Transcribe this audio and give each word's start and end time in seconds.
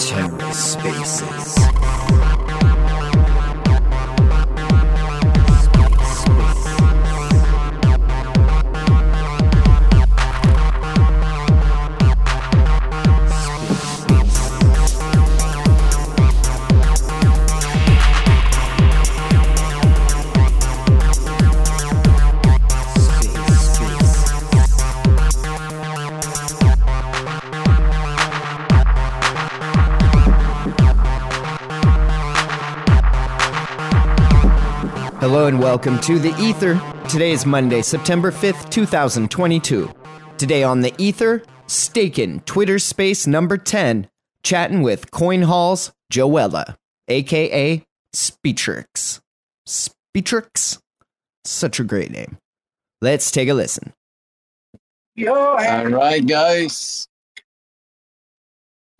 TerraSpaces. 0.00 2.19
And 35.50 35.58
welcome 35.58 35.98
to 36.02 36.20
The 36.20 36.32
Ether. 36.38 36.80
Today 37.08 37.32
is 37.32 37.44
Monday, 37.44 37.82
September 37.82 38.30
5th, 38.30 38.70
2022. 38.70 39.92
Today 40.38 40.62
on 40.62 40.80
The 40.80 40.94
Ether, 40.96 41.42
Stakin' 41.66 42.38
Twitter 42.42 42.78
Space 42.78 43.26
number 43.26 43.58
10, 43.58 44.08
chatting 44.44 44.82
with 44.82 45.10
CoinHall's 45.10 45.90
Jowella, 46.12 46.76
aka 47.08 47.84
Speetrix. 48.14 49.18
Speetrix? 49.66 50.78
Such 51.44 51.80
a 51.80 51.84
great 51.84 52.12
name. 52.12 52.38
Let's 53.00 53.32
take 53.32 53.48
a 53.48 53.54
listen. 53.54 53.92
All 55.28 55.56
right, 55.56 56.24
guys. 56.24 57.08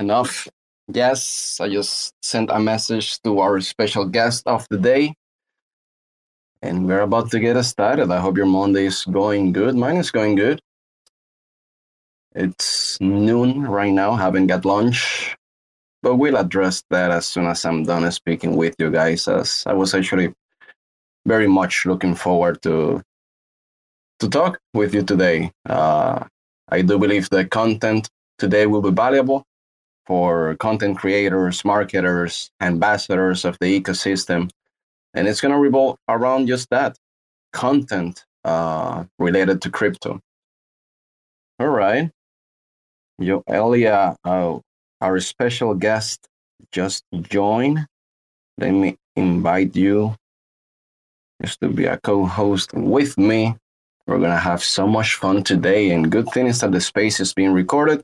Enough. 0.01 0.49
Yes, 0.89 1.61
I 1.61 1.69
just 1.69 2.13
sent 2.25 2.51
a 2.51 2.59
message 2.59 3.23
to 3.23 3.39
our 3.39 3.61
special 3.61 4.05
guest 4.05 4.49
of 4.49 4.67
the 4.69 4.79
day. 4.79 5.15
And 6.63 6.87
we're 6.87 7.01
about 7.01 7.31
to 7.31 7.41
get 7.41 7.57
us 7.57 7.69
started. 7.69 8.11
I 8.11 8.21
hope 8.21 8.37
your 8.37 8.47
Monday 8.47 8.87
is 8.87 9.05
going 9.05 9.53
good. 9.53 9.75
Mine 9.75 9.97
is 9.97 10.11
going 10.11 10.35
good. 10.35 10.61
It's 12.35 13.01
noon 13.01 13.63
right 13.63 13.93
now, 13.93 14.15
haven't 14.15 14.47
got 14.47 14.65
lunch. 14.65 15.37
But 16.03 16.17
we'll 16.17 16.37
address 16.37 16.83
that 16.91 17.11
as 17.11 17.27
soon 17.27 17.47
as 17.47 17.65
I'm 17.65 17.85
done 17.85 18.11
speaking 18.13 18.57
with 18.57 18.75
you 18.79 18.91
guys, 18.91 19.27
as 19.29 19.65
I 19.67 19.73
was 19.73 19.95
actually 19.95 20.33
very 21.27 21.49
much 21.49 21.87
looking 21.87 22.15
forward 22.15 22.63
to 22.63 23.03
to 24.21 24.29
talk 24.29 24.59
with 24.75 24.95
you 24.95 25.03
today. 25.03 25.51
Uh, 25.67 26.25
I 26.69 26.83
do 26.83 26.99
believe 26.99 27.29
the 27.31 27.45
content 27.47 28.09
today 28.39 28.67
will 28.67 28.83
be 28.83 28.91
valuable 28.91 29.45
for 30.07 30.57
content 30.57 30.99
creators, 30.99 31.65
marketers, 31.65 32.51
ambassadors 32.61 33.45
of 33.45 33.59
the 33.61 33.81
ecosystem. 33.81 34.51
And 35.15 35.27
it's 35.27 35.41
going 35.41 35.53
to 35.53 35.59
revolve 35.59 35.97
around 36.09 36.47
just 36.47 36.71
that 36.71 36.97
content 37.53 38.25
uh, 38.45 39.05
related 39.19 39.63
to 39.63 39.71
crypto. 39.71 40.21
All 41.59 41.69
right. 41.69 42.11
Yo, 43.19 43.43
Elia, 43.47 44.17
uh, 44.25 44.59
our 45.01 45.21
special 45.21 45.75
guest 45.75 46.27
just 46.73 47.05
joined. 47.21 47.87
Let 48.59 48.71
me 48.71 48.97
invite 49.17 49.77
you 49.77 50.15
just 51.43 51.61
to 51.61 51.69
be 51.69 51.87
a 51.87 51.99
co 51.99 52.25
host 52.27 52.73
with 52.73 53.19
me. 53.19 53.57
We're 54.07 54.19
going 54.19 54.31
to 54.31 54.37
have 54.37 54.63
so 54.63 54.87
much 54.87 55.15
fun 55.15 55.45
today. 55.45 55.91
And 55.91 56.11
good 56.11 56.29
thing 56.31 56.47
is 56.47 56.61
that 56.61 56.73
the 56.73 56.81
space 56.81 57.21
is 57.21 57.33
being 57.33 57.53
recorded. 57.53 58.03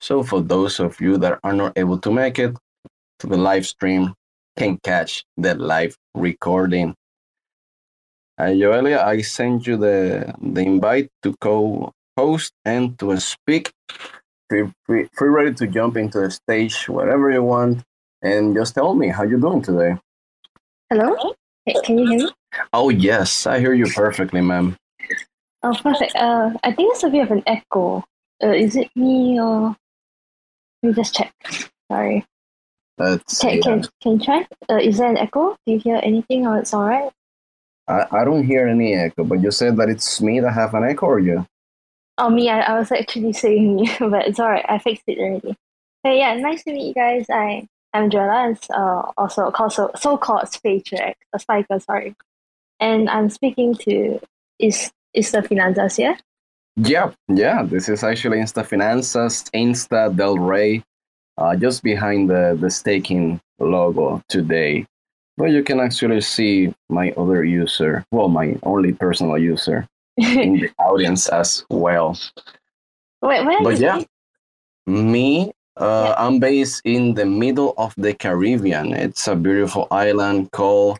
So 0.00 0.22
for 0.22 0.40
those 0.40 0.80
of 0.80 1.00
you 1.00 1.16
that 1.18 1.38
are 1.44 1.52
not 1.52 1.72
able 1.76 1.98
to 1.98 2.10
make 2.10 2.38
it 2.38 2.56
to 3.20 3.26
the 3.26 3.36
live 3.36 3.66
stream, 3.66 4.14
can 4.56 4.78
catch 4.78 5.24
the 5.36 5.54
live 5.54 5.96
recording. 6.14 6.94
Uh, 8.38 8.44
Joelia, 8.44 9.04
I 9.04 9.20
sent 9.22 9.66
you 9.66 9.76
the, 9.76 10.34
the 10.40 10.62
invite 10.62 11.10
to 11.22 11.34
co-host 11.40 12.52
and 12.64 12.98
to 12.98 13.18
speak. 13.20 13.72
Feel 14.50 14.72
free, 14.86 15.08
free 15.12 15.28
ready 15.28 15.54
to 15.54 15.66
jump 15.66 15.96
into 15.96 16.20
the 16.20 16.30
stage 16.30 16.88
wherever 16.88 17.30
you 17.30 17.42
want. 17.42 17.82
And 18.22 18.54
just 18.54 18.74
tell 18.74 18.94
me 18.94 19.08
how 19.08 19.24
you 19.24 19.38
doing 19.38 19.62
today. 19.62 19.96
Hello? 20.90 21.34
Can 21.84 21.98
you 21.98 22.06
hear 22.06 22.18
me? 22.26 22.30
Oh, 22.72 22.88
yes, 22.88 23.46
I 23.46 23.60
hear 23.60 23.72
you 23.72 23.86
perfectly, 23.86 24.40
ma'am. 24.40 24.76
Oh, 25.62 25.74
perfect. 25.80 26.14
Uh, 26.16 26.50
I 26.62 26.72
think 26.72 26.92
there's 26.92 27.04
a 27.04 27.10
bit 27.10 27.22
of 27.22 27.30
an 27.30 27.42
echo. 27.46 28.04
Uh, 28.42 28.48
is 28.48 28.76
it 28.76 28.90
me 28.96 29.40
or? 29.40 29.76
Let 30.82 30.88
me 30.88 30.92
just 30.94 31.14
check. 31.14 31.32
Sorry. 31.90 32.24
Let's 33.02 33.40
Can, 33.40 33.50
see. 33.50 33.60
can, 33.60 33.82
can 34.00 34.12
you 34.12 34.24
try? 34.24 34.46
Uh, 34.70 34.76
is 34.76 34.98
there 34.98 35.10
an 35.10 35.18
echo? 35.18 35.56
Do 35.66 35.72
you 35.72 35.80
hear 35.80 35.98
anything 36.02 36.46
or 36.46 36.58
it's 36.58 36.72
alright? 36.72 37.10
I, 37.88 38.06
I 38.12 38.24
don't 38.24 38.44
hear 38.44 38.68
any 38.68 38.94
echo, 38.94 39.24
but 39.24 39.42
you 39.42 39.50
said 39.50 39.76
that 39.78 39.88
it's 39.88 40.20
me 40.20 40.38
that 40.38 40.52
have 40.52 40.74
an 40.74 40.84
echo 40.84 41.06
or 41.06 41.18
you? 41.18 41.44
Oh, 42.18 42.30
me, 42.30 42.48
I, 42.48 42.60
I 42.60 42.78
was 42.78 42.92
actually 42.92 43.32
saying 43.44 43.74
me, 43.74 43.90
but 43.98 44.28
it's 44.28 44.38
alright. 44.38 44.64
I 44.68 44.78
fixed 44.78 45.02
it 45.08 45.18
already. 45.18 45.56
Hey, 46.04 46.18
yeah, 46.18 46.34
nice 46.36 46.62
to 46.64 46.72
meet 46.72 46.86
you 46.86 46.94
guys. 46.94 47.26
I, 47.28 47.66
I'm 47.92 48.08
Jowella, 48.08 48.46
and 48.46 48.58
uh, 48.70 49.10
also 49.16 49.50
called, 49.50 49.72
so, 49.72 49.90
so-called 49.96 50.48
Spacer, 50.48 51.14
a 51.32 51.38
spiker, 51.38 51.80
sorry. 51.80 52.14
And 52.78 53.10
I'm 53.10 53.30
speaking 53.30 53.74
to 53.86 54.20
Is 54.60 54.92
Is 55.12 55.32
the 55.32 55.42
Finanzas 55.42 55.96
here. 55.96 56.16
Yeah, 56.76 57.12
yeah. 57.28 57.64
This 57.64 57.88
is 57.88 58.02
actually 58.04 58.38
Insta 58.38 58.64
Finanzas, 58.64 59.50
Insta 59.50 60.14
Del 60.14 60.38
Rey, 60.38 60.82
uh, 61.38 61.56
just 61.56 61.82
behind 61.82 62.30
the, 62.30 62.56
the 62.60 62.70
Stakin 62.70 63.40
logo 63.58 64.22
today. 64.28 64.86
But 65.36 65.50
you 65.50 65.62
can 65.62 65.80
actually 65.80 66.20
see 66.20 66.74
my 66.88 67.12
other 67.16 67.44
user, 67.44 68.04
well, 68.12 68.28
my 68.28 68.56
only 68.64 68.92
personal 68.92 69.38
user 69.38 69.86
in 70.16 70.60
the 70.60 70.70
audience 70.78 71.28
as 71.28 71.64
well. 71.70 72.18
Wait, 73.22 73.44
where 73.44 73.62
But 73.62 73.74
is 73.74 73.80
yeah, 73.80 74.02
me, 74.86 75.52
uh, 75.80 76.14
Yeah. 76.14 76.14
I'm 76.18 76.38
based 76.38 76.82
in 76.84 77.14
the 77.14 77.24
middle 77.24 77.72
of 77.78 77.94
the 77.96 78.12
Caribbean. 78.12 78.92
It's 78.92 79.26
a 79.26 79.36
beautiful 79.36 79.88
island 79.90 80.50
called 80.52 80.98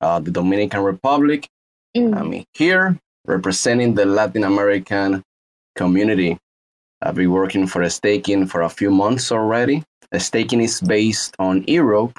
uh, 0.00 0.18
the 0.18 0.30
Dominican 0.30 0.82
Republic. 0.82 1.48
Mm. 1.96 2.16
I'm 2.16 2.44
here 2.54 2.98
representing 3.26 3.94
the 3.94 4.06
Latin 4.06 4.44
American 4.44 5.22
community. 5.76 6.38
I've 7.02 7.14
been 7.14 7.30
working 7.30 7.66
for 7.66 7.82
a 7.82 7.90
Stakin 7.90 8.46
for 8.46 8.62
a 8.62 8.68
few 8.68 8.90
months 8.90 9.30
already. 9.30 9.84
Stakin 10.16 10.60
is 10.60 10.80
based 10.80 11.34
on 11.38 11.64
Europe, 11.66 12.18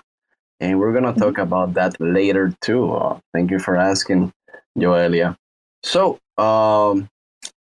and 0.60 0.80
we're 0.80 0.94
going 0.94 1.12
to 1.12 1.20
talk 1.20 1.38
about 1.38 1.74
that 1.74 2.00
later 2.00 2.54
too. 2.62 2.94
Uh, 2.94 3.20
thank 3.34 3.52
you 3.52 3.60
for 3.60 3.76
asking, 3.76 4.32
Joelia. 4.78 5.36
So 5.84 6.20
um, 6.38 7.10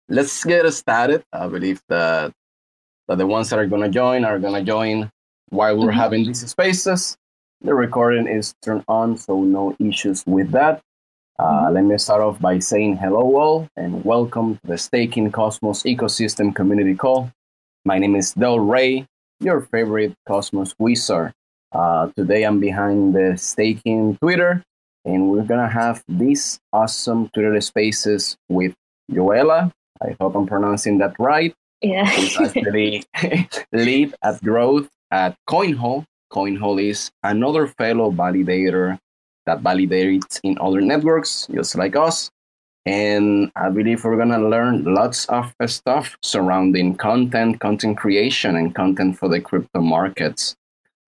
let's 0.08 0.44
get 0.44 0.70
started. 0.72 1.24
I 1.32 1.48
believe 1.48 1.80
that, 1.88 2.32
that 3.08 3.18
the 3.18 3.26
ones 3.26 3.50
that 3.50 3.58
are 3.58 3.66
going 3.66 3.82
to 3.82 3.88
join 3.88 4.24
are 4.24 4.38
going 4.38 4.54
to 4.54 4.62
join 4.62 5.10
while 5.50 5.76
we're 5.78 5.90
Mhm. 5.92 5.94
having 5.94 6.24
these 6.26 6.46
spaces. 6.48 7.16
The 7.62 7.74
recording 7.74 8.28
is 8.28 8.54
turned 8.62 8.84
on, 8.86 9.16
so 9.16 9.42
no 9.42 9.74
issues 9.80 10.22
with 10.26 10.52
that. 10.52 10.80
Uh, 11.40 11.70
let 11.70 11.84
me 11.84 11.96
start 11.96 12.20
off 12.20 12.40
by 12.40 12.58
saying 12.58 12.96
hello, 12.96 13.36
all, 13.36 13.68
and 13.76 14.04
welcome 14.04 14.56
to 14.56 14.66
the 14.66 14.76
Stakin 14.76 15.30
Cosmos 15.30 15.84
Ecosystem 15.84 16.52
Community 16.52 16.96
Call. 16.96 17.30
My 17.84 17.96
name 17.96 18.16
is 18.16 18.32
Del 18.32 18.58
Rey, 18.58 19.06
your 19.38 19.60
favorite 19.60 20.14
Cosmos 20.26 20.74
wizard. 20.80 21.32
Uh, 21.70 22.10
today 22.16 22.42
I'm 22.42 22.58
behind 22.58 23.14
the 23.14 23.36
Stakin 23.36 24.18
Twitter, 24.20 24.64
and 25.04 25.30
we're 25.30 25.44
gonna 25.44 25.68
have 25.68 26.02
these 26.08 26.58
awesome 26.72 27.28
Twitter 27.28 27.60
spaces 27.60 28.36
with 28.48 28.74
Jowella. 29.08 29.70
I 30.02 30.16
hope 30.20 30.34
I'm 30.34 30.46
pronouncing 30.48 30.98
that 30.98 31.14
right. 31.20 31.54
Yeah. 31.80 32.04
Who's 32.06 32.36
actually 32.36 33.04
lead 33.72 34.12
at 34.24 34.42
growth 34.42 34.88
at 35.12 35.36
CoinHall. 35.48 36.04
CoinHall 36.32 36.82
is 36.82 37.12
another 37.22 37.68
fellow 37.68 38.10
validator 38.10 38.98
that 39.48 39.62
validates 39.62 40.38
in 40.44 40.58
other 40.60 40.80
networks, 40.92 41.48
just 41.56 41.74
like 41.82 41.96
us. 41.96 42.30
And 42.86 43.50
I 43.56 43.68
believe 43.70 44.04
we're 44.04 44.16
gonna 44.16 44.38
learn 44.54 44.84
lots 44.84 45.26
of 45.26 45.52
stuff 45.66 46.16
surrounding 46.22 46.96
content, 46.96 47.60
content 47.60 47.96
creation, 47.98 48.56
and 48.56 48.74
content 48.74 49.18
for 49.18 49.28
the 49.28 49.40
crypto 49.40 49.80
markets. 49.80 50.54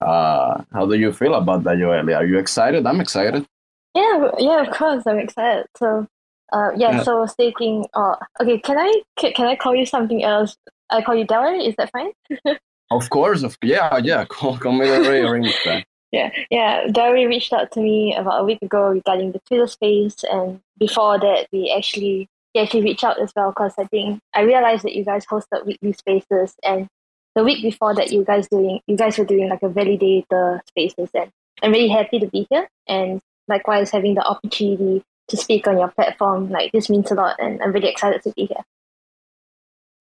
Uh, 0.01 0.63
how 0.73 0.85
do 0.87 0.97
you 1.05 1.13
feel 1.13 1.35
about 1.35 1.65
that, 1.65 1.77
Joelle? 1.77 2.17
Are 2.17 2.25
you 2.27 2.39
excited? 2.39 2.87
I'm 2.87 3.01
excited. 3.01 3.47
Yeah, 3.95 4.31
yeah, 4.39 4.61
of 4.65 4.71
course, 4.71 5.03
I'm 5.07 5.19
excited. 5.19 5.67
So, 5.77 6.07
uh, 6.53 6.71
yeah, 6.77 6.93
Yeah. 6.97 7.03
so 7.03 7.27
staking. 7.27 7.87
Uh, 7.95 8.17
okay, 8.41 8.59
can 8.59 8.79
I 8.79 8.91
can, 9.19 9.33
can 9.33 9.47
I 9.47 9.57
call 9.57 9.75
you 9.75 9.87
something 9.87 10.23
else? 10.25 10.57
I 10.91 11.03
call 11.03 11.15
you 11.15 11.27
Delary. 11.27 11.67
Is 11.69 11.77
that 11.77 11.91
fine? 11.93 12.13
Of 12.93 13.09
course, 13.09 13.45
of 13.45 13.57
yeah, 13.63 13.99
yeah. 14.03 14.25
Call, 14.35 14.59
call 14.59 14.73
me 14.73 14.85
Del 14.87 15.03
Rey 15.09 15.23
or 15.23 15.39
Insta. 15.39 15.85
Yeah, 16.12 16.31
yeah. 16.51 16.87
Delary 16.89 17.29
reached 17.29 17.53
out 17.53 17.71
to 17.73 17.81
me 17.81 18.15
about 18.17 18.41
a 18.41 18.45
week 18.45 18.59
ago 18.62 18.89
regarding 18.89 19.33
the 19.33 19.41
Twitter 19.47 19.69
space, 19.69 20.25
and 20.25 20.61
before 20.79 21.19
that, 21.21 21.47
we 21.53 21.73
actually 21.77 22.29
you 22.55 22.62
actually 22.62 22.83
reached 22.83 23.05
out 23.05 23.21
as 23.21 23.33
well 23.35 23.51
because 23.51 23.75
I 23.79 23.85
think 23.85 24.21
I 24.35 24.41
realized 24.43 24.85
that 24.85 24.95
you 24.95 25.05
guys 25.05 25.25
hosted 25.27 25.67
weekly 25.67 25.93
spaces 25.93 26.55
and 26.65 26.89
the 27.35 27.45
week 27.45 27.62
before 27.62 27.95
that 27.95 28.11
you 28.11 28.25
guys 28.25 28.49
doing 28.49 28.81
you 28.87 28.97
guys 28.97 29.19
were 29.19 29.25
doing 29.25 29.49
like 29.49 29.62
a 29.62 29.69
validator 29.69 30.61
spaces 30.67 31.11
and 31.15 31.31
I'm 31.62 31.73
really 31.73 31.89
happy 31.89 32.19
to 32.19 32.27
be 32.27 32.47
here 32.51 32.69
and 32.89 33.21
likewise 33.49 33.91
having 33.91 34.15
the 34.15 34.25
opportunity 34.27 35.03
to 35.29 35.37
speak 35.37 35.67
on 35.69 35.79
your 35.79 35.89
platform 35.89 36.51
like 36.51 36.73
this 36.73 36.91
means 36.91 37.11
a 37.11 37.15
lot 37.15 37.37
and 37.39 37.63
I'm 37.63 37.73
really 37.73 37.89
excited 37.89 38.23
to 38.25 38.33
be 38.33 38.47
here. 38.47 38.65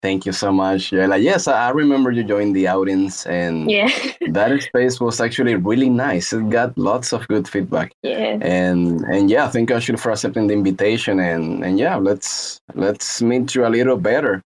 Thank 0.02 0.26
you 0.26 0.32
so 0.32 0.50
much, 0.50 0.90
Yela. 0.90 1.22
Yes, 1.22 1.46
I 1.46 1.70
remember 1.70 2.10
you 2.10 2.24
joined 2.24 2.56
the 2.56 2.66
audience, 2.66 3.24
and 3.24 3.70
yeah. 3.70 3.88
that 4.30 4.60
space 4.60 5.00
was 5.00 5.20
actually 5.20 5.54
really 5.54 5.88
nice. 5.88 6.32
It 6.32 6.50
got 6.50 6.76
lots 6.76 7.12
of 7.12 7.28
good 7.28 7.46
feedback. 7.48 7.92
Yeah. 8.02 8.38
And 8.42 9.02
and 9.02 9.30
yeah, 9.30 9.48
thank 9.48 9.70
you 9.70 9.76
actually 9.76 9.98
for 9.98 10.10
accepting 10.10 10.48
the 10.48 10.54
invitation. 10.54 11.20
And 11.20 11.64
and 11.64 11.78
yeah, 11.78 11.94
let's 11.96 12.60
let's 12.74 13.22
meet 13.22 13.54
you 13.54 13.64
a 13.64 13.70
little 13.70 13.96
better. 13.96 14.42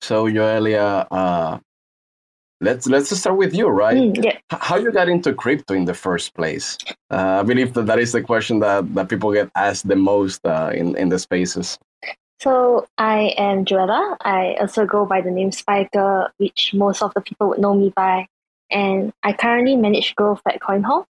So, 0.00 0.24
Joelia, 0.24 1.06
uh, 1.10 1.58
let's 2.62 2.86
let's 2.86 3.14
start 3.14 3.36
with 3.36 3.54
you, 3.54 3.68
right? 3.68 3.98
Mm, 3.98 4.24
yeah. 4.24 4.38
How 4.50 4.76
you 4.76 4.90
got 4.90 5.10
into 5.10 5.34
crypto 5.34 5.74
in 5.74 5.84
the 5.84 5.94
first 5.94 6.34
place? 6.34 6.78
Uh, 7.10 7.40
I 7.40 7.42
believe 7.42 7.74
that 7.74 7.84
that 7.86 7.98
is 7.98 8.12
the 8.12 8.22
question 8.22 8.60
that, 8.60 8.94
that 8.94 9.10
people 9.10 9.34
get 9.34 9.50
asked 9.54 9.86
the 9.86 9.96
most 9.96 10.40
uh, 10.46 10.70
in 10.74 10.96
in 10.96 11.10
the 11.10 11.18
spaces. 11.18 11.78
So 12.40 12.86
I 12.98 13.34
am 13.38 13.64
Jowella. 13.64 14.16
I 14.20 14.56
also 14.60 14.86
go 14.86 15.06
by 15.06 15.20
the 15.20 15.30
name 15.30 15.52
Spiker, 15.52 16.32
which 16.38 16.72
most 16.74 17.02
of 17.02 17.14
the 17.14 17.20
people 17.20 17.48
would 17.48 17.60
know 17.60 17.74
me 17.74 17.92
by. 17.94 18.26
And 18.70 19.12
I 19.22 19.32
currently 19.32 19.76
manage 19.76 20.14
growth 20.14 20.40
at 20.46 20.60
CoinHall. 20.60 21.06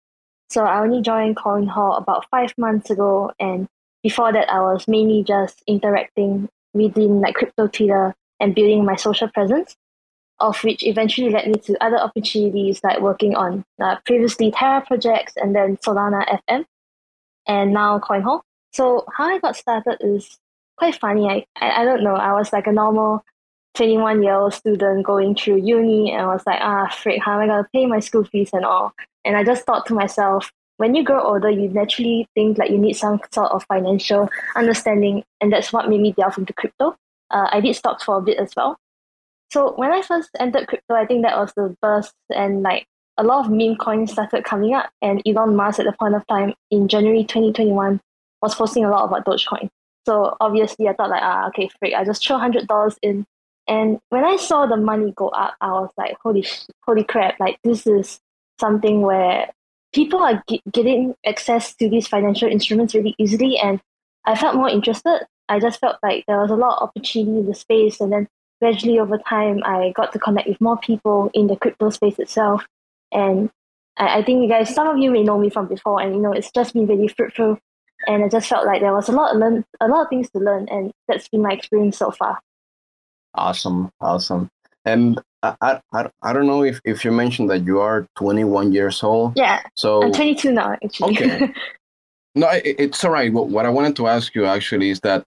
So 0.49 0.65
I 0.65 0.81
only 0.81 1.01
joined 1.01 1.37
CoinHall 1.37 1.97
about 1.97 2.25
five 2.29 2.53
months 2.57 2.89
ago. 2.89 3.31
And 3.39 3.67
before 4.03 4.31
that, 4.33 4.49
I 4.51 4.59
was 4.59 4.87
mainly 4.87 5.23
just 5.23 5.63
interacting 5.65 6.49
within 6.73 7.21
like 7.21 7.35
crypto 7.35 7.67
Twitter 7.67 8.13
and 8.39 8.53
building 8.53 8.85
my 8.85 8.95
social 8.95 9.29
presence, 9.29 9.75
of 10.39 10.61
which 10.63 10.83
eventually 10.83 11.29
led 11.29 11.47
me 11.47 11.55
to 11.55 11.83
other 11.83 11.97
opportunities 11.97 12.83
like 12.83 12.99
working 12.99 13.35
on 13.35 13.63
uh, 13.81 13.95
previously 14.05 14.51
Terra 14.51 14.81
projects 14.85 15.33
and 15.37 15.55
then 15.55 15.77
Solana 15.77 16.39
FM 16.47 16.65
and 17.47 17.73
now 17.73 17.99
CoinHall. 17.99 18.41
So 18.73 19.05
how 19.15 19.25
I 19.25 19.39
got 19.39 19.55
started 19.55 19.97
is 20.01 20.37
quite 20.77 20.95
funny. 20.95 21.27
I, 21.27 21.45
I, 21.63 21.81
I 21.81 21.85
don't 21.85 22.03
know. 22.03 22.15
I 22.15 22.33
was 22.33 22.51
like 22.53 22.67
a 22.67 22.71
normal 22.71 23.23
21 23.75 24.23
year 24.23 24.35
old 24.35 24.53
student 24.53 25.05
going 25.05 25.35
through 25.35 25.57
uni 25.57 26.11
and 26.11 26.21
I 26.21 26.27
was 26.27 26.43
like, 26.45 26.59
ah, 26.61 26.87
frick, 26.89 27.21
how 27.23 27.33
am 27.33 27.41
I 27.41 27.47
going 27.47 27.63
to 27.63 27.69
pay 27.73 27.85
my 27.85 27.99
school 27.99 28.23
fees 28.23 28.51
and 28.53 28.65
all? 28.65 28.93
And 29.25 29.35
I 29.35 29.43
just 29.43 29.65
thought 29.65 29.85
to 29.87 29.93
myself, 29.93 30.51
when 30.77 30.95
you 30.95 31.03
grow 31.03 31.21
older, 31.21 31.49
you 31.49 31.69
naturally 31.69 32.27
think 32.35 32.57
like 32.57 32.69
you 32.69 32.77
need 32.77 32.93
some 32.93 33.19
sort 33.31 33.51
of 33.51 33.63
financial 33.65 34.29
understanding. 34.55 35.23
And 35.41 35.51
that's 35.51 35.71
what 35.71 35.89
made 35.89 36.01
me 36.01 36.11
delve 36.11 36.37
into 36.37 36.53
crypto. 36.53 36.95
Uh, 37.31 37.47
I 37.51 37.61
did 37.61 37.75
stocks 37.75 38.03
for 38.03 38.17
a 38.17 38.21
bit 38.21 38.37
as 38.37 38.51
well. 38.55 38.77
So 39.51 39.73
when 39.75 39.91
I 39.91 40.01
first 40.01 40.29
entered 40.39 40.67
crypto, 40.67 40.95
I 40.95 41.05
think 41.05 41.23
that 41.23 41.37
was 41.37 41.53
the 41.55 41.75
burst 41.81 42.13
and 42.35 42.63
like 42.63 42.87
a 43.17 43.23
lot 43.23 43.45
of 43.45 43.51
meme 43.51 43.77
coins 43.77 44.11
started 44.11 44.43
coming 44.43 44.73
up. 44.73 44.89
And 45.01 45.21
Elon 45.25 45.55
Musk 45.55 45.79
at 45.79 45.85
the 45.85 45.93
point 45.93 46.15
of 46.15 46.25
time 46.27 46.53
in 46.71 46.87
January 46.87 47.23
2021 47.23 48.01
was 48.41 48.55
posting 48.55 48.83
a 48.83 48.89
lot 48.89 49.05
about 49.05 49.25
Dogecoin. 49.25 49.69
So 50.05 50.35
obviously, 50.41 50.87
I 50.87 50.93
thought 50.93 51.09
like, 51.09 51.21
ah, 51.23 51.47
okay, 51.47 51.69
freak. 51.79 51.93
I 51.93 52.03
just 52.03 52.25
throw 52.25 52.37
hundred 52.37 52.67
dollars 52.67 52.97
in, 53.01 53.25
and 53.67 53.99
when 54.09 54.25
I 54.25 54.37
saw 54.37 54.65
the 54.65 54.77
money 54.77 55.13
go 55.15 55.29
up, 55.29 55.55
I 55.61 55.71
was 55.71 55.91
like, 55.97 56.17
holy, 56.23 56.45
holy 56.85 57.03
crap! 57.03 57.39
Like 57.39 57.57
this 57.63 57.87
is 57.87 58.19
something 58.59 59.01
where 59.01 59.49
people 59.93 60.19
are 60.19 60.43
g- 60.49 60.61
getting 60.71 61.15
access 61.25 61.73
to 61.75 61.89
these 61.89 62.07
financial 62.07 62.49
instruments 62.49 62.93
really 62.93 63.15
easily, 63.17 63.57
and 63.57 63.79
I 64.25 64.35
felt 64.35 64.55
more 64.55 64.69
interested. 64.69 65.25
I 65.49 65.59
just 65.59 65.79
felt 65.79 65.97
like 66.03 66.25
there 66.27 66.39
was 66.39 66.51
a 66.51 66.55
lot 66.55 66.77
of 66.81 66.89
opportunity 66.89 67.39
in 67.39 67.45
the 67.45 67.55
space, 67.55 68.01
and 68.01 68.11
then 68.11 68.27
gradually 68.61 68.99
over 68.99 69.17
time, 69.17 69.61
I 69.65 69.93
got 69.95 70.11
to 70.13 70.19
connect 70.19 70.47
with 70.47 70.61
more 70.61 70.77
people 70.77 71.31
in 71.33 71.47
the 71.47 71.55
crypto 71.55 71.89
space 71.91 72.19
itself, 72.19 72.65
and 73.11 73.49
I, 73.97 74.19
I 74.19 74.23
think 74.23 74.41
you 74.41 74.49
guys, 74.49 74.73
some 74.73 74.87
of 74.87 74.97
you 74.97 75.11
may 75.11 75.23
know 75.23 75.37
me 75.37 75.49
from 75.49 75.67
before, 75.67 76.01
and 76.01 76.13
you 76.13 76.21
know, 76.21 76.33
it's 76.33 76.51
just 76.51 76.73
been 76.73 76.87
really 76.87 77.07
fruitful 77.07 77.57
and 78.07 78.23
I 78.23 78.29
just 78.29 78.47
felt 78.47 78.65
like 78.65 78.81
there 78.81 78.93
was 78.93 79.09
a 79.09 79.11
lot 79.11 79.33
of 79.33 79.39
learn, 79.39 79.65
a 79.79 79.87
lot 79.87 80.03
of 80.03 80.09
things 80.09 80.29
to 80.31 80.39
learn, 80.39 80.67
and 80.69 80.91
that's 81.07 81.27
been 81.27 81.41
my 81.41 81.51
experience 81.51 81.97
so 81.97 82.11
far. 82.11 82.39
Awesome, 83.35 83.89
awesome. 83.99 84.49
And 84.85 85.19
I, 85.41 85.79
I, 85.93 86.09
I 86.21 86.33
don't 86.33 86.47
know 86.47 86.63
if, 86.63 86.79
if 86.85 87.03
you 87.05 87.11
mentioned 87.11 87.49
that 87.49 87.65
you 87.65 87.79
are 87.79 88.05
21 88.15 88.73
years 88.73 89.03
old. 89.03 89.33
Yeah. 89.35 89.61
So 89.75 90.03
I'm 90.03 90.11
22 90.11 90.51
now, 90.51 90.75
actually. 90.83 91.17
Okay. 91.17 91.53
no, 92.35 92.49
it, 92.49 92.75
it's 92.79 93.03
all 93.03 93.11
right. 93.11 93.31
What, 93.31 93.49
what 93.49 93.65
I 93.65 93.69
wanted 93.69 93.95
to 93.97 94.07
ask 94.07 94.35
you 94.35 94.45
actually 94.45 94.89
is 94.89 94.99
that 95.01 95.23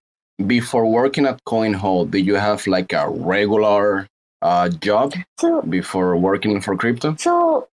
before 0.46 0.87
working 0.87 1.26
at 1.26 1.43
CoinHall, 1.44 2.11
did 2.11 2.26
you 2.26 2.34
have 2.34 2.67
like 2.67 2.93
a 2.93 3.08
regular 3.08 4.06
uh, 4.43 4.69
job 4.69 5.14
so, 5.38 5.62
before 5.62 6.17
working 6.17 6.61
for 6.61 6.76
crypto? 6.76 7.17
So 7.17 7.69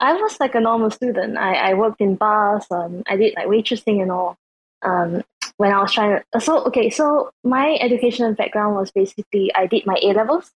I 0.00 0.14
was 0.14 0.38
like 0.40 0.54
a 0.54 0.60
normal 0.60 0.90
student. 0.90 1.36
I, 1.36 1.70
I 1.70 1.74
worked 1.74 2.00
in 2.00 2.16
bars. 2.16 2.66
Um, 2.70 3.02
I 3.06 3.16
did 3.16 3.34
like 3.36 3.46
waitressing 3.46 4.02
and 4.02 4.10
all 4.10 4.36
um, 4.82 5.22
when 5.56 5.72
I 5.72 5.80
was 5.80 5.92
trying 5.92 6.20
to. 6.32 6.40
So 6.40 6.64
okay, 6.66 6.90
so 6.90 7.30
my 7.44 7.78
educational 7.80 8.34
background 8.34 8.76
was 8.76 8.90
basically 8.90 9.52
I 9.54 9.66
did 9.66 9.86
my 9.86 9.98
A 10.02 10.12
levels. 10.12 10.50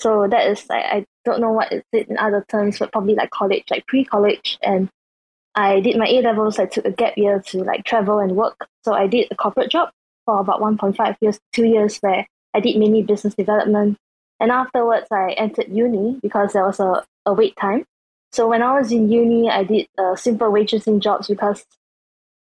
So 0.00 0.26
that 0.28 0.46
is 0.46 0.66
like 0.68 0.84
I 0.84 1.04
don't 1.24 1.40
know 1.40 1.52
what 1.52 1.72
it's 1.72 1.86
in 1.92 2.18
other 2.18 2.44
terms, 2.48 2.78
but 2.78 2.92
probably 2.92 3.14
like 3.14 3.30
college, 3.30 3.64
like 3.70 3.86
pre 3.86 4.04
college, 4.04 4.58
and 4.62 4.88
I 5.54 5.80
did 5.80 5.96
my 5.96 6.06
A 6.06 6.22
levels. 6.22 6.58
I 6.58 6.66
took 6.66 6.84
a 6.84 6.90
gap 6.90 7.16
year 7.16 7.40
to 7.48 7.64
like 7.64 7.84
travel 7.84 8.18
and 8.18 8.36
work. 8.36 8.66
So 8.84 8.94
I 8.94 9.06
did 9.06 9.28
a 9.30 9.36
corporate 9.36 9.70
job 9.70 9.90
for 10.24 10.40
about 10.40 10.60
one 10.60 10.78
point 10.78 10.96
five 10.96 11.16
years, 11.20 11.38
two 11.52 11.66
years, 11.66 11.98
where 11.98 12.26
I 12.54 12.60
did 12.60 12.76
mainly 12.76 13.02
business 13.02 13.34
development. 13.34 13.98
And 14.38 14.50
afterwards, 14.50 15.06
I 15.12 15.32
entered 15.32 15.68
uni 15.68 16.18
because 16.22 16.54
there 16.54 16.64
was 16.64 16.80
a, 16.80 17.04
a 17.26 17.34
wait 17.34 17.56
time. 17.56 17.84
So 18.32 18.48
when 18.48 18.62
I 18.62 18.78
was 18.78 18.90
in 18.92 19.10
uni, 19.10 19.50
I 19.50 19.64
did 19.64 19.86
uh, 19.98 20.16
simple 20.16 20.50
waitressing 20.50 21.00
jobs 21.00 21.28
because 21.28 21.64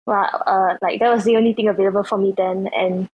well, 0.06 0.43
uh, 0.47 0.77
like 0.83 1.01
that 1.01 1.12
was 1.12 1.25
the 1.25 1.37
only 1.37 1.55
thing 1.55 1.69
available 1.69 2.05
for 2.05 2.19
me 2.19 2.35
then. 2.37 2.69
And 2.77 3.09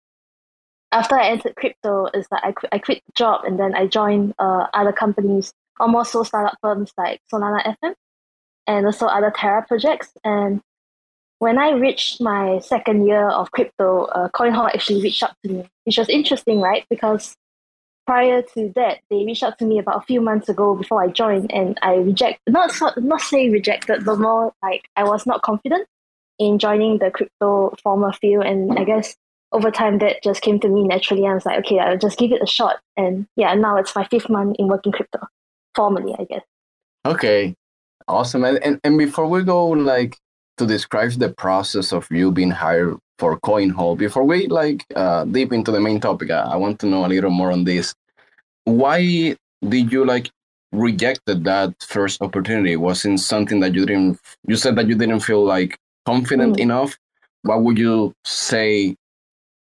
after 0.93 1.19
I 1.19 1.29
entered 1.29 1.57
crypto, 1.57 2.07
is 2.15 2.27
that 2.31 2.43
I 2.45 2.53
quit, 2.53 2.73
I 2.73 2.79
quit 2.79 3.03
the 3.07 3.13
job 3.15 3.45
and 3.45 3.59
then 3.59 3.75
I 3.75 3.87
joined 3.87 4.35
uh, 4.39 4.67
other 4.73 4.93
companies, 4.93 5.53
almost 5.81 6.13
so 6.13 6.23
startup 6.23 6.57
firms 6.63 6.93
like 6.97 7.21
Solana 7.33 7.77
FM 7.83 7.95
and 8.67 8.87
also 8.87 9.07
other 9.07 9.33
Terra 9.35 9.65
projects. 9.67 10.13
And 10.25 10.61
when 11.39 11.59
I 11.59 11.73
reached 11.73 12.21
my 12.21 12.61
second 12.61 13.07
year 13.07 13.29
of 13.29 13.51
crypto, 13.51 14.05
uh, 14.05 14.29
CoinHall 14.29 14.69
actually 14.69 15.03
reached 15.03 15.23
out 15.23 15.35
to 15.45 15.53
me, 15.53 15.69
which 15.85 15.99
was 15.99 16.09
interesting, 16.09 16.61
right? 16.61 16.87
Because 16.89 17.37
prior 18.07 18.43
to 18.55 18.73
that, 18.77 19.01
they 19.11 19.25
reached 19.25 19.43
out 19.43 19.59
to 19.59 19.65
me 19.65 19.79
about 19.79 20.03
a 20.03 20.07
few 20.07 20.21
months 20.21 20.49
ago 20.49 20.75
before 20.77 21.03
I 21.03 21.09
joined, 21.09 21.53
and 21.53 21.79
I 21.83 21.97
reject 21.97 22.41
not 22.49 22.73
not 22.97 23.21
say 23.21 23.51
rejected, 23.51 24.05
but 24.05 24.19
more 24.19 24.55
like 24.63 24.89
I 24.97 25.05
was 25.05 25.27
not 25.27 25.43
confident 25.43 25.87
in 26.39 26.59
joining 26.59 26.99
the 26.99 27.11
crypto 27.11 27.75
former 27.83 28.13
field. 28.13 28.45
And 28.45 28.79
I 28.79 28.85
guess 28.85 29.17
over 29.53 29.71
time 29.71 29.99
that 29.99 30.23
just 30.23 30.43
came 30.43 30.61
to 30.61 30.69
me 30.69 30.87
naturally. 30.87 31.27
I 31.27 31.35
was 31.35 31.47
like, 31.47 31.59
okay, 31.61 31.79
I'll 31.79 31.99
just 31.99 32.19
give 32.19 32.33
it 32.33 32.43
a 32.43 32.47
shot. 32.47 32.81
And 32.97 33.27
yeah, 33.37 33.55
now 33.55 33.77
it's 33.77 33.95
my 33.95 34.07
fifth 34.07 34.29
month 34.29 34.57
in 34.59 34.69
working 34.69 34.93
crypto 34.93 35.27
formally, 35.75 36.15
I 36.19 36.25
guess. 36.25 36.43
Okay, 37.05 37.55
awesome. 38.09 38.45
And, 38.45 38.59
and, 38.65 38.81
and 38.83 38.99
before 38.99 39.27
we 39.27 39.45
go, 39.45 39.69
like, 39.69 40.17
to 40.59 40.67
describe 40.67 41.13
the 41.13 41.29
process 41.29 41.93
of 41.93 42.11
you 42.11 42.33
being 42.33 42.51
hired 42.51 42.97
for 43.19 43.39
CoinHall, 43.41 43.97
before 43.97 44.25
we 44.25 44.47
like 44.47 44.85
uh, 44.95 45.25
deep 45.25 45.53
into 45.53 45.71
the 45.71 45.81
main 45.81 46.01
topic, 46.01 46.31
I, 46.31 46.41
I 46.41 46.57
want 46.57 46.81
to 46.81 46.87
know 46.87 47.05
a 47.05 47.09
little 47.09 47.31
more 47.31 47.53
on 47.53 47.65
this. 47.65 47.95
Why 48.65 49.37
did 49.67 49.93
you 49.93 50.05
like 50.05 50.31
rejected 50.73 51.45
that 51.45 51.75
first 51.83 52.21
opportunity? 52.21 52.75
Wasn't 52.77 53.21
something 53.21 53.61
that 53.61 53.75
you 53.75 53.87
didn't? 53.87 54.19
You 54.47 54.57
said 54.57 54.77
that 54.77 54.89
you 54.89 54.95
didn't 54.95 55.21
feel 55.21 55.45
like 55.45 55.79
confident 56.07 56.57
mm. 56.57 56.61
enough, 56.61 56.97
what 57.43 57.63
would 57.63 57.79
you 57.79 58.15
say? 58.25 58.97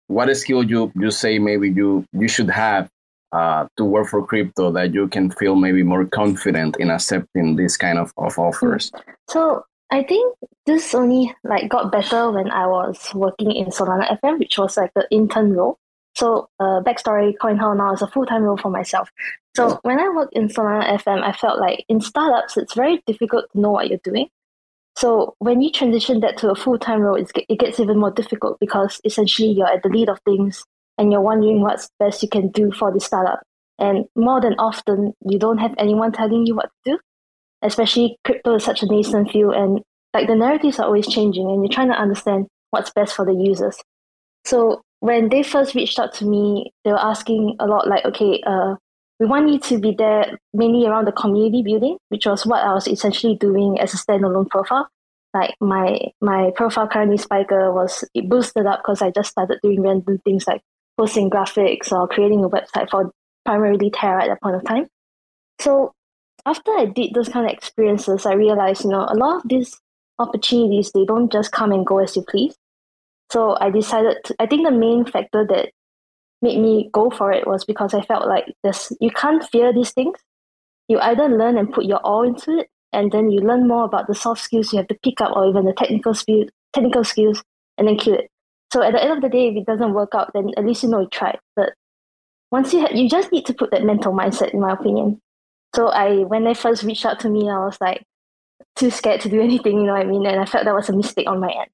What 0.07 0.33
skill 0.37 0.63
you 0.63 0.91
you 0.95 1.11
say 1.11 1.39
maybe 1.39 1.69
you 1.71 2.05
you 2.13 2.27
should 2.27 2.49
have 2.49 2.89
uh, 3.31 3.67
to 3.77 3.83
work 3.83 4.07
for 4.07 4.25
crypto 4.25 4.71
that 4.71 4.93
you 4.93 5.07
can 5.07 5.31
feel 5.31 5.55
maybe 5.55 5.83
more 5.83 6.05
confident 6.05 6.77
in 6.77 6.91
accepting 6.91 7.55
this 7.55 7.75
kind 7.75 7.97
of, 7.97 8.13
of 8.17 8.37
offers? 8.37 8.91
So 9.27 9.65
I 9.91 10.03
think 10.03 10.35
this 10.65 10.93
only 10.93 11.35
like 11.43 11.69
got 11.69 11.91
better 11.91 12.31
when 12.31 12.49
I 12.51 12.67
was 12.67 12.97
working 13.13 13.51
in 13.51 13.67
Solana 13.67 14.19
FM, 14.21 14.39
which 14.39 14.57
was 14.57 14.77
like 14.77 14.93
the 14.93 15.07
intern 15.11 15.53
role. 15.53 15.77
So 16.15 16.49
uh, 16.59 16.79
backstory, 16.81 17.35
CoinHall 17.37 17.75
now 17.75 17.93
is 17.93 18.01
a 18.01 18.07
full-time 18.07 18.43
role 18.43 18.57
for 18.57 18.69
myself. 18.69 19.09
So 19.55 19.79
when 19.83 19.99
I 19.99 20.07
worked 20.09 20.33
in 20.33 20.47
Solana 20.47 20.97
FM, 20.97 21.21
I 21.23 21.33
felt 21.33 21.59
like 21.59 21.83
in 21.89 21.99
startups, 21.99 22.57
it's 22.57 22.73
very 22.73 23.03
difficult 23.05 23.45
to 23.51 23.59
know 23.59 23.71
what 23.71 23.89
you're 23.89 23.99
doing. 24.03 24.29
So 24.95 25.35
when 25.39 25.61
you 25.61 25.71
transition 25.71 26.21
that 26.21 26.37
to 26.37 26.51
a 26.51 26.55
full 26.55 26.79
time 26.79 27.01
role, 27.01 27.15
it 27.15 27.59
gets 27.59 27.79
even 27.79 27.99
more 27.99 28.11
difficult 28.11 28.57
because 28.59 29.01
essentially 29.03 29.49
you're 29.49 29.67
at 29.67 29.83
the 29.83 29.89
lead 29.89 30.09
of 30.09 30.19
things 30.25 30.63
and 30.97 31.11
you're 31.11 31.21
wondering 31.21 31.61
what's 31.61 31.89
best 31.99 32.23
you 32.23 32.29
can 32.29 32.49
do 32.49 32.71
for 32.71 32.93
the 32.93 32.99
startup. 32.99 33.41
And 33.77 34.05
more 34.15 34.39
than 34.39 34.53
often, 34.53 35.13
you 35.29 35.37
don't 35.37 35.57
have 35.57 35.75
anyone 35.77 36.13
telling 36.13 36.45
you 36.47 36.55
what 36.55 36.69
to 36.85 36.93
do. 36.93 36.99
Especially 37.61 38.17
crypto 38.23 38.55
is 38.55 38.63
such 38.63 38.83
a 38.83 38.85
nascent 38.85 39.31
field, 39.31 39.55
and 39.55 39.81
like 40.13 40.27
the 40.27 40.35
narratives 40.35 40.79
are 40.79 40.85
always 40.85 41.07
changing, 41.07 41.49
and 41.49 41.63
you're 41.63 41.73
trying 41.73 41.89
to 41.89 41.99
understand 41.99 42.47
what's 42.69 42.91
best 42.91 43.15
for 43.15 43.25
the 43.25 43.33
users. 43.33 43.77
So 44.45 44.81
when 44.99 45.29
they 45.29 45.43
first 45.43 45.73
reached 45.75 45.99
out 45.99 46.13
to 46.15 46.25
me, 46.25 46.71
they 46.83 46.91
were 46.91 46.99
asking 46.99 47.55
a 47.59 47.65
lot 47.65 47.87
like, 47.87 48.05
okay, 48.05 48.41
uh, 48.45 48.75
we 49.19 49.25
want 49.25 49.49
you 49.49 49.59
to 49.59 49.79
be 49.79 49.95
there 49.97 50.37
mainly 50.53 50.85
around 50.85 51.05
the 51.05 51.11
community 51.11 51.63
building, 51.63 51.97
which 52.09 52.25
was 52.25 52.45
what 52.45 52.63
I 52.63 52.73
was 52.73 52.87
essentially 52.87 53.35
doing 53.35 53.79
as 53.79 53.93
a 53.93 53.97
standalone 53.97 54.49
profile. 54.49 54.89
Like 55.33 55.55
my 55.59 55.99
my 56.21 56.51
profile 56.55 56.87
currently 56.87 57.17
Spiker 57.17 57.73
was 57.73 58.03
it 58.13 58.29
boosted 58.29 58.65
up 58.65 58.79
because 58.79 59.01
I 59.01 59.11
just 59.11 59.31
started 59.31 59.59
doing 59.61 59.81
random 59.81 60.19
things 60.23 60.47
like 60.47 60.61
posting 60.97 61.29
graphics 61.29 61.91
or 61.91 62.07
creating 62.07 62.43
a 62.43 62.49
website 62.49 62.89
for 62.89 63.11
primarily 63.45 63.89
Terra 63.89 64.23
at 64.23 64.27
that 64.27 64.41
point 64.41 64.55
of 64.55 64.63
time. 64.63 64.87
So 65.59 65.93
after 66.45 66.71
I 66.71 66.85
did 66.85 67.13
those 67.13 67.29
kind 67.29 67.45
of 67.45 67.51
experiences, 67.51 68.25
I 68.25 68.33
realized, 68.33 68.83
you 68.83 68.91
know, 68.91 69.05
a 69.09 69.15
lot 69.15 69.37
of 69.37 69.43
these 69.49 69.79
opportunities 70.19 70.91
they 70.91 71.05
don't 71.05 71.31
just 71.31 71.51
come 71.51 71.71
and 71.71 71.85
go 71.85 71.99
as 71.99 72.15
you 72.15 72.23
please. 72.27 72.55
So 73.31 73.57
I 73.59 73.69
decided 73.69 74.17
to, 74.25 74.35
I 74.39 74.45
think 74.45 74.65
the 74.65 74.71
main 74.71 75.05
factor 75.05 75.45
that 75.47 75.71
made 76.45 76.59
me 76.59 76.89
go 76.93 77.09
for 77.09 77.31
it 77.31 77.47
was 77.47 77.65
because 77.65 77.93
I 77.93 78.01
felt 78.01 78.27
like 78.27 78.45
this 78.63 78.91
you 79.01 79.11
can't 79.11 79.43
fear 79.51 79.73
these 79.73 79.91
things. 79.91 80.17
You 80.87 80.99
either 80.99 81.27
learn 81.27 81.57
and 81.57 81.73
put 81.73 81.85
your 81.85 81.99
all 81.99 82.23
into 82.23 82.59
it, 82.59 82.69
and 82.93 83.11
then 83.11 83.31
you 83.31 83.39
learn 83.41 83.67
more 83.67 83.85
about 83.85 84.07
the 84.07 84.15
soft 84.15 84.41
skills 84.41 84.71
you 84.71 84.77
have 84.77 84.87
to 84.89 84.99
pick 85.03 85.19
up 85.21 85.35
or 85.35 85.47
even 85.49 85.65
the 85.65 85.73
technical 85.73 86.13
skill 86.13 86.45
technical 86.73 87.03
skills 87.03 87.43
and 87.77 87.87
then 87.87 87.97
kill 87.97 88.13
it. 88.13 88.29
So 88.71 88.83
at 88.83 88.93
the 88.93 89.01
end 89.01 89.13
of 89.13 89.21
the 89.21 89.29
day, 89.29 89.47
if 89.47 89.55
it 89.55 89.65
doesn't 89.65 89.93
work 89.93 90.13
out, 90.13 90.31
then 90.33 90.51
at 90.57 90.65
least 90.65 90.83
you 90.83 90.89
know 90.89 91.01
you 91.01 91.07
tried. 91.07 91.39
But 91.55 91.73
once 92.51 92.73
you 92.73 92.81
have, 92.81 92.91
you 92.93 93.09
just 93.09 93.31
need 93.31 93.45
to 93.47 93.53
put 93.53 93.71
that 93.71 93.83
mental 93.83 94.13
mindset, 94.13 94.53
in 94.53 94.59
my 94.59 94.73
opinion. 94.73 95.21
So 95.75 95.87
I, 95.87 96.23
when 96.23 96.43
they 96.43 96.53
first 96.53 96.83
reached 96.83 97.05
out 97.05 97.19
to 97.21 97.29
me, 97.29 97.49
I 97.49 97.57
was 97.59 97.77
like 97.79 98.03
too 98.75 98.89
scared 98.91 99.21
to 99.21 99.29
do 99.29 99.41
anything. 99.49 99.77
You 99.77 99.85
know 99.85 99.93
what 99.93 100.05
I 100.05 100.09
mean? 100.09 100.25
And 100.25 100.39
I 100.39 100.45
felt 100.45 100.65
that 100.65 100.75
was 100.75 100.89
a 100.89 100.93
mistake 100.95 101.29
on 101.29 101.39
my 101.39 101.51
end. 101.51 101.69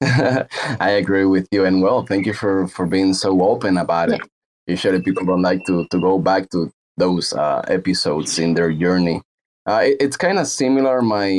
I 0.80 0.90
agree 0.90 1.24
with 1.24 1.48
you, 1.50 1.64
and 1.64 1.82
well, 1.82 2.04
thank 2.04 2.26
you 2.26 2.34
for 2.34 2.68
for 2.68 2.86
being 2.86 3.14
so 3.14 3.40
open 3.42 3.78
about 3.78 4.10
it. 4.10 4.20
Yeah. 4.20 4.74
Usually, 4.74 5.02
people 5.02 5.24
don't 5.24 5.42
like 5.42 5.64
to 5.66 5.86
to 5.90 6.00
go 6.00 6.18
back 6.18 6.50
to 6.50 6.70
those 6.96 7.32
uh, 7.32 7.62
episodes 7.68 8.38
in 8.38 8.54
their 8.54 8.72
journey. 8.72 9.22
Uh, 9.66 9.82
it, 9.84 9.96
it's 10.00 10.16
kind 10.16 10.38
of 10.38 10.46
similar 10.46 11.00
my 11.00 11.36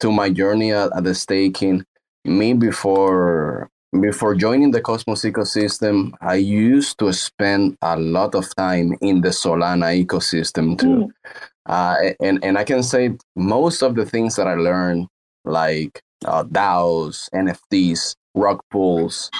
to 0.00 0.12
my 0.12 0.30
journey 0.30 0.72
at, 0.72 0.90
at 0.96 1.04
the 1.04 1.14
Stakin. 1.14 1.84
Me 2.24 2.54
before 2.54 3.68
before 4.00 4.34
joining 4.34 4.70
the 4.70 4.80
Cosmos 4.80 5.22
ecosystem, 5.22 6.12
I 6.20 6.36
used 6.36 6.98
to 6.98 7.12
spend 7.12 7.76
a 7.82 7.96
lot 7.98 8.34
of 8.34 8.54
time 8.56 8.96
in 9.00 9.20
the 9.20 9.28
Solana 9.28 10.04
ecosystem 10.04 10.78
too. 10.78 10.86
Mm. 10.86 11.32
Uh, 11.66 11.96
and 12.20 12.44
and 12.44 12.58
I 12.58 12.64
can 12.64 12.82
say 12.82 13.16
most 13.36 13.82
of 13.82 13.94
the 13.94 14.06
things 14.06 14.36
that 14.36 14.46
I 14.46 14.54
learned, 14.54 15.06
like 15.44 16.02
uh, 16.24 16.44
DAOs, 16.44 17.28
NFTs, 17.30 18.16
rug 18.34 18.60
pulls, 18.70 19.30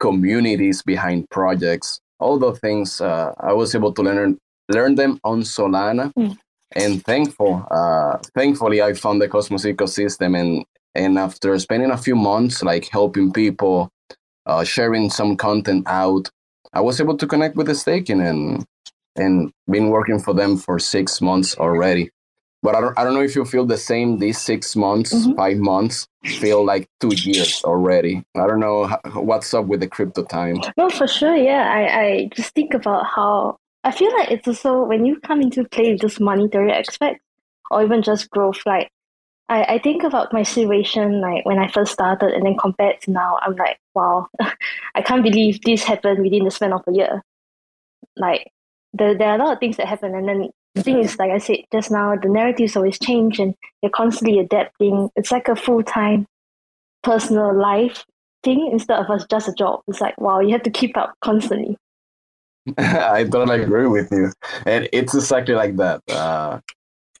communities 0.00 0.82
behind 0.82 1.28
projects, 1.30 2.00
all 2.18 2.38
those 2.38 2.58
things, 2.60 3.00
uh, 3.00 3.32
I 3.40 3.52
was 3.52 3.74
able 3.74 3.92
to 3.92 4.02
learn 4.02 4.38
learn 4.68 4.94
them 4.96 5.20
on 5.22 5.42
Solana. 5.42 6.12
Mm. 6.14 6.36
And 6.74 7.04
thankful, 7.04 7.64
uh, 7.70 8.18
thankfully, 8.34 8.82
I 8.82 8.92
found 8.94 9.22
the 9.22 9.28
Cosmos 9.28 9.64
ecosystem, 9.64 10.38
and 10.38 10.64
and 10.94 11.18
after 11.18 11.58
spending 11.58 11.90
a 11.90 11.96
few 11.96 12.16
months, 12.16 12.62
like 12.62 12.88
helping 12.88 13.32
people, 13.32 13.90
uh, 14.46 14.64
sharing 14.64 15.10
some 15.10 15.36
content 15.36 15.84
out, 15.86 16.28
I 16.72 16.80
was 16.80 17.00
able 17.00 17.16
to 17.18 17.26
connect 17.26 17.56
with 17.56 17.66
the 17.66 17.74
Stakin 17.74 18.20
and 18.20 18.64
and 19.16 19.50
been 19.70 19.88
working 19.90 20.18
for 20.18 20.34
them 20.34 20.56
for 20.56 20.78
six 20.78 21.20
months 21.20 21.56
already. 21.56 22.10
But 22.66 22.74
I 22.74 22.80
don't, 22.80 22.98
I 22.98 23.04
don't 23.04 23.14
know 23.14 23.22
if 23.22 23.36
you 23.36 23.44
feel 23.44 23.64
the 23.64 23.76
same. 23.76 24.18
These 24.18 24.40
six 24.40 24.74
months, 24.74 25.14
Mhm. 25.14 25.36
five 25.36 25.58
months 25.58 26.08
feel 26.24 26.64
like 26.64 26.88
two 26.98 27.14
years 27.14 27.62
already. 27.62 28.24
I 28.34 28.44
don't 28.48 28.58
know 28.58 28.88
what's 29.14 29.54
up 29.54 29.66
with 29.66 29.78
the 29.78 29.86
crypto 29.86 30.24
time. 30.24 30.56
No, 30.76 30.90
for 30.90 31.06
sure. 31.06 31.36
Yeah, 31.36 31.62
I, 31.62 31.82
I 32.04 32.28
just 32.34 32.52
think 32.56 32.74
about 32.74 33.06
how 33.06 33.58
I 33.84 33.92
feel 33.92 34.12
like 34.18 34.32
it's 34.32 34.48
also 34.48 34.82
when 34.82 35.06
you 35.06 35.20
come 35.20 35.40
into 35.40 35.62
play 35.62 35.92
with 35.92 36.00
this 36.00 36.18
monetary 36.18 36.72
aspect 36.72 37.20
or 37.70 37.84
even 37.84 38.02
just 38.02 38.30
growth, 38.30 38.58
like 38.66 38.90
I, 39.48 39.62
I 39.74 39.78
think 39.78 40.02
about 40.02 40.32
my 40.32 40.42
situation 40.42 41.20
like 41.20 41.46
when 41.46 41.60
I 41.60 41.68
first 41.68 41.92
started 41.92 42.32
and 42.34 42.44
then 42.44 42.56
compared 42.58 43.00
to 43.02 43.12
now, 43.12 43.38
I'm 43.42 43.54
like, 43.54 43.78
wow, 43.94 44.26
I 44.96 45.02
can't 45.02 45.22
believe 45.22 45.60
this 45.60 45.84
happened 45.84 46.20
within 46.20 46.42
the 46.42 46.50
span 46.50 46.72
of 46.72 46.82
a 46.88 46.92
year. 46.92 47.22
Like 48.16 48.50
there, 48.92 49.16
there 49.16 49.28
are 49.28 49.36
a 49.36 49.38
lot 49.38 49.52
of 49.52 49.60
things 49.60 49.76
that 49.76 49.86
happen 49.86 50.16
and 50.16 50.28
then 50.28 50.50
the 50.76 50.82
thing 50.82 50.98
is 50.98 51.18
like 51.18 51.30
I 51.30 51.38
said 51.38 51.60
just 51.72 51.90
now, 51.90 52.14
the 52.16 52.28
narratives 52.28 52.76
always 52.76 52.98
change 52.98 53.38
and 53.40 53.54
you're 53.82 53.90
constantly 53.90 54.38
adapting. 54.38 55.08
It's 55.16 55.32
like 55.32 55.48
a 55.48 55.56
full 55.56 55.82
time 55.82 56.26
personal 57.02 57.58
life 57.58 58.04
thing 58.44 58.68
instead 58.70 58.98
of 58.98 59.10
us 59.10 59.24
just 59.30 59.48
a 59.48 59.54
job. 59.54 59.80
It's 59.88 60.00
like 60.00 60.20
wow, 60.20 60.40
you 60.40 60.52
have 60.52 60.62
to 60.64 60.70
keep 60.70 60.96
up 60.96 61.14
constantly. 61.22 61.76
I 62.78 63.24
totally 63.24 63.62
agree 63.62 63.86
with 63.86 64.10
you, 64.12 64.32
and 64.66 64.88
it's 64.92 65.14
exactly 65.14 65.54
like 65.54 65.76
that. 65.76 66.02
Uh, 66.08 66.60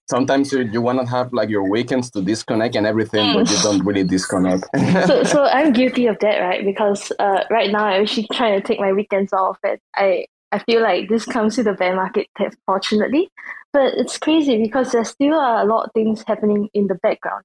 sometimes 0.08 0.52
you, 0.52 0.60
you 0.60 0.82
want 0.82 1.00
to 1.00 1.06
have 1.06 1.32
like 1.32 1.48
your 1.48 1.68
weekends 1.68 2.10
to 2.10 2.20
disconnect 2.20 2.76
and 2.76 2.86
everything, 2.86 3.32
but 3.32 3.48
you 3.48 3.56
don't 3.62 3.84
really 3.84 4.04
disconnect. 4.04 4.66
so 5.06 5.22
so 5.32 5.44
I'm 5.44 5.72
guilty 5.72 6.06
of 6.06 6.18
that, 6.18 6.40
right? 6.40 6.64
Because 6.64 7.10
uh, 7.18 7.44
right 7.50 7.70
now 7.70 7.86
I'm 7.86 8.02
actually 8.02 8.28
trying 8.32 8.60
to 8.60 8.66
take 8.66 8.80
my 8.80 8.92
weekends 8.92 9.32
off, 9.32 9.58
and 9.62 9.78
I 9.94 10.26
I 10.52 10.58
feel 10.60 10.82
like 10.82 11.08
this 11.08 11.24
comes 11.24 11.56
to 11.56 11.62
the 11.62 11.72
bear 11.72 11.94
market, 11.94 12.28
fortunately. 12.66 13.30
But 13.72 13.94
it's 13.94 14.18
crazy 14.18 14.56
because 14.62 14.92
there's 14.92 15.10
still 15.10 15.34
are 15.34 15.62
a 15.62 15.64
lot 15.66 15.86
of 15.86 15.92
things 15.92 16.24
happening 16.26 16.68
in 16.72 16.86
the 16.86 16.94
background. 16.94 17.44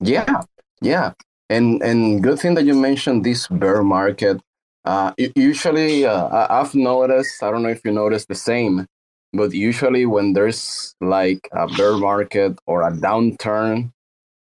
Yeah, 0.00 0.42
yeah, 0.82 1.12
and 1.48 1.82
and 1.82 2.22
good 2.22 2.38
thing 2.38 2.54
that 2.54 2.64
you 2.64 2.74
mentioned 2.74 3.24
this 3.24 3.46
bear 3.48 3.82
market. 3.82 4.40
Uh, 4.84 5.12
usually, 5.36 6.04
uh, 6.04 6.46
I've 6.50 6.74
noticed. 6.74 7.42
I 7.42 7.50
don't 7.50 7.62
know 7.62 7.70
if 7.70 7.80
you 7.84 7.92
noticed 7.92 8.28
the 8.28 8.34
same, 8.34 8.86
but 9.32 9.52
usually 9.54 10.04
when 10.04 10.34
there's 10.34 10.94
like 11.00 11.48
a 11.52 11.66
bear 11.68 11.96
market 11.96 12.58
or 12.66 12.82
a 12.82 12.92
downturn, 12.92 13.92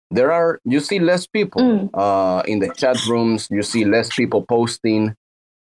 there 0.09 0.31
are 0.31 0.59
you 0.65 0.79
see 0.79 0.97
less 0.99 1.27
people 1.27 1.61
Mm. 1.61 1.89
uh, 1.93 2.41
in 2.47 2.59
the 2.59 2.73
chat 2.73 2.97
rooms. 3.07 3.47
You 3.51 3.61
see 3.61 3.85
less 3.85 4.09
people 4.15 4.43
posting 4.47 5.13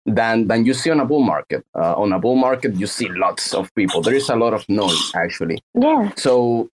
than 0.06 0.46
than 0.46 0.64
you 0.64 0.72
see 0.72 0.90
on 0.90 1.00
a 1.00 1.04
bull 1.04 1.22
market. 1.22 1.64
Uh, 1.74 1.94
on 1.94 2.12
a 2.12 2.18
bull 2.18 2.36
market, 2.36 2.74
you 2.74 2.86
see 2.86 3.08
lots 3.08 3.52
of 3.52 3.74
people. 3.74 4.00
There 4.00 4.14
is 4.14 4.28
a 4.28 4.36
lot 4.36 4.54
of 4.54 4.66
noise 4.68 5.12
actually. 5.14 5.58
Yeah. 5.74 6.10
So, 6.16 6.70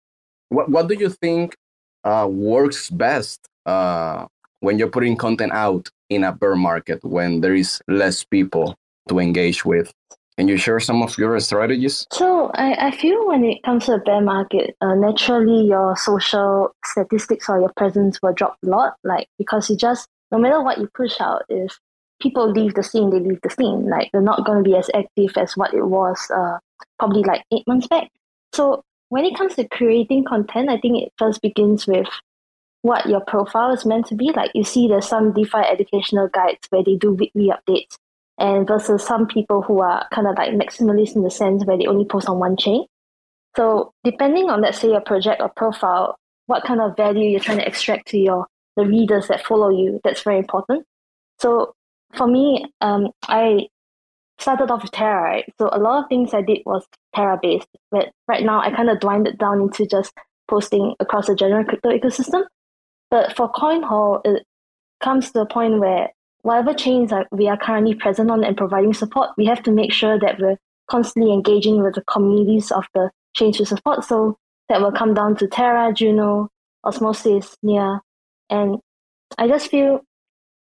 what 0.49 0.69
what 0.69 0.89
do 0.89 0.95
you 0.95 1.09
think 1.09 1.57
uh, 2.05 2.27
works 2.29 2.91
best 2.91 3.41
uh, 3.67 4.27
when 4.61 4.79
you're 4.79 4.91
putting 4.91 5.17
content 5.17 5.53
out 5.53 5.89
in 6.09 6.25
a 6.25 6.33
bear 6.33 6.57
market 6.57 7.03
when 7.05 7.41
there 7.41 7.55
is 7.55 7.81
less 7.89 8.25
people 8.25 8.77
to 9.09 9.19
engage 9.19 9.65
with? 9.65 9.93
Can 10.37 10.49
you 10.49 10.57
share 10.57 10.81
some 10.81 11.03
of 11.03 11.19
your 11.19 11.39
strategies? 11.41 12.07
So 12.13 12.51
I, 12.55 12.89
I 12.89 12.91
feel 12.93 13.27
when 13.29 13.45
it 13.45 13.63
comes 13.63 13.85
to 13.87 13.95
a 13.95 13.99
bear 13.99 14.23
market, 14.23 14.75
uh, 14.81 14.95
naturally 14.95 15.67
your 15.67 15.95
social 15.97 16.75
statistics 16.83 17.49
or 17.49 17.61
your 17.61 17.73
presence 17.77 18.19
will 18.23 18.33
drop 18.33 18.57
a 18.65 18.67
lot. 18.67 18.95
Like 19.05 19.29
because 19.39 19.69
you 19.69 19.77
just 19.77 20.09
no 20.33 20.39
matter 20.39 20.63
what 20.63 20.79
you 20.79 20.89
push 20.95 21.21
out, 21.21 21.43
if 21.49 21.79
people 22.21 22.51
leave 22.51 22.75
the 22.75 22.83
scene, 22.83 23.11
they 23.11 23.21
leave 23.21 23.41
the 23.43 23.51
scene. 23.51 23.89
Like 23.89 24.11
they're 24.13 24.21
not 24.21 24.45
going 24.45 24.63
to 24.63 24.69
be 24.69 24.77
as 24.77 24.91
active 24.95 25.37
as 25.37 25.57
what 25.57 25.75
it 25.75 25.85
was 25.85 26.31
uh, 26.35 26.59
probably 26.99 27.23
like 27.23 27.45
eight 27.53 27.67
months 27.67 27.89
back. 27.89 28.09
So 28.53 28.83
when 29.09 29.25
it 29.25 29.37
comes 29.37 29.55
to 29.57 29.69
creating 29.69 30.25
content, 30.25 30.71
I 30.71 30.79
think 30.79 31.03
it 31.03 31.13
first 31.19 31.43
begins 31.43 31.87
with 31.87 32.09
what 32.83 33.07
your 33.07 33.21
profile 33.21 33.73
is 33.73 33.85
meant 33.85 34.07
to 34.07 34.15
be. 34.15 34.33
Like 34.33 34.51
you 34.55 34.65
see, 34.65 34.89
there's 34.89 35.09
some 35.09 35.33
DeFi 35.33 35.59
educational 35.59 36.29
guides 36.29 36.61
where 36.71 36.85
they 36.85 36.97
do 36.97 37.13
weekly 37.13 37.51
updates 37.51 37.97
and 38.39 38.67
versus 38.67 39.05
some 39.05 39.27
people 39.27 39.63
who 39.63 39.81
are 39.81 40.07
kind 40.13 40.27
of 40.27 40.37
like 40.37 40.53
maximalist 40.53 41.15
in 41.15 41.23
the 41.23 41.31
sense 41.31 41.65
where 41.65 41.77
they 41.77 41.87
only 41.87 42.07
post 42.07 42.29
on 42.29 42.39
one 42.39 42.57
chain. 42.57 42.87
So 43.57 43.93
depending 44.05 44.49
on 44.49 44.63
let's 44.63 44.79
say 44.81 44.89
your 44.89 45.01
project 45.01 45.43
or 45.43 45.51
profile, 45.51 46.17
what 46.47 46.65
kind 46.65 46.81
of 46.81 46.97
value 46.97 47.29
you're 47.29 47.41
trying 47.41 47.59
to 47.59 47.67
extract 47.67 48.09
to 48.09 48.19
your 48.19 48.47
the 48.77 48.85
readers 48.87 49.29
that 49.29 49.45
follow 49.45 49.69
you, 49.69 50.01
that's 50.05 50.23
very 50.23 50.39
important. 50.39 50.87
So 51.39 51.75
for 52.15 52.27
me, 52.27 52.67
um, 52.81 53.09
I 53.29 53.69
started 54.39 54.71
off 54.71 54.83
with 54.83 54.93
Terra, 54.93 55.23
right? 55.23 55.55
So 55.59 55.69
a 55.73 55.79
lot 55.79 56.03
of 56.03 56.09
things 56.09 56.33
I 56.33 56.43
did 56.43 56.63
was 56.65 56.87
Terra 57.15 57.39
based, 57.41 57.69
but 57.91 58.11
right 58.27 58.45
now 58.45 58.61
I 58.61 58.71
kind 58.71 58.89
of 58.89 59.01
dwindled 59.01 59.35
it 59.35 59.39
down 59.39 59.61
into 59.61 59.87
just 59.87 60.13
posting 60.49 60.95
across 60.99 61.27
the 61.27 61.35
general 61.35 61.65
crypto 61.65 61.91
ecosystem. 61.91 62.45
But 63.11 63.37
for 63.37 63.49
coin 63.49 63.83
CoinHall, 63.83 64.21
it 64.25 64.47
comes 65.01 65.31
to 65.33 65.41
a 65.41 65.47
point 65.47 65.79
where 65.79 66.11
whatever 66.43 66.73
chains 66.73 67.13
are, 67.13 67.27
we 67.31 67.49
are 67.49 67.57
currently 67.57 67.95
present 67.95 68.31
on 68.31 68.45
and 68.45 68.57
providing 68.57 68.95
support, 68.95 69.31
we 69.37 69.47
have 69.47 69.63
to 69.65 69.71
make 69.71 69.93
sure 69.93 70.19
that 70.19 70.39
we're 70.39 70.57
constantly 70.89 71.33
engaging 71.33 71.83
with 71.83 71.95
the 71.95 72.03
communities 72.03 72.71
of 72.71 72.85
the 72.95 73.11
chains 73.35 73.59
we 73.59 73.65
support. 73.65 74.05
So 74.05 74.37
that 74.69 74.81
will 74.81 74.93
come 74.93 75.15
down 75.15 75.37
to 75.37 75.49
Terra, 75.49 75.93
Juno, 75.93 76.49
Osmosis, 76.85 77.57
Nia. 77.63 78.01
And 78.49 78.79
I 79.39 79.49
just 79.49 79.71
feel 79.71 80.01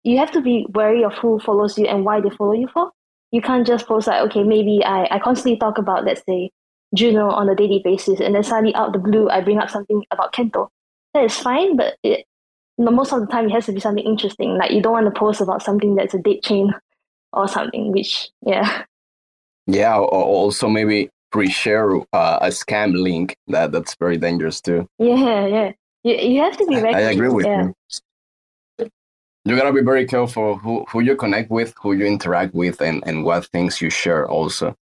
you 0.06 0.18
have 0.18 0.30
to 0.30 0.40
be 0.40 0.66
wary 0.70 1.02
of 1.02 1.14
who 1.14 1.40
follows 1.40 1.76
you 1.76 1.86
and 1.86 2.04
why 2.04 2.20
they 2.20 2.30
follow 2.30 2.52
you 2.52 2.68
for. 2.68 2.92
You 3.32 3.42
can't 3.42 3.66
just 3.66 3.88
post 3.88 4.06
like, 4.06 4.22
okay, 4.30 4.44
maybe 4.44 4.82
I, 4.84 5.08
I 5.10 5.18
constantly 5.18 5.58
talk 5.58 5.78
about, 5.78 6.04
let's 6.04 6.22
say, 6.28 6.50
Juno 6.94 7.28
on 7.28 7.48
a 7.48 7.56
daily 7.56 7.80
basis, 7.82 8.20
and 8.20 8.34
then 8.34 8.44
suddenly 8.44 8.75
out 8.76 8.88
of 8.88 8.92
the 8.92 9.10
blue, 9.10 9.28
I 9.28 9.40
bring 9.40 9.58
up 9.58 9.68
something 9.68 10.04
about 10.12 10.32
Kento. 10.32 10.68
That 11.12 11.25
is 11.25 11.36
fine, 11.36 11.76
but 11.76 11.96
it, 12.04 12.25
most 12.78 13.12
of 13.12 13.20
the 13.20 13.26
time 13.26 13.46
it 13.46 13.52
has 13.52 13.66
to 13.66 13.72
be 13.72 13.80
something 13.80 14.04
interesting. 14.04 14.56
Like 14.56 14.70
you 14.70 14.80
don't 14.80 14.92
want 14.92 15.12
to 15.12 15.18
post 15.18 15.40
about 15.40 15.62
something 15.62 15.96
that's 15.96 16.14
a 16.14 16.18
dead 16.18 16.42
chain 16.42 16.72
or 17.32 17.48
something. 17.48 17.90
Which 17.90 18.30
yeah. 18.42 18.84
Yeah. 19.66 19.98
Also, 19.98 20.68
maybe 20.68 21.10
pre-share 21.32 21.96
uh, 22.12 22.38
a 22.40 22.48
scam 22.48 22.94
link. 22.94 23.36
That 23.48 23.72
that's 23.72 23.96
very 23.96 24.16
dangerous 24.16 24.60
too. 24.60 24.88
Yeah, 24.98 25.46
yeah. 25.46 25.72
You, 26.04 26.14
you 26.14 26.40
have 26.42 26.56
to 26.58 26.66
be 26.66 26.76
very. 26.76 26.94
I 26.94 27.00
agree 27.00 27.30
with 27.30 27.46
yeah. 27.46 27.64
you. 27.64 27.75
You 29.46 29.54
gotta 29.54 29.72
be 29.72 29.80
very 29.82 30.06
careful 30.06 30.56
who, 30.56 30.84
who 30.88 30.98
you 31.00 31.14
connect 31.14 31.52
with, 31.52 31.72
who 31.80 31.92
you 31.92 32.04
interact 32.04 32.52
with, 32.52 32.82
and, 32.82 33.00
and 33.06 33.24
what 33.24 33.46
things 33.46 33.80
you 33.80 33.90
share. 33.90 34.28
Also, 34.28 34.74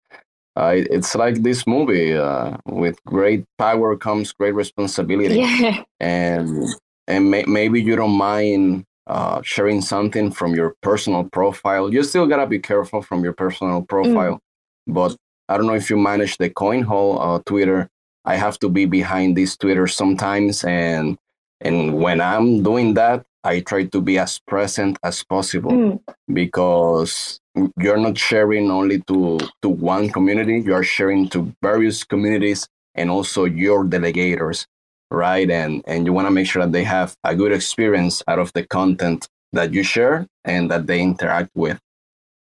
uh, 0.56 0.76
it's 0.76 1.16
like 1.16 1.44
this 1.44 1.68
movie. 1.68 2.14
Uh, 2.14 2.56
with 2.66 3.04
great 3.04 3.44
power 3.58 3.98
comes 3.98 4.32
great 4.32 4.56
responsibility. 4.56 5.40
Yeah. 5.40 5.84
And 6.00 6.64
and 7.10 7.30
may, 7.30 7.44
maybe 7.44 7.82
you 7.82 7.98
don't 7.98 8.18
mind 8.18 8.86
uh, 9.06 9.42
sharing 9.42 9.82
something 9.82 10.32
from 10.32 10.56
your 10.56 10.76
personal 10.82 11.26
profile. 11.26 11.94
You 11.94 12.02
still 12.02 12.26
gotta 12.26 12.48
be 12.48 12.60
careful 12.60 13.02
from 13.02 13.22
your 13.22 13.34
personal 13.34 13.82
profile, 13.82 14.36
mm. 14.36 14.40
but 14.88 15.18
I 15.50 15.58
don't 15.58 15.68
know 15.68 15.76
if 15.76 15.90
you 15.90 15.98
manage 15.98 16.38
the 16.38 16.50
CoinHall 16.50 17.18
uh, 17.20 17.42
Twitter. 17.46 17.90
I 18.24 18.38
have 18.38 18.58
to 18.60 18.70
be 18.70 18.86
behind 18.86 19.36
this 19.36 19.58
Twitter 19.58 19.88
sometimes, 19.88 20.64
and 20.64 21.18
and 21.60 21.96
when 21.96 22.22
I'm 22.22 22.64
doing 22.64 22.94
that, 22.94 23.26
I 23.44 23.60
try 23.60 23.86
to 23.86 24.02
be 24.02 24.18
as 24.18 24.40
present 24.40 24.98
as 25.04 25.24
possible 25.24 25.72
mm. 25.72 26.00
because 26.32 27.40
you're 27.78 27.98
not 27.98 28.18
sharing 28.18 28.72
only 28.72 29.02
to 29.02 29.40
to 29.62 29.70
one 29.70 30.10
community. 30.10 30.62
You 30.62 30.74
are 30.76 30.84
sharing 30.84 31.30
to 31.30 31.54
various 31.62 32.04
communities 32.04 32.68
and 32.96 33.10
also 33.10 33.46
your 33.46 33.84
delegators, 33.84 34.66
right? 35.12 35.50
And 35.50 35.84
and 35.88 36.06
you 36.06 36.14
want 36.14 36.28
to 36.28 36.32
make 36.32 36.48
sure 36.48 36.64
that 36.64 36.72
they 36.72 36.84
have 36.84 37.16
a 37.24 37.36
good 37.36 37.52
experience 37.52 38.24
out 38.28 38.40
of 38.40 38.52
the 38.54 38.66
content 38.66 39.28
that 39.52 39.74
you 39.74 39.84
share 39.84 40.26
and 40.46 40.72
that 40.72 40.88
they 40.88 41.02
interact 41.02 41.52
with, 41.56 41.80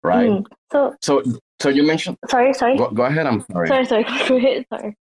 right? 0.03 0.31
Mm. 0.31 0.47
So 0.71 0.95
so 1.01 1.23
so 1.61 1.69
you 1.69 1.83
mentioned. 1.83 2.17
Sorry, 2.29 2.53
sorry. 2.55 2.77
Go, 2.77 2.91
go 2.91 3.05
ahead. 3.05 3.27
I'm 3.27 3.45
sorry. 3.53 3.69
Sorry, 3.69 3.85
sorry. 3.85 4.05
Go 4.29 4.37
ahead. 4.37 4.67
Sorry. 4.71 4.97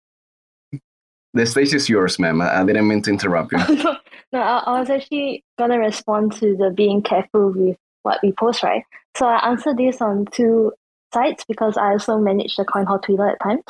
The 1.34 1.46
stage 1.46 1.74
is 1.74 1.88
yours, 1.88 2.20
ma'am. 2.20 2.40
I 2.40 2.64
didn't 2.64 2.86
mean 2.86 3.02
to 3.02 3.10
interrupt 3.10 3.52
you. 3.52 3.58
no, 4.34 4.40
I, 4.40 4.58
I 4.66 4.80
was 4.80 4.90
actually 4.90 5.44
gonna 5.56 5.78
respond 5.78 6.32
to 6.40 6.56
the 6.56 6.70
being 6.70 7.02
careful 7.02 7.52
with 7.52 7.76
what 8.02 8.18
we 8.22 8.32
post, 8.32 8.64
right? 8.64 8.82
So 9.16 9.26
I 9.26 9.48
answered 9.48 9.78
this 9.78 10.00
on 10.00 10.26
two 10.26 10.72
sites 11.14 11.44
because 11.46 11.76
I 11.76 11.92
also 11.92 12.18
manage 12.18 12.56
the 12.56 12.64
CoinHall 12.64 13.00
Twitter 13.00 13.28
at 13.30 13.40
times. 13.40 13.62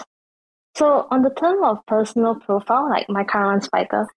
So 0.74 1.06
on 1.10 1.22
the 1.22 1.30
term 1.30 1.62
of 1.62 1.84
personal 1.86 2.36
profile, 2.36 2.88
like 2.88 3.10
my 3.10 3.24
current 3.24 3.62
Spiker, 3.62 4.08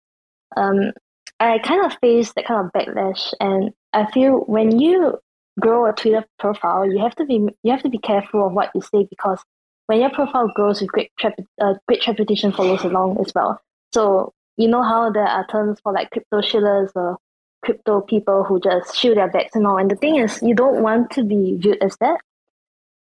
um, 0.56 0.94
I 1.40 1.60
kind 1.60 1.86
of 1.86 1.98
face 2.00 2.32
that 2.34 2.46
kind 2.46 2.66
of 2.66 2.72
backlash, 2.72 3.34
and 3.42 3.72
I 3.92 4.10
feel 4.12 4.40
when 4.48 4.80
you 4.80 5.20
grow 5.60 5.86
a 5.86 5.94
Twitter 5.94 6.26
profile, 6.40 6.90
you 6.90 7.00
have 7.00 7.16
to 7.16 7.26
be 7.26 7.46
you 7.62 7.72
have 7.72 7.84
to 7.84 7.90
be 7.90 8.00
careful 8.00 8.48
of 8.48 8.54
what 8.54 8.72
you 8.74 8.82
say 8.82 9.06
because 9.10 9.44
when 9.88 10.00
your 10.00 10.10
profile 10.12 10.50
grows 10.56 10.80
with 10.80 10.92
great 10.92 11.12
trep- 11.20 11.46
uh, 11.62 11.74
great 11.88 12.08
reputation 12.08 12.54
follows 12.54 12.86
along 12.86 13.18
as 13.20 13.34
well. 13.36 13.60
So 13.94 14.34
you 14.58 14.68
know 14.68 14.84
how 14.84 15.12
there 15.12 15.24
are 15.24 15.46
terms 15.48 15.80
for 15.82 15.94
like 15.94 16.10
crypto 16.10 16.42
shillers 16.42 16.92
or 16.96 17.18
crypto 17.64 18.02
people 18.02 18.44
who 18.44 18.60
just 18.60 18.96
shoot 18.96 19.16
their 19.16 19.30
backs 19.30 19.56
and 19.56 19.66
all. 19.66 19.78
And 19.78 19.90
the 19.90 19.96
thing 19.96 20.18
is, 20.18 20.42
you 20.42 20.56
don't 20.56 20.82
want 20.82 21.12
to 21.12 21.24
be 21.24 21.58
viewed 21.58 21.82
as 21.82 21.96
that. 21.98 22.20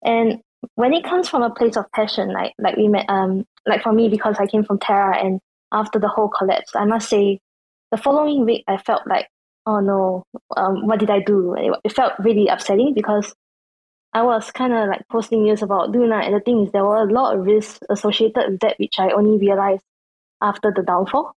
And 0.03 0.41
when 0.75 0.93
it 0.93 1.03
comes 1.03 1.29
from 1.29 1.43
a 1.43 1.49
place 1.49 1.77
of 1.77 1.91
passion, 1.91 2.31
like 2.31 2.53
like 2.57 2.77
we 2.77 2.87
met, 2.87 3.05
um, 3.09 3.45
like 3.65 3.83
for 3.83 3.93
me 3.93 4.09
because 4.09 4.37
I 4.39 4.47
came 4.47 4.63
from 4.63 4.79
Terra, 4.79 5.17
and 5.17 5.39
after 5.71 5.99
the 5.99 6.07
whole 6.07 6.29
collapse, 6.29 6.71
I 6.75 6.85
must 6.85 7.09
say, 7.09 7.39
the 7.91 7.97
following 7.97 8.45
week 8.45 8.63
I 8.67 8.77
felt 8.77 9.07
like 9.07 9.27
oh 9.65 9.79
no, 9.79 10.23
um, 10.57 10.87
what 10.87 10.99
did 10.99 11.09
I 11.09 11.19
do? 11.19 11.55
It, 11.83 11.91
felt 11.93 12.13
really 12.19 12.47
upsetting 12.47 12.93
because 12.93 13.33
I 14.13 14.23
was 14.23 14.51
kind 14.51 14.73
of 14.73 14.89
like 14.89 15.07
posting 15.09 15.43
news 15.43 15.61
about 15.61 15.91
Luna, 15.91 16.17
and 16.17 16.33
the 16.35 16.39
thing 16.39 16.65
is, 16.65 16.71
there 16.71 16.85
were 16.85 17.07
a 17.07 17.11
lot 17.11 17.35
of 17.35 17.45
risks 17.45 17.79
associated 17.89 18.51
with 18.51 18.59
that, 18.61 18.77
which 18.79 18.95
I 18.99 19.11
only 19.11 19.37
realized 19.37 19.83
after 20.41 20.73
the 20.75 20.83
downfall. 20.83 21.33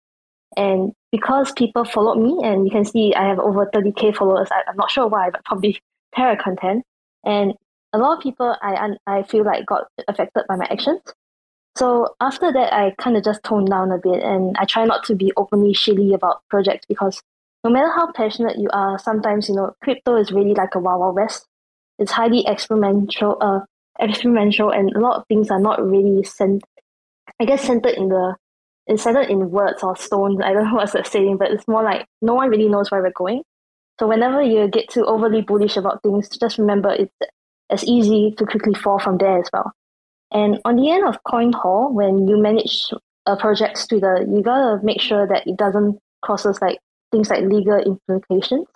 And 0.56 0.92
because 1.10 1.52
people 1.52 1.84
followed 1.84 2.18
me, 2.18 2.38
and 2.42 2.64
you 2.64 2.70
can 2.70 2.84
see 2.84 3.14
I 3.14 3.28
have 3.28 3.38
over 3.38 3.70
30k 3.74 4.16
followers, 4.16 4.48
I, 4.50 4.68
am 4.68 4.76
not 4.76 4.90
sure 4.90 5.06
why, 5.08 5.30
but 5.30 5.44
probably 5.44 5.80
Terra 6.14 6.36
content. 6.36 6.84
And 7.24 7.54
a 7.92 7.98
lot 7.98 8.16
of 8.16 8.22
people 8.22 8.56
I, 8.62 8.96
I 9.06 9.22
feel 9.22 9.44
like 9.44 9.66
got 9.66 9.84
affected 10.08 10.44
by 10.48 10.56
my 10.56 10.66
actions. 10.70 11.00
So 11.76 12.14
after 12.20 12.52
that, 12.52 12.72
I 12.72 12.94
kind 12.98 13.16
of 13.16 13.24
just 13.24 13.42
toned 13.42 13.68
down 13.68 13.92
a 13.92 13.98
bit 13.98 14.22
and 14.22 14.56
I 14.58 14.64
try 14.66 14.84
not 14.84 15.04
to 15.04 15.14
be 15.14 15.32
openly 15.36 15.72
shilly 15.72 16.12
about 16.12 16.42
projects 16.50 16.84
because 16.86 17.22
no 17.64 17.70
matter 17.70 17.90
how 17.90 18.12
passionate 18.12 18.58
you 18.58 18.68
are, 18.72 18.98
sometimes 18.98 19.48
you 19.48 19.54
know 19.54 19.74
crypto 19.82 20.16
is 20.16 20.32
really 20.32 20.54
like 20.54 20.74
a 20.74 20.80
wild, 20.80 21.00
wild 21.00 21.16
west. 21.16 21.46
It's 21.98 22.12
highly 22.12 22.44
experimental, 22.46 23.38
uh, 23.40 23.60
experimental, 24.00 24.70
and 24.70 24.90
a 24.94 25.00
lot 25.00 25.18
of 25.18 25.26
things 25.28 25.50
are 25.50 25.60
not 25.60 25.84
really 25.84 26.24
cent- 26.24 26.64
I 27.40 27.44
guess 27.44 27.62
centered 27.62 27.94
in 27.94 28.08
the 28.08 28.36
it's 28.87 29.03
centered 29.03 29.29
in 29.31 29.51
words 29.51 29.83
or 29.83 29.97
stones. 29.97 30.40
I 30.42 30.53
don't 30.53 30.64
know 30.64 30.75
what's 30.77 30.92
the 30.92 31.05
saying, 31.05 31.37
but 31.38 31.51
it's 31.51 31.68
more 31.68 31.83
like 31.83 32.07
no 32.21 32.35
one 32.35 32.51
really 32.51 32.68
knows 32.68 32.90
where 32.90 33.03
we're 33.03 33.12
going. 33.12 33.42
So 34.01 34.09
whenever 34.09 34.42
you 34.42 34.68
get 34.68 34.88
too 34.88 35.05
overly 35.05 35.42
bullish 35.42 35.77
about 35.77 36.03
things, 36.03 36.29
just 36.29 36.59
remember 36.59 36.90
it's 36.90 37.12
as 37.71 37.85
easy 37.85 38.35
to 38.37 38.47
quickly 38.47 38.75
fall 38.75 38.99
from 38.99 39.18
there 39.18 39.38
as 39.38 39.49
well. 39.53 39.73
And 40.33 40.61
on 40.64 40.77
the 40.77 40.90
end 40.90 41.07
of 41.07 41.23
CoinHall, 41.27 41.92
when 41.92 42.27
you 42.27 42.37
manage 42.37 42.90
a 43.27 43.37
project's 43.37 43.87
Twitter, 43.87 44.27
you 44.29 44.42
gotta 44.42 44.83
make 44.83 45.01
sure 45.01 45.27
that 45.27 45.47
it 45.47 45.57
doesn't 45.57 45.99
crosses 46.23 46.61
like 46.62 46.79
things 47.11 47.29
like 47.29 47.45
legal 47.45 47.79
implications. 47.79 48.66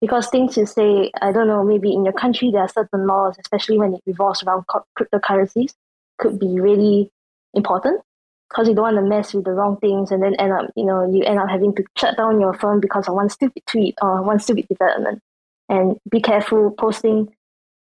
Because 0.00 0.28
things 0.28 0.56
you 0.56 0.66
say, 0.66 1.10
I 1.20 1.32
don't 1.32 1.48
know, 1.48 1.64
maybe 1.64 1.92
in 1.92 2.04
your 2.04 2.12
country 2.12 2.50
there 2.50 2.62
are 2.62 2.68
certain 2.68 3.06
laws, 3.06 3.36
especially 3.40 3.78
when 3.78 3.94
it 3.94 4.00
revolves 4.06 4.42
around 4.42 4.64
cryptocurrencies, 4.98 5.74
could 6.18 6.38
be 6.38 6.60
really 6.60 7.10
important. 7.54 8.02
Because 8.48 8.68
you 8.68 8.74
don't 8.74 8.94
want 8.94 8.96
to 8.96 9.02
mess 9.02 9.34
with 9.34 9.44
the 9.44 9.50
wrong 9.50 9.76
things 9.78 10.10
and 10.10 10.22
then 10.22 10.34
end 10.36 10.52
up, 10.52 10.70
you 10.76 10.84
know, 10.84 11.10
you 11.10 11.24
end 11.24 11.40
up 11.40 11.48
having 11.48 11.74
to 11.74 11.84
shut 11.96 12.16
down 12.16 12.40
your 12.40 12.54
firm 12.54 12.80
because 12.80 13.08
of 13.08 13.14
one 13.14 13.28
stupid 13.28 13.62
tweet 13.66 13.96
or 14.00 14.22
one 14.22 14.38
stupid 14.38 14.66
development. 14.68 15.20
And 15.68 15.98
be 16.10 16.20
careful 16.20 16.70
posting 16.70 17.34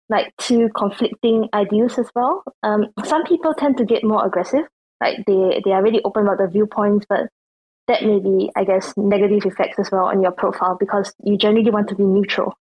like 0.08 0.32
two 0.36 0.68
conflicting 0.76 1.48
ideas 1.52 1.98
as 1.98 2.08
well. 2.14 2.44
Um, 2.62 2.86
some 3.04 3.24
people 3.24 3.54
tend 3.54 3.76
to 3.78 3.84
get 3.84 4.04
more 4.04 4.24
aggressive, 4.24 4.64
like 5.00 5.24
they, 5.26 5.60
they 5.64 5.72
are 5.72 5.82
really 5.82 6.02
open 6.04 6.24
about 6.24 6.38
their 6.38 6.48
viewpoints, 6.48 7.06
but 7.08 7.28
that 7.88 8.04
may 8.04 8.20
be, 8.20 8.50
I 8.54 8.64
guess, 8.64 8.92
negative 8.96 9.44
effects 9.44 9.78
as 9.78 9.90
well 9.90 10.04
on 10.04 10.22
your 10.22 10.30
profile 10.30 10.76
because 10.78 11.12
you 11.24 11.36
generally 11.36 11.70
want 11.70 11.88
to 11.88 11.96
be 11.96 12.04
neutral. 12.04 12.56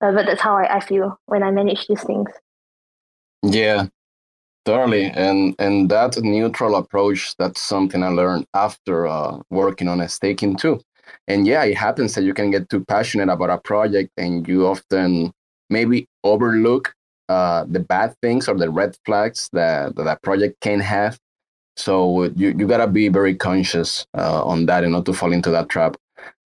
Uh, 0.00 0.12
but 0.12 0.26
that's 0.26 0.40
how 0.40 0.56
I, 0.56 0.76
I 0.76 0.80
feel 0.80 1.20
when 1.26 1.42
I 1.42 1.50
manage 1.50 1.86
these 1.86 2.02
things. 2.02 2.30
Yeah, 3.42 3.86
totally. 4.68 5.06
And 5.06 5.54
and 5.58 5.88
that 5.90 6.16
neutral 6.22 6.76
approach, 6.76 7.34
that's 7.38 7.60
something 7.60 8.02
I 8.02 8.08
learned 8.08 8.46
after 8.54 9.06
uh, 9.06 9.38
working 9.50 9.88
on 9.88 10.00
a 10.00 10.08
Stakin 10.08 10.56
too. 10.56 10.80
And 11.26 11.46
yeah, 11.46 11.64
it 11.64 11.76
happens 11.76 12.14
that 12.14 12.24
you 12.24 12.34
can 12.34 12.50
get 12.50 12.68
too 12.68 12.84
passionate 12.84 13.30
about 13.30 13.50
a 13.50 13.58
project 13.58 14.10
and 14.16 14.46
you 14.46 14.66
often 14.66 15.32
maybe 15.70 16.06
overlook 16.22 16.94
uh, 17.28 17.64
the 17.68 17.80
bad 17.80 18.14
things 18.22 18.48
or 18.48 18.56
the 18.56 18.70
red 18.70 18.96
flags 19.04 19.48
that, 19.52 19.96
that 19.96 20.04
that 20.04 20.22
project 20.22 20.54
can 20.60 20.80
have 20.80 21.18
so 21.78 22.24
you, 22.34 22.48
you 22.58 22.66
gotta 22.66 22.88
be 22.88 23.08
very 23.08 23.36
conscious 23.36 24.04
uh, 24.16 24.42
on 24.44 24.66
that 24.66 24.82
and 24.82 24.92
not 24.92 25.06
to 25.06 25.12
fall 25.12 25.32
into 25.32 25.50
that 25.50 25.68
trap. 25.68 25.96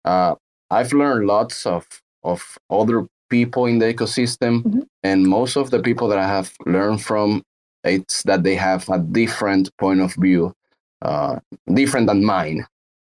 Uh, 0.04 0.34
I've 0.70 0.92
learned 0.92 1.26
lots 1.26 1.66
of 1.66 1.86
of 2.22 2.58
other 2.70 3.06
people 3.30 3.64
in 3.66 3.78
the 3.78 3.92
ecosystem, 3.92 4.62
mm-hmm. 4.62 4.80
and 5.02 5.26
most 5.26 5.56
of 5.56 5.70
the 5.70 5.80
people 5.80 6.06
that 6.08 6.18
I 6.18 6.28
have 6.28 6.52
learned 6.66 7.00
from, 7.02 7.42
it's 7.84 8.22
that 8.24 8.42
they 8.42 8.54
have 8.54 8.88
a 8.88 8.98
different 8.98 9.70
point 9.78 10.00
of 10.00 10.14
view, 10.14 10.54
uh, 11.02 11.38
different 11.74 12.06
than 12.06 12.24
mine. 12.24 12.66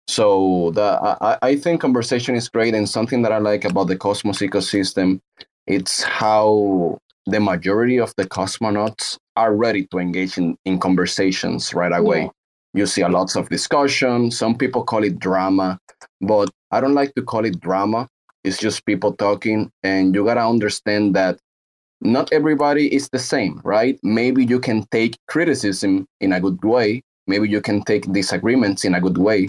So 0.08 0.72
the 0.74 0.98
I, 1.20 1.38
I 1.42 1.56
think 1.56 1.80
conversation 1.80 2.34
is 2.34 2.48
great, 2.48 2.74
and 2.74 2.88
something 2.88 3.22
that 3.22 3.32
I 3.32 3.38
like 3.38 3.64
about 3.64 3.88
the 3.88 3.96
Cosmos 3.96 4.38
ecosystem, 4.38 5.20
it's 5.66 6.02
how 6.02 6.98
the 7.26 7.40
majority 7.40 7.98
of 7.98 8.14
the 8.16 8.24
cosmonauts 8.24 9.18
are 9.36 9.54
ready 9.54 9.86
to 9.90 9.98
engage 9.98 10.38
in, 10.38 10.56
in 10.64 10.78
conversations 10.78 11.74
right 11.74 11.92
away. 11.92 12.22
Yeah. 12.22 12.30
You 12.74 12.86
see 12.86 13.02
a 13.02 13.08
lots 13.08 13.36
of 13.36 13.48
discussion. 13.50 14.30
Some 14.30 14.56
people 14.56 14.82
call 14.82 15.04
it 15.04 15.18
drama, 15.18 15.78
but 16.20 16.50
I 16.70 16.80
don't 16.80 16.94
like 16.94 17.14
to 17.14 17.22
call 17.22 17.44
it 17.44 17.60
drama. 17.60 18.08
It's 18.44 18.58
just 18.58 18.86
people 18.86 19.12
talking, 19.12 19.70
and 19.82 20.14
you 20.14 20.24
gotta 20.24 20.46
understand 20.46 21.14
that 21.16 21.38
not 22.00 22.32
everybody 22.32 22.94
is 22.94 23.08
the 23.08 23.18
same, 23.18 23.60
right? 23.64 23.98
Maybe 24.02 24.44
you 24.44 24.60
can 24.60 24.86
take 24.90 25.16
criticism 25.26 26.06
in 26.20 26.32
a 26.32 26.40
good 26.40 26.62
way. 26.64 27.02
Maybe 27.26 27.48
you 27.48 27.60
can 27.60 27.82
take 27.82 28.10
disagreements 28.12 28.84
in 28.84 28.94
a 28.94 29.00
good 29.00 29.18
way, 29.18 29.46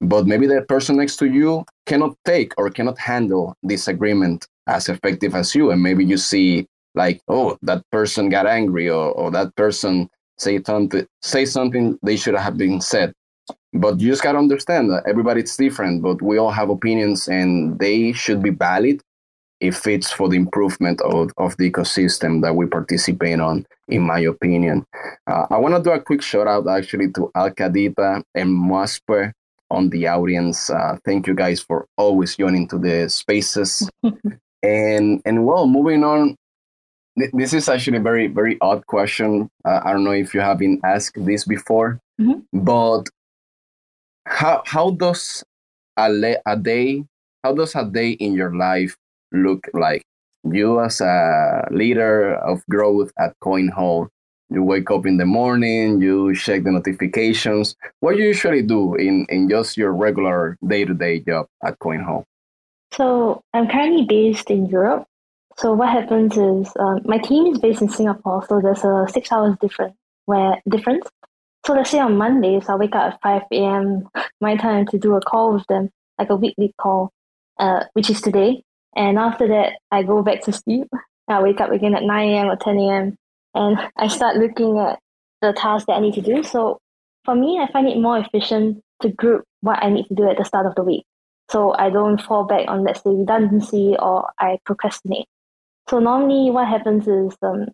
but 0.00 0.26
maybe 0.26 0.46
the 0.46 0.62
person 0.62 0.96
next 0.96 1.16
to 1.16 1.26
you 1.26 1.64
cannot 1.86 2.16
take 2.24 2.52
or 2.56 2.70
cannot 2.70 2.98
handle 2.98 3.54
disagreement 3.66 4.46
as 4.66 4.88
effective 4.88 5.34
as 5.34 5.54
you. 5.54 5.70
And 5.70 5.82
maybe 5.82 6.04
you 6.04 6.16
see 6.18 6.66
like 6.96 7.20
oh 7.28 7.56
that 7.62 7.82
person 7.92 8.28
got 8.28 8.46
angry 8.46 8.88
or, 8.88 9.12
or 9.12 9.30
that 9.30 9.54
person 9.54 10.08
say 10.38 10.60
something 10.66 11.06
say 11.22 11.44
something 11.44 11.96
they 12.02 12.16
should 12.16 12.34
have 12.34 12.56
been 12.56 12.80
said 12.80 13.12
but 13.74 14.00
you 14.00 14.10
just 14.10 14.22
got 14.22 14.32
to 14.32 14.38
understand 14.38 14.90
that 14.90 15.04
everybody's 15.06 15.56
different 15.56 16.02
but 16.02 16.20
we 16.20 16.38
all 16.38 16.50
have 16.50 16.70
opinions 16.70 17.28
and 17.28 17.78
they 17.78 18.12
should 18.12 18.42
be 18.42 18.50
valid 18.50 19.00
it 19.66 19.74
fits 19.74 20.10
for 20.12 20.28
the 20.28 20.36
improvement 20.36 21.00
of, 21.02 21.30
of 21.36 21.56
the 21.56 21.70
ecosystem 21.70 22.42
that 22.42 22.54
we 22.54 22.66
participate 22.66 23.40
on, 23.40 23.66
in 23.88 24.02
my 24.02 24.20
opinion. 24.20 24.84
Uh, 25.26 25.46
I 25.50 25.58
want 25.58 25.74
to 25.76 25.82
do 25.82 25.90
a 25.94 26.00
quick 26.00 26.22
shout 26.22 26.46
out 26.46 26.66
actually 26.68 27.10
to 27.12 27.30
Alcadita 27.36 28.22
and 28.34 28.50
Maspe 28.50 29.32
on 29.70 29.90
the 29.90 30.06
audience. 30.08 30.70
Uh, 30.70 30.96
thank 31.04 31.26
you 31.26 31.34
guys 31.34 31.60
for 31.60 31.86
always 31.96 32.36
joining 32.36 32.68
to 32.68 32.78
the 32.78 33.08
spaces. 33.08 33.88
and 34.62 35.20
and 35.24 35.44
well, 35.46 35.66
moving 35.66 36.04
on. 36.04 36.36
Th- 37.18 37.30
this 37.32 37.52
is 37.54 37.68
actually 37.68 37.98
a 37.98 38.02
very 38.02 38.26
very 38.28 38.56
odd 38.60 38.86
question. 38.86 39.48
Uh, 39.64 39.80
I 39.84 39.92
don't 39.92 40.04
know 40.04 40.12
if 40.12 40.34
you 40.34 40.40
have 40.40 40.58
been 40.58 40.80
asked 40.84 41.16
this 41.24 41.44
before, 41.44 41.98
Mhm. 42.20 42.44
but 42.52 43.04
how 44.26 44.62
how 44.66 44.90
does 44.90 45.44
a, 45.96 46.10
le- 46.10 46.42
a 46.46 46.56
day 46.56 47.04
how 47.44 47.54
does 47.54 47.74
a 47.74 47.84
day 47.84 48.10
in 48.10 48.34
your 48.34 48.54
life 48.54 48.96
look 49.32 49.66
like? 49.74 50.02
You 50.44 50.80
as 50.80 51.00
a 51.00 51.66
leader 51.70 52.34
of 52.36 52.62
growth 52.70 53.12
at 53.18 53.34
CoinHall, 53.42 54.08
you 54.48 54.62
wake 54.62 54.90
up 54.90 55.06
in 55.06 55.16
the 55.16 55.26
morning, 55.26 56.00
you 56.00 56.34
check 56.34 56.62
the 56.62 56.70
notifications. 56.70 57.74
What 58.00 58.14
do 58.14 58.20
you 58.20 58.28
usually 58.28 58.62
do 58.62 58.94
in, 58.94 59.26
in 59.28 59.48
just 59.48 59.76
your 59.76 59.92
regular 59.92 60.56
day 60.66 60.84
to 60.84 60.94
day 60.94 61.20
job 61.20 61.46
at 61.64 61.78
CoinHall? 61.80 62.24
So 62.92 63.42
I'm 63.52 63.68
currently 63.68 64.04
based 64.04 64.50
in 64.50 64.66
Europe. 64.66 65.04
So 65.56 65.72
what 65.72 65.88
happens 65.88 66.36
is 66.36 66.72
um, 66.78 67.00
my 67.04 67.18
team 67.18 67.46
is 67.46 67.58
based 67.58 67.82
in 67.82 67.88
Singapore, 67.88 68.44
so 68.46 68.60
there's 68.60 68.84
a 68.84 69.06
six 69.10 69.32
hours 69.32 69.56
different 69.60 69.94
where 70.26 70.60
difference. 70.68 71.06
So 71.64 71.72
let's 71.72 71.90
say 71.90 71.98
on 71.98 72.16
Mondays 72.16 72.68
I 72.68 72.76
wake 72.76 72.94
up 72.94 73.14
at 73.14 73.20
five 73.22 73.42
a.m. 73.52 74.08
my 74.40 74.56
time 74.56 74.86
to 74.88 74.98
do 74.98 75.16
a 75.16 75.20
call 75.20 75.54
with 75.54 75.66
them, 75.66 75.90
like 76.18 76.30
a 76.30 76.36
weekly 76.36 76.72
call, 76.78 77.10
uh, 77.58 77.84
which 77.94 78.10
is 78.10 78.20
today. 78.20 78.62
And 78.96 79.18
after 79.18 79.46
that, 79.48 79.74
I 79.92 80.02
go 80.02 80.22
back 80.22 80.42
to 80.42 80.52
sleep. 80.52 80.88
I 81.28 81.42
wake 81.42 81.60
up 81.60 81.70
again 81.70 81.94
at 81.94 82.02
nine 82.02 82.30
a.m. 82.30 82.46
or 82.46 82.56
ten 82.56 82.78
a.m. 82.78 83.16
and 83.54 83.78
I 83.96 84.08
start 84.08 84.36
looking 84.36 84.78
at 84.78 84.98
the 85.42 85.52
tasks 85.52 85.86
that 85.86 85.94
I 85.94 86.00
need 86.00 86.14
to 86.14 86.22
do. 86.22 86.42
So 86.42 86.78
for 87.24 87.34
me, 87.34 87.60
I 87.60 87.70
find 87.70 87.86
it 87.86 87.98
more 88.00 88.18
efficient 88.18 88.82
to 89.02 89.10
group 89.10 89.44
what 89.60 89.82
I 89.82 89.90
need 89.90 90.06
to 90.06 90.14
do 90.14 90.28
at 90.28 90.38
the 90.38 90.44
start 90.44 90.66
of 90.66 90.74
the 90.74 90.82
week 90.82 91.04
so 91.48 91.74
I 91.78 91.90
don't 91.90 92.20
fall 92.20 92.44
back 92.44 92.68
on 92.68 92.84
let's 92.84 93.02
say 93.02 93.10
redundancy 93.10 93.96
or 93.98 94.30
I 94.38 94.58
procrastinate. 94.64 95.26
So 95.88 95.98
normally 96.00 96.50
what 96.50 96.66
happens 96.66 97.06
is 97.06 97.36
um, 97.42 97.66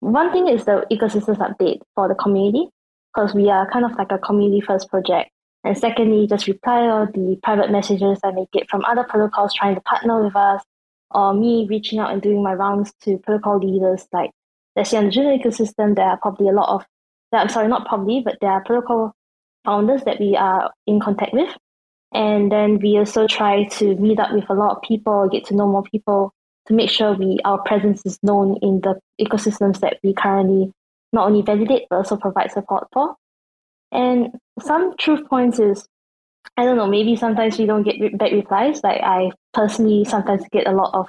one 0.00 0.32
thing 0.32 0.48
is 0.48 0.64
the 0.64 0.86
ecosystems 0.90 1.38
update 1.38 1.80
for 1.94 2.08
the 2.08 2.14
community 2.14 2.68
because 3.12 3.34
we 3.34 3.50
are 3.50 3.70
kind 3.70 3.84
of 3.84 3.92
like 3.96 4.10
a 4.10 4.18
community 4.18 4.60
first 4.60 4.88
project. 4.88 5.30
And 5.68 5.76
secondly, 5.76 6.26
just 6.26 6.48
reply 6.48 6.88
all 6.88 7.04
the 7.04 7.38
private 7.42 7.70
messages 7.70 8.20
I 8.24 8.30
may 8.30 8.46
get 8.54 8.70
from 8.70 8.86
other 8.86 9.04
protocols 9.04 9.52
trying 9.52 9.74
to 9.74 9.82
partner 9.82 10.24
with 10.24 10.34
us, 10.34 10.62
or 11.10 11.34
me 11.34 11.66
reaching 11.68 11.98
out 11.98 12.10
and 12.10 12.22
doing 12.22 12.42
my 12.42 12.54
rounds 12.54 12.90
to 13.02 13.18
protocol 13.18 13.58
leaders. 13.58 14.08
Like 14.10 14.30
let's 14.76 14.88
say 14.88 14.96
on 14.96 15.04
the 15.04 15.10
Juno 15.10 15.36
ecosystem, 15.36 15.94
there 15.94 16.06
are 16.06 16.16
probably 16.16 16.48
a 16.48 16.52
lot 16.52 16.70
of, 16.70 16.86
I'm 17.34 17.50
sorry, 17.50 17.68
not 17.68 17.86
probably, 17.86 18.22
but 18.24 18.38
there 18.40 18.50
are 18.50 18.64
protocol 18.64 19.12
founders 19.66 20.04
that 20.04 20.18
we 20.18 20.36
are 20.36 20.72
in 20.86 21.00
contact 21.00 21.34
with. 21.34 21.54
And 22.14 22.50
then 22.50 22.78
we 22.78 22.96
also 22.96 23.26
try 23.26 23.64
to 23.64 23.94
meet 23.96 24.18
up 24.18 24.32
with 24.32 24.48
a 24.48 24.54
lot 24.54 24.74
of 24.74 24.82
people, 24.82 25.28
get 25.28 25.44
to 25.48 25.54
know 25.54 25.68
more 25.68 25.82
people 25.82 26.32
to 26.68 26.72
make 26.72 26.88
sure 26.88 27.12
we 27.12 27.40
our 27.44 27.60
presence 27.64 28.06
is 28.06 28.18
known 28.22 28.56
in 28.62 28.80
the 28.80 28.98
ecosystems 29.20 29.80
that 29.80 29.98
we 30.02 30.14
currently 30.14 30.72
not 31.12 31.26
only 31.26 31.42
validate 31.42 31.88
but 31.90 31.96
also 31.96 32.16
provide 32.16 32.52
support 32.52 32.88
for. 32.90 33.16
And 33.92 34.30
some 34.60 34.96
truth 34.96 35.28
points 35.28 35.58
is 35.58 35.86
I 36.56 36.64
don't 36.64 36.76
know, 36.76 36.86
maybe 36.88 37.14
sometimes 37.16 37.58
we 37.58 37.66
don't 37.66 37.82
get 37.82 38.18
back 38.18 38.32
replies. 38.32 38.82
Like 38.82 39.00
I 39.02 39.30
personally 39.54 40.04
sometimes 40.04 40.42
get 40.50 40.66
a 40.66 40.72
lot 40.72 40.94
of 40.94 41.08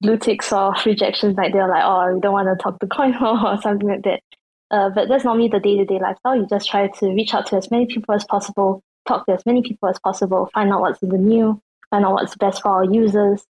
blue 0.00 0.18
ticks 0.18 0.52
or 0.52 0.74
rejections, 0.86 1.36
like 1.36 1.52
they're 1.52 1.68
like, 1.68 1.84
oh, 1.84 2.14
we 2.14 2.20
don't 2.20 2.32
want 2.32 2.48
to 2.48 2.62
talk 2.62 2.78
to 2.80 2.86
CoinHall 2.86 3.42
or 3.58 3.62
something 3.62 3.88
like 3.88 4.02
that. 4.02 4.20
Uh, 4.70 4.90
but 4.90 5.08
that's 5.08 5.24
normally 5.24 5.48
the 5.48 5.60
day-to-day 5.60 5.98
lifestyle. 5.98 6.36
You 6.36 6.46
just 6.46 6.68
try 6.68 6.88
to 6.88 7.06
reach 7.10 7.32
out 7.32 7.46
to 7.46 7.56
as 7.56 7.70
many 7.70 7.86
people 7.86 8.14
as 8.14 8.24
possible, 8.24 8.82
talk 9.06 9.24
to 9.26 9.32
as 9.32 9.46
many 9.46 9.62
people 9.62 9.88
as 9.88 9.98
possible, 9.98 10.50
find 10.52 10.70
out 10.72 10.80
what's 10.80 11.02
in 11.02 11.08
the 11.08 11.16
new, 11.16 11.60
find 11.90 12.04
out 12.04 12.12
what's 12.12 12.36
best 12.36 12.62
for 12.62 12.68
our 12.68 12.84
users. 12.84 13.44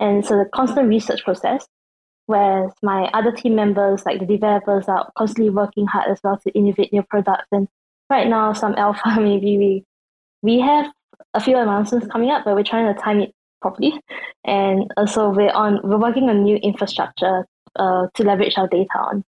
And 0.00 0.26
so 0.26 0.36
the 0.36 0.46
constant 0.52 0.88
research 0.88 1.22
process. 1.22 1.66
Whereas 2.26 2.72
my 2.82 3.04
other 3.12 3.30
team 3.30 3.54
members, 3.54 4.04
like 4.06 4.18
the 4.18 4.26
developers, 4.26 4.88
are 4.88 5.10
constantly 5.16 5.50
working 5.50 5.86
hard 5.86 6.10
as 6.10 6.18
well 6.24 6.38
to 6.38 6.50
innovate 6.52 6.92
new 6.92 7.02
products. 7.02 7.46
And 7.52 7.68
right 8.10 8.28
now, 8.28 8.52
some 8.52 8.74
alpha, 8.76 9.16
maybe 9.20 9.58
we 9.58 9.84
we 10.42 10.60
have 10.60 10.86
a 11.34 11.40
few 11.40 11.56
announcements 11.56 12.06
coming 12.08 12.30
up, 12.30 12.44
but 12.44 12.54
we're 12.54 12.62
trying 12.62 12.92
to 12.94 13.00
time 13.00 13.20
it 13.20 13.32
properly. 13.62 13.98
And 14.44 14.90
also, 14.96 15.30
we're 15.30 15.50
on 15.52 15.80
we're 15.82 15.98
working 15.98 16.28
on 16.28 16.42
new 16.42 16.56
infrastructure 16.56 17.46
uh, 17.76 18.06
to 18.14 18.22
leverage 18.22 18.54
our 18.56 18.68
data 18.68 18.98
on. 18.98 19.24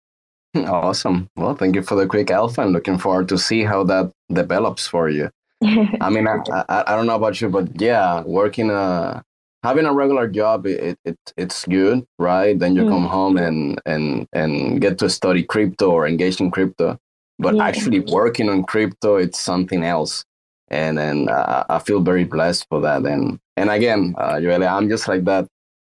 Awesome. 0.68 1.30
Well, 1.38 1.56
thank 1.56 1.76
you 1.76 1.82
for 1.82 1.96
the 1.96 2.06
quick 2.08 2.30
alpha 2.30 2.62
and 2.62 2.74
looking 2.74 2.98
forward 2.98 3.30
to 3.30 3.38
see 3.38 3.64
how 3.64 3.84
that 3.86 4.12
develops 4.34 4.86
for 4.86 5.08
you. 5.10 5.30
I 6.02 6.10
mean, 6.10 6.28
I, 6.28 6.40
I, 6.68 6.84
I 6.88 6.96
don't 6.96 7.06
know 7.06 7.16
about 7.16 7.40
you, 7.40 7.48
but 7.50 7.80
yeah, 7.80 8.22
working 8.24 8.70
a 8.70 9.24
having 9.64 9.86
a 9.86 9.94
regular 9.94 10.28
job, 10.28 10.66
it, 10.66 10.98
it 11.06 11.18
it's 11.38 11.66
good, 11.66 12.06
right? 12.20 12.58
Then 12.58 12.76
you 12.76 12.84
Mm. 12.84 12.90
come 12.90 13.06
home 13.06 13.38
and 13.38 13.80
and 13.86 14.28
and 14.34 14.82
get 14.82 14.98
to 15.00 15.10
study 15.10 15.44
crypto 15.44 15.92
or 15.92 16.08
engage 16.08 16.42
in 16.42 16.52
crypto. 16.52 16.98
But 17.40 17.56
Yeah. 17.56 17.66
actually 17.66 18.00
working 18.02 18.50
on 18.50 18.64
crypto, 18.64 19.16
it's 19.18 19.40
something 19.40 19.84
else. 19.84 20.24
And 20.70 20.98
then 20.98 21.28
uh, 21.30 21.66
I 21.70 21.80
feel 21.80 22.00
very 22.02 22.24
blessed 22.24 22.66
for 22.70 22.82
that. 22.82 23.04
And 23.06 23.40
and 23.58 23.70
again, 23.70 24.16
uh, 24.18 24.36
Joelle, 24.36 24.68
I'm 24.68 24.90
just 24.90 25.08
like 25.08 25.26
that. 25.26 25.48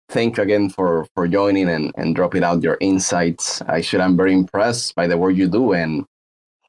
Thank 0.08 0.36
you 0.36 0.42
again 0.42 0.70
for 0.70 1.06
for 1.14 1.28
joining 1.28 1.68
and 1.68 1.92
and 1.96 2.14
dropping 2.16 2.44
out 2.44 2.62
your 2.62 2.76
insights. 2.80 3.62
Actually, 3.68 4.02
I'm 4.02 4.16
very 4.16 4.32
impressed 4.34 4.94
by 4.94 5.06
the 5.06 5.16
work 5.16 5.36
you 5.36 5.48
do 5.48 5.72
and 5.72 6.04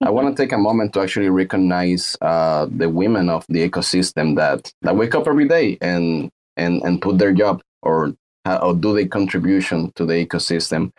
I 0.01 0.09
want 0.09 0.36
to 0.36 0.41
take 0.43 0.51
a 0.51 0.57
moment 0.57 0.93
to 0.93 1.01
actually 1.01 1.29
recognize 1.29 2.17
uh, 2.21 2.67
the 2.69 2.89
women 2.89 3.29
of 3.29 3.45
the 3.49 3.67
ecosystem 3.67 4.36
that, 4.38 4.71
that 4.81 4.95
wake 4.95 5.15
up 5.15 5.27
every 5.27 5.47
day 5.47 5.77
and, 5.81 6.29
and, 6.57 6.81
and 6.83 7.01
put 7.01 7.17
their 7.17 7.33
job 7.33 7.62
or, 7.81 8.13
uh, 8.45 8.59
or 8.62 8.73
do 8.75 8.93
their 8.93 9.07
contribution 9.07 9.91
to 9.95 10.05
the 10.05 10.25
ecosystem. 10.25 10.91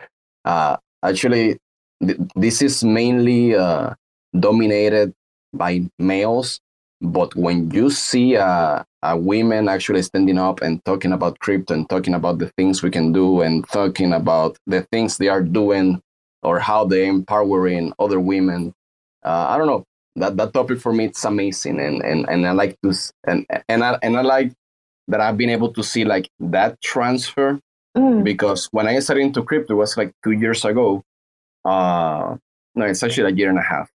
Uh, 0.43 0.77
actually, 1.03 1.57
th- 2.03 2.19
this 2.35 2.61
is 2.61 2.83
mainly 2.83 3.55
uh, 3.55 3.93
dominated 4.37 5.13
by 5.53 5.83
males, 5.99 6.59
but 7.01 7.35
when 7.35 7.71
you 7.71 7.89
see 7.89 8.35
uh, 8.37 8.83
a 9.03 9.17
women 9.17 9.69
actually 9.69 10.01
standing 10.01 10.37
up 10.37 10.61
and 10.61 10.83
talking 10.85 11.11
about 11.13 11.39
crypto 11.39 11.73
and 11.73 11.89
talking 11.89 12.13
about 12.13 12.39
the 12.39 12.49
things 12.57 12.81
we 12.83 12.89
can 12.91 13.11
do 13.11 13.41
and 13.41 13.67
talking 13.69 14.13
about 14.13 14.57
the 14.67 14.81
things 14.91 15.17
they 15.17 15.27
are 15.29 15.43
doing 15.43 16.01
or 16.43 16.59
how 16.59 16.85
they're 16.85 17.05
empowering 17.05 17.93
other 17.99 18.19
women 18.19 18.73
uh, 19.23 19.47
I 19.49 19.57
don't 19.57 19.67
know 19.67 19.83
that 20.15 20.37
that 20.37 20.53
topic 20.53 20.79
for 20.79 20.93
me 20.93 21.05
it's 21.05 21.23
amazing 21.25 21.79
and 21.79 22.01
and 22.03 22.27
and 22.29 22.47
I 22.47 22.51
like 22.51 22.77
to 22.83 22.93
and 23.27 23.45
and 23.69 23.83
I 23.83 23.99
and 24.01 24.17
I 24.17 24.21
like 24.21 24.53
that 25.07 25.21
I've 25.21 25.37
been 25.37 25.49
able 25.49 25.73
to 25.73 25.83
see 25.83 26.05
like 26.05 26.29
that 26.39 26.81
transfer 26.81 27.59
Mm, 27.97 28.23
because 28.25 28.67
when 28.71 28.87
I 28.87 28.99
started 28.99 29.21
into 29.21 29.41
crypto 29.43 29.73
it 29.73 29.77
was 29.77 29.97
like 29.97 30.11
two 30.23 30.31
years 30.31 30.65
ago. 30.65 31.01
Uh, 31.65 32.37
no, 32.75 32.85
it's 32.85 33.03
actually 33.03 33.31
a 33.31 33.35
year 33.35 33.49
and 33.49 33.59
a 33.59 33.63
half. 33.63 33.89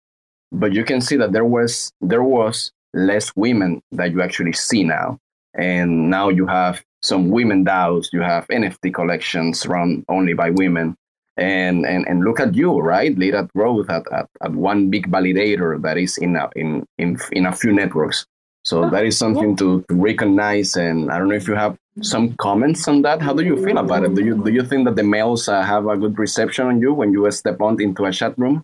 But 0.51 0.73
you 0.73 0.85
can 0.85 1.01
see 1.01 1.17
that 1.17 1.33
there 1.33 1.45
was 1.45 1.93
there 2.01 2.23
was 2.23 2.73
less 2.95 3.37
women 3.37 3.83
that 3.93 4.13
you 4.13 4.23
actually 4.23 4.55
see 4.55 4.83
now, 4.83 5.19
and 5.55 6.09
now 6.09 6.31
you 6.31 6.47
have 6.47 6.83
some 7.03 7.29
women 7.29 7.65
DAOs, 7.65 8.13
you 8.13 8.23
have 8.23 8.47
NFT 8.49 8.95
collections 8.95 9.67
run 9.67 10.05
only 10.09 10.33
by 10.33 10.51
women, 10.51 10.97
and 11.37 11.85
and 11.85 12.07
and 12.09 12.25
look 12.25 12.41
at 12.41 12.55
you, 12.55 12.79
right? 12.79 13.17
Lead 13.17 13.35
at 13.35 13.53
growth 13.53 13.91
at, 13.91 14.11
at, 14.11 14.27
at 14.43 14.53
one 14.53 14.89
big 14.89 15.11
validator 15.11 15.81
that 15.83 15.99
is 15.99 16.17
in 16.17 16.37
a, 16.37 16.49
in 16.57 16.87
in 16.97 17.19
in 17.33 17.45
a 17.45 17.53
few 17.53 17.73
networks. 17.73 18.27
So 18.69 18.85
Oh, 18.85 18.91
that 18.91 19.07
is 19.07 19.17
something 19.17 19.57
to, 19.57 19.83
to 19.89 19.95
recognize. 19.95 20.77
And 20.77 21.11
I 21.11 21.19
don't 21.19 21.29
know 21.29 21.35
if 21.35 21.49
you 21.49 21.55
have 21.55 21.79
some 22.03 22.35
comments 22.37 22.87
on 22.87 23.01
that. 23.03 23.23
How 23.23 23.33
do 23.33 23.43
you 23.43 23.57
feel 23.65 23.79
about 23.79 24.05
it? 24.05 24.15
Do 24.15 24.23
you 24.23 24.45
do 24.45 24.53
you 24.53 24.63
think 24.63 24.85
that 24.85 24.97
the 24.97 25.03
males 25.03 25.49
uh, 25.49 25.63
have 25.63 25.87
a 25.87 25.97
good 25.97 26.19
reception 26.19 26.67
on 26.67 26.81
you 26.81 26.93
when 26.93 27.13
you 27.15 27.31
step 27.31 27.63
on 27.63 27.81
into 27.81 28.05
a 28.05 28.13
chat 28.13 28.39
room? 28.39 28.63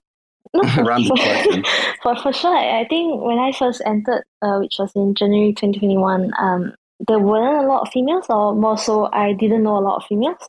no, 0.53 0.62
for, 0.69 1.17
question. 1.17 1.64
for, 2.03 2.17
for 2.17 2.33
sure. 2.35 2.55
I 2.55 2.83
I 2.83 2.85
think 2.87 3.23
when 3.23 3.38
I 3.38 3.51
first 3.53 3.81
entered, 3.87 4.25
uh, 4.43 4.59
which 4.59 4.77
was 4.79 4.93
in 4.95 5.14
January 5.14 5.55
2021, 5.55 6.33
um, 6.38 6.75
there 7.09 7.19
weren't 7.19 7.64
a 7.64 7.67
lot 7.67 7.83
of 7.87 7.88
females, 7.88 8.27
or 8.29 8.55
more 8.55 8.77
so, 8.77 9.09
I 9.11 9.33
didn't 9.33 9.62
know 9.62 9.79
a 9.79 9.87
lot 9.88 9.97
of 9.97 10.07
females. 10.07 10.45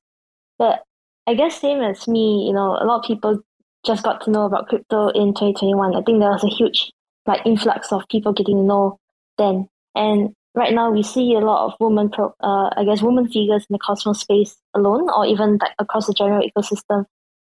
But 0.59 0.83
I 1.27 1.33
guess 1.33 1.61
same 1.61 1.81
as 1.81 2.09
me, 2.09 2.45
you 2.45 2.53
know, 2.53 2.75
a 2.75 2.83
lot 2.83 2.99
of 2.99 3.07
people 3.07 3.41
just 3.85 4.03
got 4.03 4.19
to 4.25 4.31
know 4.31 4.43
about 4.45 4.67
crypto 4.67 5.07
in 5.09 5.33
2021. 5.33 5.95
I 5.95 6.01
think 6.01 6.19
there 6.19 6.29
was 6.29 6.43
a 6.43 6.55
huge 6.59 6.91
like 7.25 7.45
influx 7.45 7.91
of 7.93 8.03
people 8.09 8.33
getting 8.33 8.57
to 8.57 8.63
know 8.63 8.99
then. 9.37 9.67
And 9.95 10.33
right 10.55 10.73
now 10.73 10.91
we 10.91 11.03
see 11.03 11.33
a 11.33 11.39
lot 11.39 11.65
of 11.65 11.73
women, 11.79 12.09
pro, 12.09 12.33
uh, 12.41 12.69
I 12.75 12.83
guess, 12.85 13.01
women 13.01 13.27
figures 13.27 13.65
in 13.69 13.73
the 13.73 13.79
Cosmos 13.79 14.19
space 14.19 14.55
alone, 14.73 15.09
or 15.09 15.25
even 15.25 15.57
like 15.61 15.73
across 15.79 16.07
the 16.07 16.13
general 16.13 16.47
ecosystem, 16.47 17.05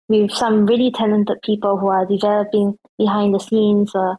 with 0.08 0.30
some 0.30 0.66
really 0.66 0.90
talented 0.90 1.38
people 1.42 1.78
who 1.78 1.88
are 1.88 2.06
developing 2.06 2.76
behind 2.98 3.34
the 3.34 3.40
scenes, 3.40 3.94
uh, 3.94 4.14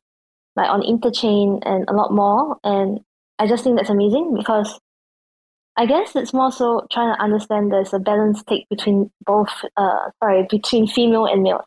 like 0.56 0.70
on 0.70 0.82
interchain 0.82 1.62
and 1.66 1.86
a 1.88 1.94
lot 1.94 2.12
more. 2.12 2.58
And 2.64 3.00
I 3.38 3.48
just 3.48 3.64
think 3.64 3.78
that's 3.78 3.90
amazing 3.90 4.36
because 4.36 4.80
I 5.78 5.86
guess 5.86 6.16
it's 6.16 6.34
more 6.34 6.52
so 6.52 6.88
trying 6.92 7.14
to 7.14 7.22
understand 7.22 7.72
there's 7.72 7.94
a 7.94 8.00
balance 8.00 8.42
take 8.44 8.68
between 8.70 9.12
both, 9.26 9.50
uh, 9.76 10.10
sorry, 10.24 10.48
between 10.50 10.88
female 10.88 11.26
and 11.26 11.44
male. 11.44 11.66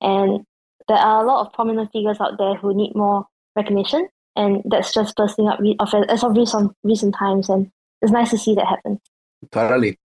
And 0.00 0.44
there 0.88 0.98
are 0.98 1.24
a 1.24 1.26
lot 1.26 1.46
of 1.46 1.52
prominent 1.54 1.90
figures 1.90 2.18
out 2.20 2.36
there 2.38 2.54
who 2.54 2.74
need 2.74 2.94
more 2.94 3.26
recognition. 3.56 4.08
And 4.36 4.62
that's 4.64 4.92
just 4.92 5.16
bursting 5.16 5.48
up 5.48 5.58
re- 5.60 5.76
as 6.08 6.24
of 6.24 6.36
recent, 6.36 6.72
recent 6.84 7.14
times. 7.14 7.48
And 7.48 7.70
it's 8.02 8.12
nice 8.12 8.30
to 8.30 8.38
see 8.38 8.54
that 8.54 8.66
happen. 8.66 9.00
Totally. 9.50 9.98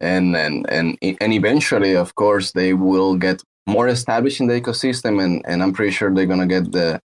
And, 0.00 0.36
and, 0.36 0.68
and, 0.70 0.98
and 1.02 1.32
eventually, 1.32 1.94
of 1.94 2.14
course, 2.14 2.52
they 2.52 2.74
will 2.74 3.16
get 3.16 3.42
more 3.66 3.88
established 3.88 4.40
in 4.40 4.46
the 4.46 4.60
ecosystem. 4.60 5.22
And, 5.22 5.42
and 5.46 5.62
I'm 5.62 5.72
pretty 5.72 5.92
sure 5.92 6.12
they're 6.12 6.26
going 6.26 6.40
to 6.40 6.46
get 6.46 6.72
the, 6.72 7.00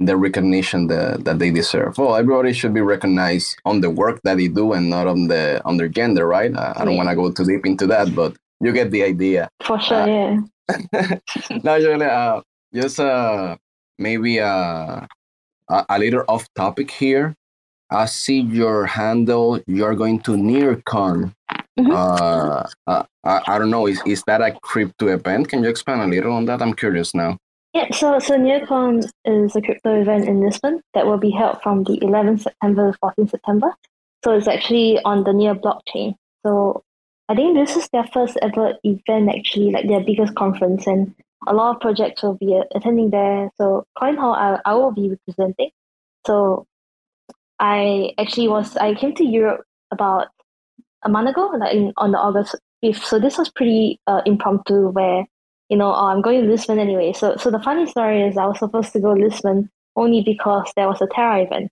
the 0.00 0.16
recognition 0.16 0.88
that, 0.88 1.24
that 1.24 1.38
they 1.38 1.50
deserve. 1.50 1.98
Well, 1.98 2.16
everybody 2.16 2.52
should 2.52 2.74
be 2.74 2.80
recognized 2.80 3.56
on 3.64 3.80
the 3.80 3.90
work 3.90 4.20
that 4.24 4.36
they 4.36 4.48
do 4.48 4.72
and 4.72 4.90
not 4.90 5.06
on 5.06 5.28
the 5.28 5.62
on 5.64 5.76
their 5.76 5.88
gender, 5.88 6.26
right? 6.26 6.54
Uh, 6.54 6.74
I 6.76 6.84
don't 6.84 6.96
want 6.96 7.08
to 7.08 7.14
go 7.14 7.30
too 7.30 7.44
deep 7.44 7.64
into 7.66 7.86
that, 7.88 8.14
but 8.14 8.36
you 8.60 8.72
get 8.72 8.90
the 8.90 9.04
idea. 9.04 9.48
For 9.62 9.80
sure, 9.80 10.02
uh, 10.02 10.06
yeah. 10.06 10.40
now, 11.62 11.78
Julia, 11.78 12.06
uh, 12.06 12.42
just 12.74 12.98
uh, 12.98 13.56
maybe 13.98 14.40
uh, 14.40 15.00
a, 15.68 15.84
a 15.88 15.98
little 15.98 16.24
off 16.28 16.48
topic 16.54 16.90
here. 16.90 17.34
I 17.90 18.06
see 18.06 18.40
your 18.40 18.86
handle. 18.86 19.60
You're 19.66 19.94
going 19.94 20.20
to 20.20 20.32
NearCon. 20.32 21.34
Mm-hmm. 21.78 21.90
Uh, 21.90 22.66
uh, 22.86 23.02
I, 23.24 23.40
I 23.46 23.58
don't 23.58 23.70
know. 23.70 23.86
Is 23.86 24.00
is 24.06 24.22
that 24.26 24.40
a 24.40 24.52
crypto 24.62 25.08
event? 25.08 25.48
Can 25.48 25.62
you 25.62 25.68
expand 25.68 26.00
a 26.02 26.06
little 26.06 26.32
on 26.32 26.44
that? 26.46 26.62
I'm 26.62 26.74
curious 26.74 27.14
now. 27.14 27.38
Yeah, 27.74 27.90
so 27.90 28.18
so 28.20 28.36
NearCon 28.36 29.04
is 29.24 29.56
a 29.56 29.60
crypto 29.60 30.00
event 30.00 30.28
in 30.28 30.40
Lisbon 30.40 30.80
that 30.94 31.06
will 31.06 31.18
be 31.18 31.30
held 31.30 31.60
from 31.62 31.82
the 31.82 31.98
11th 31.98 32.42
September 32.42 32.92
to 32.92 32.98
14th 32.98 33.30
September. 33.30 33.74
So 34.24 34.32
it's 34.36 34.46
actually 34.46 35.00
on 35.04 35.24
the 35.24 35.32
Near 35.32 35.54
blockchain. 35.54 36.14
So 36.46 36.84
I 37.28 37.34
think 37.34 37.56
this 37.56 37.76
is 37.76 37.88
their 37.92 38.06
first 38.12 38.38
ever 38.40 38.74
event, 38.84 39.30
actually, 39.34 39.72
like 39.72 39.88
their 39.88 40.04
biggest 40.04 40.34
conference, 40.36 40.86
and 40.86 41.14
a 41.46 41.54
lot 41.54 41.74
of 41.74 41.80
projects 41.80 42.22
will 42.22 42.34
be 42.34 42.60
attending 42.74 43.10
there. 43.10 43.50
So 43.56 43.86
CoinHall, 43.98 44.36
I, 44.36 44.60
I 44.64 44.74
will 44.74 44.92
be 44.92 45.10
representing. 45.10 45.70
So 46.26 46.66
I 47.58 48.12
actually 48.18 48.48
was 48.48 48.76
I 48.76 48.94
came 48.94 49.14
to 49.14 49.24
Europe 49.24 49.64
about 49.90 50.28
a 51.02 51.08
month 51.08 51.28
ago, 51.28 51.52
like 51.58 51.74
in, 51.74 51.92
on 51.96 52.12
the 52.12 52.18
August 52.18 52.56
5th. 52.84 53.04
So 53.04 53.18
this 53.18 53.38
was 53.38 53.50
pretty 53.50 54.00
uh, 54.06 54.22
impromptu, 54.26 54.88
where 54.88 55.24
you 55.68 55.76
know, 55.76 55.92
oh, 55.94 56.06
I'm 56.06 56.22
going 56.22 56.42
to 56.42 56.48
Lisbon 56.48 56.78
anyway. 56.78 57.12
So, 57.12 57.36
so 57.36 57.50
the 57.50 57.58
funny 57.58 57.86
story 57.86 58.22
is 58.22 58.36
I 58.36 58.46
was 58.46 58.58
supposed 58.58 58.92
to 58.92 59.00
go 59.00 59.14
to 59.14 59.20
Lisbon 59.20 59.70
only 59.96 60.22
because 60.22 60.70
there 60.76 60.88
was 60.88 61.00
a 61.00 61.06
Terra 61.06 61.42
event, 61.42 61.70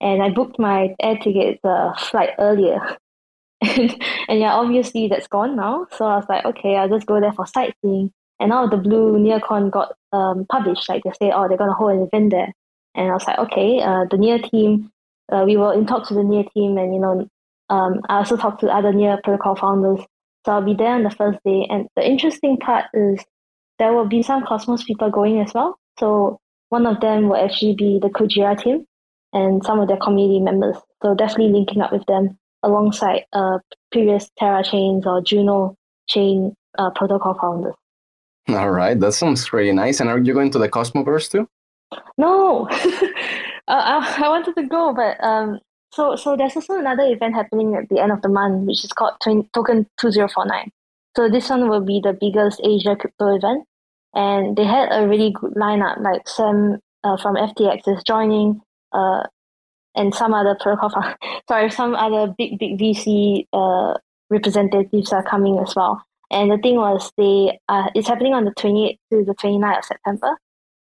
and 0.00 0.22
I 0.22 0.30
booked 0.30 0.58
my 0.58 0.94
air 1.00 1.16
ticket 1.16 1.60
uh, 1.64 1.94
flight 1.94 2.30
earlier. 2.38 2.96
and, 3.60 4.04
and 4.28 4.40
yeah, 4.40 4.54
obviously 4.54 5.08
that's 5.08 5.28
gone 5.28 5.56
now. 5.56 5.86
So 5.96 6.04
I 6.04 6.16
was 6.16 6.26
like, 6.28 6.44
okay, 6.44 6.76
I'll 6.76 6.88
just 6.88 7.06
go 7.06 7.20
there 7.20 7.32
for 7.32 7.46
sightseeing. 7.46 8.12
And 8.42 8.52
out 8.52 8.64
of 8.64 8.70
the 8.70 8.88
blue, 8.88 9.16
NearCon 9.18 9.70
got 9.70 9.94
um, 10.12 10.44
published. 10.50 10.88
Like 10.88 11.02
they 11.04 11.12
say, 11.12 11.32
oh, 11.34 11.48
they're 11.48 11.56
gonna 11.56 11.72
hold 11.72 11.92
an 11.92 12.08
event 12.12 12.32
there. 12.32 12.52
And 12.94 13.08
I 13.08 13.12
was 13.12 13.26
like, 13.26 13.38
okay, 13.38 13.80
uh, 13.80 14.04
the 14.10 14.18
Near 14.18 14.38
team. 14.38 14.90
Uh, 15.32 15.44
we 15.46 15.56
were 15.56 15.72
in 15.72 15.86
talks 15.86 16.10
with 16.10 16.18
the 16.18 16.24
Near 16.24 16.44
team, 16.52 16.76
and 16.76 16.94
you 16.94 17.00
know, 17.00 17.26
um, 17.70 18.00
I 18.08 18.16
also 18.18 18.36
talked 18.36 18.60
to 18.60 18.66
other 18.66 18.92
Near 18.92 19.18
protocol 19.24 19.56
founders 19.56 20.04
so 20.44 20.52
I'll 20.52 20.64
be 20.64 20.74
there 20.74 20.94
on 20.94 21.04
the 21.04 21.10
first 21.10 21.38
day. 21.44 21.66
And 21.70 21.88
the 21.96 22.06
interesting 22.06 22.58
part 22.58 22.86
is 22.94 23.20
there 23.78 23.92
will 23.92 24.08
be 24.08 24.22
some 24.22 24.44
Cosmos 24.44 24.84
people 24.84 25.10
going 25.10 25.40
as 25.40 25.54
well. 25.54 25.78
So 25.98 26.40
one 26.68 26.86
of 26.86 27.00
them 27.00 27.28
will 27.28 27.36
actually 27.36 27.74
be 27.74 27.98
the 28.00 28.08
Kujira 28.08 28.60
team 28.60 28.84
and 29.32 29.64
some 29.64 29.80
of 29.80 29.88
their 29.88 29.98
community 29.98 30.40
members. 30.40 30.76
So 31.02 31.14
definitely 31.14 31.52
linking 31.52 31.82
up 31.82 31.92
with 31.92 32.04
them 32.06 32.38
alongside 32.62 33.24
uh, 33.32 33.58
previous 33.90 34.30
Terra 34.38 34.64
chains 34.64 35.06
or 35.06 35.20
Juno 35.22 35.76
chain 36.08 36.54
uh, 36.78 36.90
protocol 36.90 37.38
founders. 37.40 37.74
All 38.48 38.70
right, 38.70 38.98
that 38.98 39.12
sounds 39.12 39.52
really 39.52 39.72
nice. 39.72 40.00
And 40.00 40.08
are 40.08 40.18
you 40.18 40.34
going 40.34 40.50
to 40.50 40.58
the 40.58 40.68
Cosmoverse 40.68 41.30
too? 41.30 41.48
No, 42.16 42.68
uh, 42.70 43.10
I, 43.68 44.22
I 44.24 44.28
wanted 44.28 44.54
to 44.56 44.62
go, 44.64 44.94
but 44.94 45.22
um, 45.24 45.60
so, 45.92 46.16
so 46.16 46.36
there's 46.36 46.56
also 46.56 46.78
another 46.78 47.04
event 47.04 47.34
happening 47.34 47.74
at 47.74 47.88
the 47.88 48.00
end 48.00 48.12
of 48.12 48.22
the 48.22 48.28
month, 48.28 48.66
which 48.66 48.84
is 48.84 48.92
called 48.92 49.14
Token 49.22 49.86
2049. 50.00 50.70
So 51.16 51.28
this 51.28 51.50
one 51.50 51.68
will 51.68 51.84
be 51.84 52.00
the 52.02 52.16
biggest 52.18 52.60
Asia 52.64 52.96
crypto 52.96 53.36
event. 53.36 53.64
And 54.14 54.56
they 54.56 54.64
had 54.64 54.88
a 54.90 55.06
really 55.06 55.32
good 55.32 55.54
lineup, 55.54 56.00
like 56.02 56.26
Sam 56.28 56.78
uh, 57.04 57.16
from 57.16 57.36
FTX 57.36 57.88
is 57.88 58.02
joining, 58.04 58.60
uh, 58.92 59.22
and 59.94 60.14
some 60.14 60.32
other 60.34 60.56
protocol, 60.60 61.14
sorry, 61.48 61.70
some 61.70 61.94
other 61.94 62.32
big, 62.36 62.58
big 62.58 62.78
VC 62.78 63.46
uh, 63.52 63.94
representatives 64.30 65.12
are 65.12 65.22
coming 65.22 65.58
as 65.58 65.74
well. 65.76 66.02
And 66.32 66.50
the 66.50 66.58
thing 66.58 66.76
was, 66.76 67.12
they 67.16 67.58
uh, 67.68 67.88
it's 67.94 68.08
happening 68.08 68.32
on 68.32 68.44
the 68.44 68.52
28th 68.52 68.98
to 69.12 69.24
the 69.24 69.34
29th 69.34 69.78
of 69.78 69.84
September. 69.84 70.38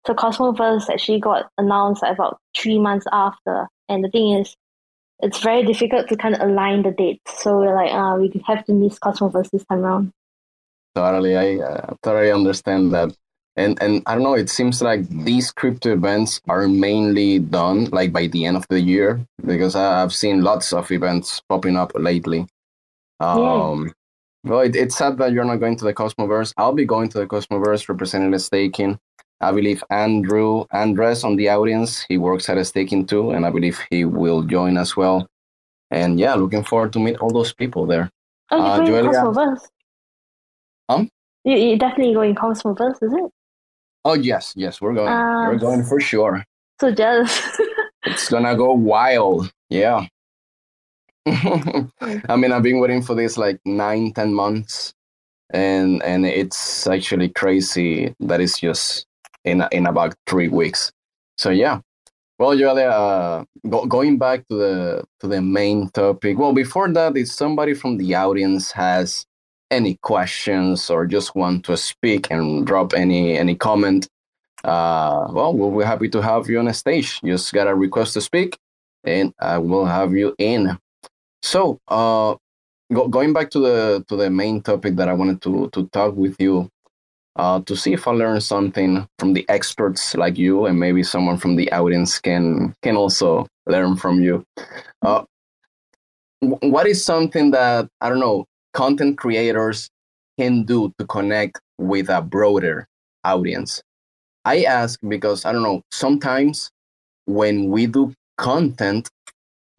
So 0.06 0.14
Cosmoverse 0.14 0.90
actually 0.90 1.20
got 1.20 1.50
announced 1.58 2.04
about 2.04 2.40
three 2.58 2.80
months 2.80 3.06
after. 3.12 3.68
And 3.90 4.04
the 4.04 4.10
thing 4.10 4.40
is, 4.40 4.56
it's 5.22 5.40
very 5.40 5.64
difficult 5.64 6.08
to 6.10 6.16
kind 6.16 6.36
of 6.36 6.42
align 6.42 6.84
the 6.84 6.92
dates. 6.92 7.44
So 7.44 7.58
we're 7.58 7.76
like, 7.76 7.94
uh, 7.94 8.18
we 8.20 8.32
have 8.48 8.66
to 8.66 8.74
miss 8.74 8.98
Cosmoverse 9.00 9.50
this 9.52 9.66
time 9.66 9.84
around. 9.86 10.12
Totally, 10.96 11.38
I 11.38 11.64
uh, 11.64 11.94
totally 12.04 12.32
understand 12.32 12.92
that. 12.94 13.16
And 13.58 13.82
and 13.82 14.02
I 14.06 14.16
don't 14.16 14.24
know, 14.24 14.34
it 14.34 14.50
seems 14.50 14.82
like 14.82 15.08
these 15.10 15.52
crypto 15.52 15.94
events 15.94 16.42
are 16.48 16.68
mainly 16.68 17.40
done 17.40 17.86
like 17.92 18.14
by 18.14 18.28
the 18.28 18.46
end 18.46 18.58
of 18.58 18.66
the 18.70 18.80
year 18.80 19.26
because 19.46 19.76
I've 19.76 20.14
seen 20.14 20.42
lots 20.42 20.72
of 20.72 20.90
events 20.92 21.42
popping 21.50 21.76
up 21.76 21.92
lately. 21.96 22.48
Um, 23.20 23.86
yeah. 23.86 23.92
Well, 24.44 24.62
it, 24.62 24.76
it's 24.76 24.98
sad 24.98 25.18
that 25.20 25.34
you're 25.34 25.46
not 25.46 25.58
going 25.58 25.78
to 25.78 25.86
the 25.86 25.94
Cosmoverse. 25.94 26.54
I'll 26.58 26.74
be 26.74 26.86
going 26.86 27.10
to 27.10 27.20
the 27.20 27.28
Cosmoverse 27.28 27.88
representing 27.88 28.32
the 28.32 28.40
Stakin. 28.40 29.00
I 29.40 29.52
believe 29.52 29.84
Andrew 29.90 30.66
Andres 30.72 31.24
on 31.24 31.36
the 31.36 31.50
audience. 31.50 32.06
He 32.08 32.18
works 32.18 32.50
at 32.50 32.58
a 32.58 32.66
Stakin 32.66 33.06
too, 33.06 33.32
and 33.32 33.46
I 33.46 33.50
believe 33.50 33.80
he 33.90 34.06
will 34.06 34.44
join 34.44 34.78
as 34.78 34.96
well. 34.96 35.28
And 35.90 36.20
yeah, 36.20 36.36
looking 36.36 36.64
forward 36.64 36.94
to 36.94 37.00
meet 37.00 37.18
all 37.18 37.32
those 37.32 37.54
people 37.54 37.86
there. 37.86 38.10
Oh, 38.52 38.84
you're 38.84 38.98
uh, 38.98 39.02
going 39.02 39.14
Cosmoverse. 39.14 39.68
Um, 40.90 41.10
you, 41.44 41.56
you're 41.56 41.78
definitely 41.78 42.14
going 42.14 42.36
Cosmoverse, 42.36 43.02
is 43.02 43.14
it? 43.14 43.32
Oh 44.06 44.14
yes, 44.14 44.54
yes, 44.56 44.82
we're 44.82 44.94
going. 44.94 45.08
Uh, 45.08 45.48
we're 45.48 45.58
going 45.58 45.84
for 45.84 46.00
sure. 46.00 46.44
So 46.80 46.92
jealous. 46.92 47.42
it's 48.06 48.30
gonna 48.30 48.56
go 48.56 48.74
wild. 48.74 49.52
Yeah. 49.70 50.08
I 51.28 52.36
mean, 52.38 52.52
I've 52.52 52.64
been 52.64 52.80
waiting 52.80 53.02
for 53.02 53.16
this 53.16 53.38
like 53.38 53.60
nine, 53.66 54.14
ten 54.14 54.34
months, 54.34 54.94
and 55.52 56.04
and 56.04 56.26
it's 56.26 56.88
actually 56.88 57.30
crazy 57.30 58.16
that 58.22 58.42
it's 58.42 58.60
just 58.60 59.06
in 59.46 59.64
in 59.72 59.88
about 59.88 60.16
three 60.28 60.50
weeks. 60.50 60.92
So 61.38 61.52
yeah. 61.52 61.80
Well, 62.38 62.58
Julia, 62.58 62.88
uh, 62.90 63.46
go, 63.70 63.86
going 63.86 64.18
back 64.18 64.46
to 64.50 64.56
the 64.58 65.04
to 65.22 65.28
the 65.28 65.42
main 65.42 65.90
topic. 65.90 66.38
Well, 66.38 66.54
before 66.54 66.90
that, 66.92 67.16
if 67.16 67.30
somebody 67.30 67.74
from 67.74 67.98
the 67.98 68.14
audience 68.16 68.72
has 68.74 69.26
any 69.72 69.96
questions 70.02 70.90
or 70.90 71.06
just 71.06 71.34
want 71.34 71.64
to 71.66 71.78
speak 71.78 72.30
and 72.30 72.68
drop 72.68 72.94
any 72.94 73.38
any 73.38 73.56
comment, 73.56 74.10
uh, 74.66 75.28
well, 75.32 75.54
we'll 75.56 75.78
be 75.78 75.86
happy 75.86 76.10
to 76.10 76.22
have 76.22 76.50
you 76.50 76.60
on 76.60 76.66
the 76.66 76.74
stage. 76.74 77.20
You 77.24 77.34
Just 77.34 77.54
got 77.54 77.68
a 77.68 77.76
request 77.76 78.14
to 78.16 78.22
speak, 78.22 78.58
and 79.06 79.34
I 79.40 79.60
will 79.60 79.86
have 79.86 80.14
you 80.14 80.36
in. 80.40 80.78
So, 81.42 81.80
uh, 81.88 82.36
go, 82.94 83.08
going 83.08 83.34
back 83.34 83.50
to 83.52 83.60
the 83.60 84.06
to 84.08 84.16
the 84.16 84.30
main 84.30 84.62
topic 84.62 84.96
that 84.96 85.10
I 85.10 85.14
wanted 85.14 85.42
to 85.44 85.70
to 85.74 85.88
talk 85.88 86.16
with 86.16 86.36
you 86.40 86.70
uh, 87.36 87.62
to 87.62 87.76
see 87.76 87.94
if 87.94 88.08
I 88.08 88.12
learn 88.12 88.42
something 88.42 89.08
from 89.18 89.34
the 89.34 89.46
experts 89.50 90.16
like 90.16 90.38
you, 90.38 90.66
and 90.66 90.80
maybe 90.80 91.04
someone 91.04 91.38
from 91.38 91.56
the 91.56 91.72
audience 91.72 92.20
can 92.20 92.74
can 92.82 92.96
also 92.96 93.48
learn 93.66 93.96
from 93.96 94.22
you. 94.22 94.44
Uh, 95.02 95.24
what 96.42 96.88
is 96.88 97.04
something 97.04 97.52
that 97.52 97.88
I 98.02 98.10
don't 98.10 98.20
know 98.20 98.46
content 98.74 99.18
creators 99.18 99.90
can 100.40 100.64
do 100.64 100.94
to 100.98 101.06
connect 101.06 101.60
with 101.78 102.10
a 102.10 102.22
broader 102.22 102.88
audience? 103.24 103.82
I 104.46 104.64
ask 104.64 105.00
because 105.08 105.46
I 105.46 105.52
don't 105.52 105.64
know. 105.64 105.82
Sometimes 105.92 106.72
when 107.26 107.70
we 107.70 107.86
do 107.86 108.14
content, 108.38 109.10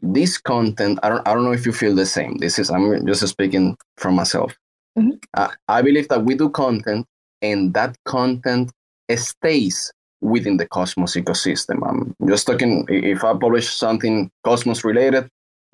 this 0.03 0.37
content 0.39 0.99
I 1.03 1.09
don't 1.09 1.27
I 1.27 1.33
don't 1.33 1.45
know 1.45 1.53
if 1.53 1.65
you 1.65 1.73
feel 1.73 1.95
the 1.95 2.07
same. 2.07 2.39
This 2.39 2.59
is 2.59 2.71
I'm 2.71 3.07
just 3.07 3.27
speaking 3.27 3.77
from 3.97 4.15
myself. 4.15 4.57
Mm-hmm. 4.99 5.17
Uh, 5.35 5.49
I 5.69 5.81
believe 5.81 6.09
that 6.09 6.25
we 6.25 6.35
do 6.35 6.51
content 6.51 7.07
and 7.41 7.73
that 7.75 7.97
content 8.05 8.73
stays 9.17 9.93
within 10.21 10.57
the 10.57 10.67
Cosmos 10.67 11.17
ecosystem. 11.17 11.87
I'm 11.87 12.15
just 12.29 12.47
talking, 12.47 12.87
if 12.89 13.25
I 13.25 13.33
publish 13.33 13.69
something 13.69 14.31
Cosmos 14.45 14.85
related, 14.85 15.25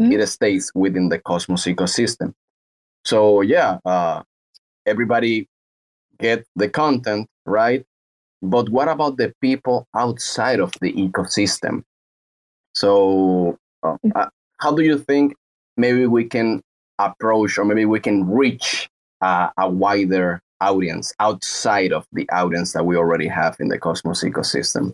mm-hmm. 0.00 0.12
it 0.12 0.26
stays 0.26 0.72
within 0.74 1.10
the 1.10 1.18
Cosmos 1.18 1.66
ecosystem. 1.66 2.32
So, 3.04 3.42
yeah, 3.42 3.78
uh, 3.84 4.22
everybody 4.86 5.46
get 6.18 6.44
the 6.56 6.68
content, 6.68 7.28
right? 7.44 7.84
But 8.42 8.70
what 8.70 8.88
about 8.88 9.18
the 9.18 9.32
people 9.40 9.86
outside 9.94 10.60
of 10.60 10.72
the 10.80 10.92
ecosystem? 10.92 11.82
So, 12.74 13.58
uh, 13.82 13.96
uh, 14.14 14.26
how 14.58 14.72
do 14.74 14.82
you 14.82 14.98
think 14.98 15.34
maybe 15.76 16.06
we 16.06 16.24
can 16.24 16.60
approach 16.98 17.58
or 17.58 17.64
maybe 17.64 17.84
we 17.84 18.00
can 18.00 18.28
reach 18.28 18.88
uh, 19.20 19.48
a 19.58 19.68
wider 19.68 20.40
audience 20.60 21.12
outside 21.20 21.92
of 21.92 22.06
the 22.12 22.28
audience 22.30 22.72
that 22.72 22.84
we 22.84 22.96
already 22.96 23.28
have 23.28 23.56
in 23.60 23.68
the 23.68 23.78
Cosmos 23.78 24.24
ecosystem? 24.24 24.92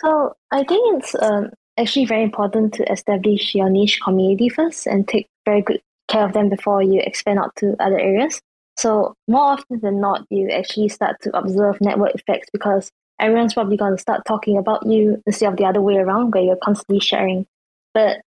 So 0.00 0.34
I 0.50 0.64
think 0.64 0.98
it's 0.98 1.14
um, 1.20 1.50
actually 1.78 2.06
very 2.06 2.22
important 2.22 2.74
to 2.74 2.92
establish 2.92 3.54
your 3.54 3.70
niche 3.70 4.00
community 4.02 4.48
first 4.48 4.86
and 4.86 5.06
take 5.08 5.28
very 5.44 5.62
good 5.62 5.80
care 6.08 6.24
of 6.24 6.32
them 6.32 6.48
before 6.48 6.82
you 6.82 7.00
expand 7.00 7.38
out 7.38 7.54
to 7.56 7.74
other 7.80 7.98
areas. 7.98 8.40
So 8.76 9.14
more 9.28 9.52
often 9.52 9.80
than 9.80 10.00
not, 10.00 10.26
you 10.30 10.50
actually 10.50 10.88
start 10.88 11.16
to 11.22 11.36
observe 11.36 11.80
network 11.80 12.14
effects 12.14 12.48
because 12.52 12.90
everyone's 13.20 13.54
probably 13.54 13.76
going 13.76 13.94
to 13.94 14.00
start 14.00 14.22
talking 14.26 14.58
about 14.58 14.84
you 14.86 15.22
instead 15.26 15.50
of 15.50 15.56
the 15.56 15.64
other 15.64 15.80
way 15.80 15.96
around 15.96 16.34
where 16.34 16.42
you're 16.42 16.56
constantly 16.56 17.00
sharing. 17.00 17.46
But 17.94 18.20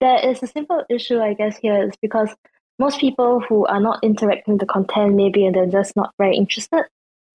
there 0.00 0.28
is 0.30 0.42
a 0.42 0.46
simple 0.46 0.82
issue, 0.90 1.20
I 1.20 1.34
guess, 1.34 1.56
here 1.58 1.86
is 1.86 1.94
because 2.02 2.30
most 2.78 2.98
people 2.98 3.40
who 3.40 3.66
are 3.66 3.80
not 3.80 4.02
interacting 4.02 4.54
with 4.54 4.60
the 4.60 4.66
content, 4.66 5.14
maybe 5.14 5.48
they're 5.50 5.66
just 5.66 5.94
not 5.94 6.12
very 6.18 6.36
interested, 6.36 6.84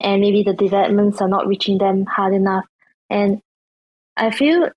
and 0.01 0.23
maybe 0.23 0.43
the 0.43 0.55
developments 0.55 1.21
are 1.21 1.29
not 1.29 1.47
reaching 1.47 1.79
them 1.79 2.07
hard 2.07 2.33
enough. 2.33 2.65
And 3.11 3.41
I 4.17 4.31
feel 4.31 4.71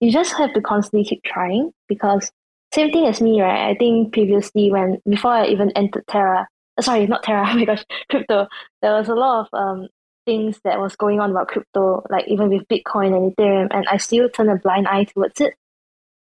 you 0.00 0.12
just 0.12 0.34
have 0.34 0.52
to 0.54 0.60
constantly 0.60 1.08
keep 1.08 1.22
trying 1.24 1.72
because 1.88 2.30
same 2.72 2.92
thing 2.92 3.06
as 3.06 3.20
me, 3.20 3.40
right? 3.40 3.70
I 3.70 3.74
think 3.74 4.12
previously 4.12 4.70
when 4.70 4.98
before 5.08 5.32
I 5.32 5.46
even 5.46 5.70
entered 5.72 6.04
Terra, 6.08 6.46
uh, 6.76 6.82
sorry, 6.82 7.06
not 7.06 7.22
Terra, 7.22 7.46
oh 7.50 7.54
my 7.54 7.64
gosh, 7.64 7.84
crypto, 8.10 8.48
there 8.82 8.92
was 8.92 9.08
a 9.08 9.14
lot 9.14 9.46
of 9.46 9.58
um 9.58 9.88
things 10.26 10.58
that 10.64 10.80
was 10.80 10.96
going 10.96 11.20
on 11.20 11.30
about 11.30 11.48
crypto, 11.48 12.02
like 12.10 12.26
even 12.28 12.48
with 12.48 12.66
Bitcoin 12.68 13.16
and 13.16 13.34
Ethereum, 13.34 13.68
and 13.70 13.86
I 13.88 13.98
still 13.98 14.28
turned 14.28 14.50
a 14.50 14.56
blind 14.56 14.88
eye 14.88 15.04
towards 15.04 15.40
it. 15.40 15.54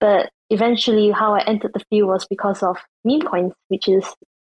But 0.00 0.30
eventually, 0.50 1.10
how 1.10 1.34
I 1.34 1.42
entered 1.44 1.72
the 1.74 1.84
field 1.90 2.08
was 2.08 2.26
because 2.26 2.62
of 2.62 2.76
meme 3.04 3.22
coins, 3.22 3.52
which 3.68 3.88
is 3.88 4.04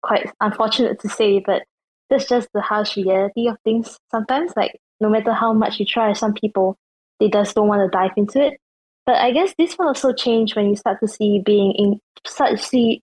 quite 0.02 0.30
unfortunate 0.40 1.00
to 1.00 1.08
say, 1.08 1.40
but 1.40 1.62
that's 2.10 2.28
just 2.28 2.48
the 2.52 2.60
harsh 2.60 2.96
reality 2.96 3.48
of 3.48 3.56
things 3.64 3.98
sometimes. 4.10 4.52
Like, 4.56 4.78
no 5.00 5.08
matter 5.08 5.32
how 5.32 5.52
much 5.52 5.80
you 5.80 5.86
try, 5.86 6.12
some 6.12 6.34
people, 6.34 6.76
they 7.20 7.28
just 7.28 7.54
don't 7.54 7.68
want 7.68 7.80
to 7.80 7.96
dive 7.96 8.12
into 8.16 8.40
it. 8.40 8.58
But 9.04 9.16
I 9.16 9.32
guess 9.32 9.54
this 9.58 9.76
will 9.78 9.88
also 9.88 10.12
change 10.12 10.54
when 10.54 10.68
you 10.68 10.76
start 10.76 11.00
to 11.00 11.08
see 11.08 11.40
being 11.44 11.72
in 11.72 12.00
start 12.26 12.58
see 12.58 13.02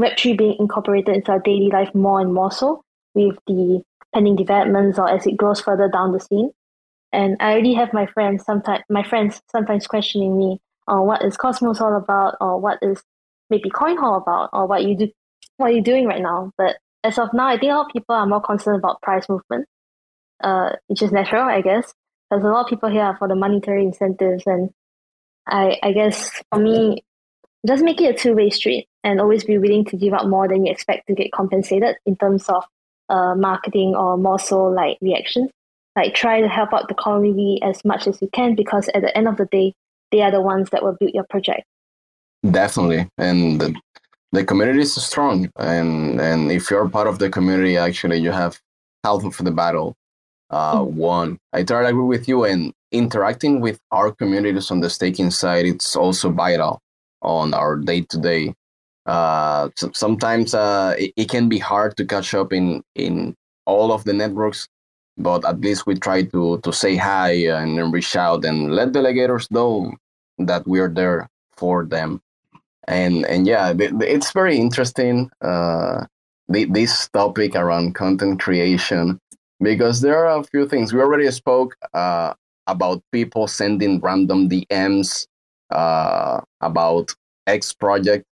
Web3 0.00 0.38
being 0.38 0.56
incorporated 0.58 1.14
into 1.16 1.32
our 1.32 1.40
daily 1.40 1.70
life 1.70 1.92
more 1.94 2.20
and 2.20 2.32
more 2.32 2.52
so 2.52 2.82
with 3.14 3.36
the 3.46 3.82
pending 4.14 4.36
developments 4.36 4.98
or 4.98 5.08
as 5.08 5.26
it 5.26 5.36
grows 5.36 5.60
further 5.60 5.88
down 5.88 6.12
the 6.12 6.20
scene. 6.20 6.50
And 7.12 7.36
I 7.40 7.52
already 7.52 7.74
have 7.74 7.92
my 7.92 8.06
friends 8.06 8.44
sometimes 8.44 8.84
my 8.88 9.02
friends 9.02 9.40
sometimes 9.50 9.86
questioning 9.86 10.36
me 10.38 10.60
on 10.86 11.06
what 11.06 11.24
is 11.24 11.36
Cosmos 11.36 11.80
all 11.80 11.96
about 11.96 12.36
or 12.40 12.60
what 12.60 12.78
is 12.82 13.02
maybe 13.50 13.70
CoinHall 13.70 14.22
about 14.22 14.50
or 14.52 14.66
what 14.66 14.84
you 14.84 14.96
do 14.96 15.10
what 15.56 15.72
you're 15.72 15.82
doing 15.82 16.06
right 16.06 16.22
now. 16.22 16.50
But 16.58 16.76
as 17.02 17.18
of 17.18 17.32
now 17.32 17.48
I 17.48 17.58
think 17.58 17.72
a 17.72 17.76
lot 17.76 17.86
of 17.86 17.92
people 17.92 18.14
are 18.14 18.26
more 18.26 18.40
concerned 18.40 18.78
about 18.78 19.02
price 19.02 19.28
movement. 19.28 19.66
Uh, 20.42 20.72
which 20.88 21.00
is 21.00 21.12
natural, 21.12 21.44
I 21.44 21.62
guess. 21.62 21.94
Because 22.28 22.44
a 22.44 22.48
lot 22.48 22.64
of 22.64 22.68
people 22.68 22.90
here 22.90 23.02
are 23.02 23.16
for 23.16 23.28
the 23.28 23.34
monetary 23.34 23.82
incentives 23.82 24.42
and 24.46 24.70
I 25.46 25.78
I 25.82 25.92
guess 25.92 26.42
for 26.50 26.58
me 26.58 27.02
just 27.66 27.82
make 27.82 28.00
it 28.00 28.14
a 28.14 28.18
two 28.18 28.34
way 28.34 28.50
street 28.50 28.88
and 29.02 29.20
always 29.20 29.44
be 29.44 29.58
willing 29.58 29.84
to 29.86 29.96
give 29.96 30.12
up 30.12 30.26
more 30.26 30.48
than 30.48 30.66
you 30.66 30.72
expect 30.72 31.06
to 31.06 31.14
get 31.14 31.32
compensated 31.32 31.96
in 32.04 32.16
terms 32.16 32.48
of 32.48 32.64
uh, 33.08 33.34
marketing 33.34 33.94
or 33.94 34.16
more 34.16 34.38
so 34.38 34.64
like 34.64 34.98
reactions. 35.00 35.50
Like 35.96 36.14
try 36.14 36.40
to 36.40 36.48
help 36.48 36.74
out 36.74 36.88
the 36.88 36.94
community 36.94 37.60
as 37.62 37.84
much 37.84 38.06
as 38.06 38.20
you 38.20 38.28
can 38.32 38.54
because 38.54 38.88
at 38.92 39.02
the 39.02 39.16
end 39.16 39.28
of 39.28 39.36
the 39.36 39.46
day, 39.46 39.74
they 40.10 40.22
are 40.22 40.30
the 40.30 40.40
ones 40.40 40.70
that 40.70 40.82
will 40.82 40.96
build 40.98 41.12
your 41.14 41.26
project. 41.28 41.62
Definitely, 42.48 43.08
and 43.18 43.60
the, 43.60 43.74
the 44.32 44.44
community 44.44 44.80
is 44.80 44.94
strong, 44.94 45.50
and 45.56 46.20
and 46.20 46.52
if 46.52 46.70
you're 46.70 46.88
part 46.88 47.06
of 47.06 47.18
the 47.18 47.30
community, 47.30 47.76
actually, 47.76 48.18
you 48.18 48.30
have 48.30 48.60
half 49.02 49.24
of 49.24 49.36
the 49.38 49.50
battle 49.50 49.94
uh, 50.50 50.80
mm-hmm. 50.80 50.96
won. 50.96 51.38
I 51.52 51.62
totally 51.62 51.90
agree 51.90 52.04
with 52.04 52.28
you, 52.28 52.44
and 52.44 52.72
interacting 52.92 53.60
with 53.60 53.78
our 53.90 54.12
communities 54.12 54.70
on 54.70 54.80
the 54.80 54.90
staking 54.90 55.30
side, 55.30 55.66
it's 55.66 55.96
also 55.96 56.30
vital 56.30 56.80
on 57.22 57.54
our 57.54 57.76
day 57.76 58.02
to 58.02 58.18
day 58.18 58.54
uh, 59.06 59.68
so 59.76 59.90
sometimes 59.92 60.54
uh, 60.54 60.94
it, 60.98 61.12
it, 61.16 61.28
can 61.28 61.48
be 61.48 61.58
hard 61.58 61.96
to 61.96 62.06
catch 62.06 62.32
up 62.34 62.52
in 62.52 62.82
in 62.94 63.34
all 63.66 63.92
of 63.92 64.04
the 64.04 64.12
networks 64.12 64.66
but 65.16 65.44
at 65.44 65.60
least 65.60 65.86
we 65.86 65.94
try 65.94 66.22
to 66.22 66.58
to 66.62 66.72
say 66.72 66.96
hi 66.96 67.30
and 67.46 67.92
reach 67.92 68.16
out 68.16 68.44
and 68.44 68.74
let 68.74 68.92
delegators 68.92 69.50
know 69.50 69.92
that 70.38 70.66
we're 70.66 70.88
there 70.88 71.28
for 71.56 71.84
them. 71.84 72.20
And 72.86 73.24
and 73.26 73.46
yeah 73.46 73.72
it's 73.78 74.32
very 74.32 74.58
interesting 74.58 75.30
uh, 75.40 76.04
this 76.48 77.08
topic 77.08 77.54
around 77.54 77.94
content 77.94 78.40
creation 78.40 79.18
because 79.60 80.00
there 80.00 80.18
are 80.26 80.40
a 80.40 80.44
few 80.44 80.68
things. 80.68 80.92
We 80.92 81.00
already 81.00 81.30
spoke 81.30 81.76
uh, 81.94 82.34
about 82.66 83.02
people 83.12 83.46
sending 83.46 84.00
random 84.00 84.48
dms 84.48 85.26
uh, 85.70 86.40
about 86.60 87.14
x 87.46 87.72
project 87.72 88.24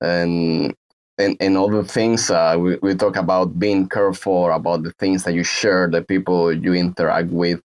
and 0.00 0.74
and, 1.18 1.36
and 1.40 1.56
other 1.56 1.82
things 1.82 2.30
uh, 2.30 2.56
we, 2.58 2.76
we 2.82 2.94
talk 2.94 3.16
about 3.16 3.58
being 3.58 3.88
careful 3.88 4.50
about 4.50 4.82
the 4.82 4.92
things 4.98 5.24
that 5.24 5.34
you 5.34 5.44
share 5.44 5.88
the 5.88 6.02
people 6.02 6.52
you 6.52 6.74
interact 6.74 7.28
with 7.28 7.60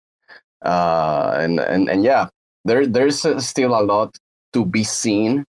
uh, 0.65 1.37
and, 1.39 1.61
and 1.61 1.89
and 1.89 2.05
yeah 2.05 2.29
there 2.65 2.87
there's 2.87 3.25
still 3.45 3.79
a 3.79 3.83
lot 3.83 4.17
to 4.53 4.65
be 4.65 4.83
seen 4.83 5.45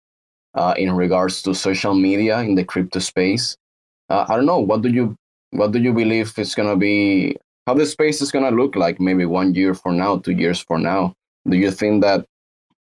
uh, 0.55 0.75
in 0.77 0.93
regards 0.93 1.43
to 1.43 1.55
social 1.55 1.95
media 1.95 2.41
in 2.41 2.55
the 2.55 2.65
crypto 2.65 2.99
space. 2.99 3.57
Uh, 4.09 4.25
i 4.29 4.37
don't 4.37 4.47
know 4.47 4.61
what 4.61 4.83
do 4.83 4.89
you 4.89 5.17
what 5.51 5.73
do 5.73 5.81
you 5.81 5.93
believe 5.93 6.39
is 6.39 6.55
going 6.55 6.69
to 6.69 6.77
be 6.77 7.37
how 7.67 7.75
the 7.75 7.87
space 7.87 8.23
is 8.23 8.31
going 8.31 8.45
to 8.45 8.63
look 8.63 8.77
like 8.77 9.01
maybe 9.01 9.25
one 9.25 9.55
year 9.55 9.75
from 9.75 9.99
now 9.99 10.19
two 10.19 10.33
years 10.33 10.61
from 10.61 10.83
now? 10.83 11.15
Do 11.49 11.57
you 11.57 11.71
think 11.71 12.03
that 12.03 12.25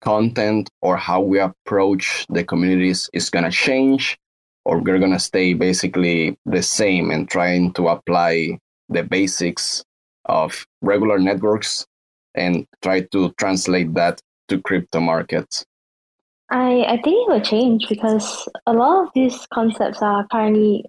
content 0.02 0.69
or 0.82 0.97
how 0.97 1.21
we 1.21 1.39
approach 1.39 2.26
the 2.30 2.43
communities 2.43 3.10
is 3.13 3.30
going 3.30 3.45
to 3.45 3.52
change 3.52 4.17
or 4.65 4.80
we're 4.80 4.99
going 4.99 5.12
to 5.12 5.19
stay 5.19 5.54
basically 5.54 6.38
the 6.45 6.62
same 6.62 7.12
and 7.12 7.30
trying 7.30 7.73
to 7.73 7.88
apply 7.88 8.58
the 8.89 9.04
basics 9.04 9.84
of 10.26 10.65
regular 10.82 11.19
networks 11.19 11.86
and 12.36 12.65
try 12.82 13.02
to 13.02 13.32
translate 13.38 13.93
that 13.93 14.19
to 14.47 14.62
crypto 14.62 14.99
markets 14.99 15.65
I, 16.54 16.84
I 16.84 17.02
think 17.02 17.28
it 17.28 17.32
will 17.32 17.41
change 17.41 17.88
because 17.89 18.47
a 18.67 18.73
lot 18.73 19.04
of 19.04 19.10
these 19.15 19.47
concepts 19.52 20.04
are 20.04 20.28
currently 20.32 20.86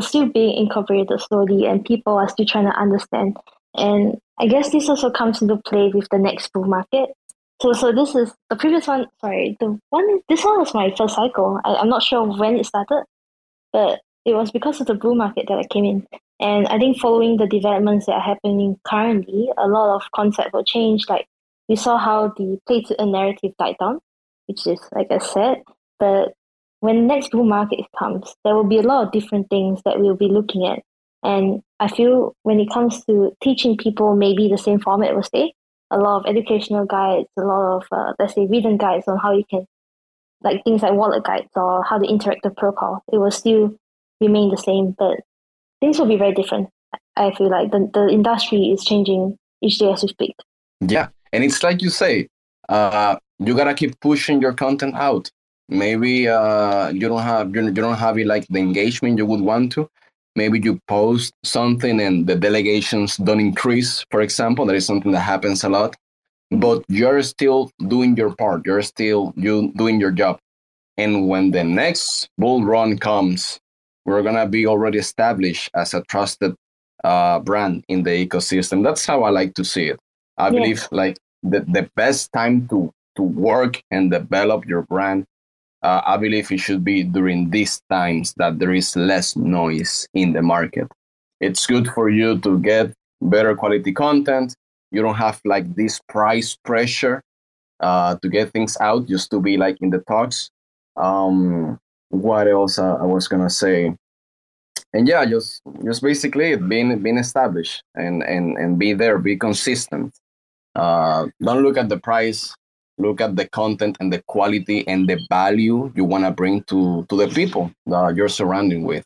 still 0.00 0.26
being 0.26 0.56
incorporated 0.58 1.20
slowly 1.20 1.66
and 1.66 1.84
people 1.84 2.16
are 2.16 2.28
still 2.28 2.44
trying 2.44 2.64
to 2.64 2.76
understand. 2.76 3.36
And 3.74 4.18
I 4.40 4.48
guess 4.48 4.70
this 4.70 4.88
also 4.88 5.10
comes 5.10 5.40
into 5.40 5.58
play 5.58 5.92
with 5.94 6.08
the 6.10 6.18
next 6.18 6.52
bull 6.52 6.64
market 6.64 7.10
so, 7.60 7.72
so 7.72 7.92
this 7.92 8.14
is 8.14 8.34
the 8.50 8.56
previous 8.56 8.86
one. 8.86 9.06
Sorry, 9.20 9.56
the 9.60 9.78
one. 9.90 10.20
This 10.28 10.44
one 10.44 10.58
was 10.58 10.74
my 10.74 10.92
first 10.96 11.14
cycle. 11.14 11.60
I, 11.64 11.74
I'm 11.76 11.88
not 11.88 12.02
sure 12.02 12.26
when 12.26 12.56
it 12.56 12.66
started, 12.66 13.04
but 13.72 14.00
it 14.24 14.34
was 14.34 14.50
because 14.50 14.80
of 14.80 14.86
the 14.86 14.94
bull 14.94 15.14
market 15.14 15.46
that 15.48 15.58
I 15.58 15.64
came 15.64 15.84
in. 15.84 16.06
And 16.38 16.66
I 16.68 16.78
think 16.78 16.98
following 16.98 17.38
the 17.38 17.46
developments 17.46 18.06
that 18.06 18.12
are 18.12 18.20
happening 18.20 18.78
currently, 18.84 19.48
a 19.56 19.68
lot 19.68 19.96
of 19.96 20.02
concepts 20.14 20.52
will 20.52 20.64
change. 20.64 21.08
Like 21.08 21.26
we 21.68 21.76
saw 21.76 21.96
how 21.96 22.28
the 22.36 22.58
play 22.66 22.82
to 22.82 23.02
earn 23.02 23.12
narrative 23.12 23.52
died 23.58 23.76
down, 23.80 24.00
which 24.46 24.66
is 24.66 24.80
like 24.92 25.10
I 25.10 25.18
said. 25.18 25.62
But 25.98 26.34
when 26.80 27.06
next 27.06 27.30
bull 27.30 27.44
market 27.44 27.80
comes, 27.98 28.34
there 28.44 28.54
will 28.54 28.64
be 28.64 28.78
a 28.78 28.82
lot 28.82 29.06
of 29.06 29.12
different 29.12 29.48
things 29.48 29.80
that 29.86 29.98
we'll 29.98 30.14
be 30.14 30.28
looking 30.28 30.66
at. 30.66 30.80
And 31.22 31.62
I 31.80 31.88
feel 31.88 32.36
when 32.42 32.60
it 32.60 32.70
comes 32.70 33.02
to 33.06 33.32
teaching 33.42 33.78
people, 33.78 34.14
maybe 34.14 34.48
the 34.48 34.58
same 34.58 34.78
format 34.78 35.14
will 35.14 35.22
stay 35.22 35.54
a 35.90 35.98
lot 35.98 36.20
of 36.20 36.26
educational 36.26 36.84
guides, 36.84 37.28
a 37.38 37.42
lot 37.42 37.76
of 37.76 37.84
uh, 37.92 38.12
let's 38.18 38.34
say 38.34 38.46
written 38.46 38.76
guides 38.76 39.06
on 39.08 39.18
how 39.18 39.32
you 39.32 39.44
can, 39.48 39.66
like 40.42 40.62
things 40.64 40.82
like 40.82 40.92
wallet 40.92 41.24
guides 41.24 41.50
or 41.54 41.84
how 41.84 41.98
to 41.98 42.06
interact 42.06 42.44
with 42.44 42.56
protocol. 42.56 43.02
It 43.12 43.18
will 43.18 43.30
still 43.30 43.74
remain 44.20 44.50
the 44.50 44.56
same, 44.56 44.94
but 44.98 45.20
things 45.80 45.98
will 45.98 46.06
be 46.06 46.16
very 46.16 46.32
different. 46.32 46.68
I 47.16 47.32
feel 47.34 47.50
like 47.50 47.70
the 47.70 47.90
the 47.92 48.08
industry 48.08 48.70
is 48.70 48.84
changing 48.84 49.38
each 49.62 49.78
day 49.78 49.92
as 49.92 50.02
we 50.02 50.08
speak. 50.08 50.36
Yeah, 50.80 51.08
and 51.32 51.44
it's 51.44 51.62
like 51.62 51.82
you 51.82 51.90
say, 51.90 52.28
uh, 52.68 53.16
you 53.38 53.54
gotta 53.54 53.74
keep 53.74 53.98
pushing 54.00 54.40
your 54.40 54.52
content 54.52 54.94
out. 54.96 55.30
Maybe 55.68 56.28
uh, 56.28 56.90
you 56.90 57.08
don't 57.08 57.22
have 57.22 57.54
you 57.54 57.70
don't 57.70 57.96
have 57.96 58.18
it 58.18 58.26
like 58.26 58.46
the 58.48 58.58
engagement 58.58 59.18
you 59.18 59.26
would 59.26 59.40
want 59.40 59.72
to, 59.72 59.88
maybe 60.36 60.60
you 60.60 60.78
post 60.86 61.32
something 61.42 62.00
and 62.00 62.26
the 62.26 62.36
delegations 62.36 63.16
don't 63.16 63.40
increase 63.40 64.04
for 64.10 64.20
example 64.20 64.66
that 64.66 64.76
is 64.76 64.86
something 64.86 65.12
that 65.12 65.20
happens 65.20 65.64
a 65.64 65.68
lot 65.68 65.96
but 66.50 66.84
you're 66.88 67.22
still 67.22 67.70
doing 67.88 68.16
your 68.16 68.34
part 68.34 68.64
you're 68.66 68.82
still 68.82 69.32
you 69.36 69.72
doing 69.76 70.00
your 70.00 70.12
job. 70.12 70.38
And 70.98 71.28
when 71.28 71.50
the 71.50 71.64
next 71.64 72.28
bull 72.38 72.64
run 72.64 72.98
comes 72.98 73.58
we're 74.04 74.22
gonna 74.22 74.46
be 74.46 74.66
already 74.66 74.98
established 74.98 75.70
as 75.74 75.92
a 75.92 76.02
trusted 76.02 76.54
uh, 77.02 77.40
brand 77.40 77.84
in 77.88 78.04
the 78.04 78.26
ecosystem. 78.26 78.82
That's 78.84 79.04
how 79.04 79.24
i 79.24 79.30
like 79.30 79.54
to 79.54 79.64
see 79.64 79.88
it. 79.88 79.98
I 80.38 80.46
yeah. 80.46 80.50
believe 80.50 80.88
like 80.92 81.18
the, 81.42 81.60
the 81.60 81.90
best 81.96 82.32
time 82.32 82.68
to 82.68 82.92
to 83.16 83.22
work 83.22 83.82
and 83.90 84.10
develop 84.10 84.66
your 84.66 84.82
brand 84.82 85.24
uh, 85.86 86.02
I 86.04 86.16
believe 86.16 86.50
it 86.50 86.58
should 86.58 86.82
be 86.82 87.04
during 87.04 87.50
these 87.50 87.80
times 87.88 88.34
that 88.38 88.58
there 88.58 88.74
is 88.74 88.96
less 88.96 89.36
noise 89.36 90.08
in 90.14 90.32
the 90.32 90.42
market. 90.42 90.88
It's 91.40 91.64
good 91.64 91.86
for 91.94 92.10
you 92.10 92.38
to 92.40 92.58
get 92.58 92.92
better 93.22 93.54
quality 93.54 93.92
content. 93.92 94.56
You 94.90 95.00
don't 95.02 95.14
have 95.14 95.40
like 95.44 95.76
this 95.76 96.00
price 96.08 96.56
pressure 96.64 97.22
uh, 97.78 98.16
to 98.20 98.28
get 98.28 98.50
things 98.50 98.76
out, 98.80 99.06
just 99.06 99.30
to 99.30 99.40
be 99.40 99.56
like 99.56 99.76
in 99.80 99.90
the 99.90 100.02
talks. 100.08 100.50
Um, 100.96 101.78
what 102.08 102.48
else 102.48 102.80
I 102.80 103.04
was 103.04 103.28
gonna 103.28 103.50
say? 103.50 103.94
And 104.92 105.06
yeah, 105.06 105.24
just 105.24 105.62
just 105.84 106.02
basically 106.02 106.56
being 106.56 106.98
being 107.00 107.18
established 107.18 107.82
and 107.94 108.24
and 108.24 108.58
and 108.58 108.76
be 108.76 108.92
there, 108.92 109.18
be 109.18 109.36
consistent. 109.36 110.18
Uh, 110.74 111.28
don't 111.40 111.62
look 111.62 111.76
at 111.76 111.88
the 111.88 111.98
price 111.98 112.56
look 112.98 113.20
at 113.20 113.36
the 113.36 113.46
content 113.48 113.96
and 114.00 114.12
the 114.12 114.22
quality 114.26 114.86
and 114.88 115.08
the 115.08 115.20
value 115.28 115.92
you 115.94 116.04
want 116.04 116.24
to 116.24 116.30
bring 116.30 116.62
to 116.64 117.04
to 117.08 117.16
the 117.16 117.28
people 117.28 117.72
that 117.86 118.16
you're 118.16 118.28
surrounding 118.28 118.82
with. 118.84 119.04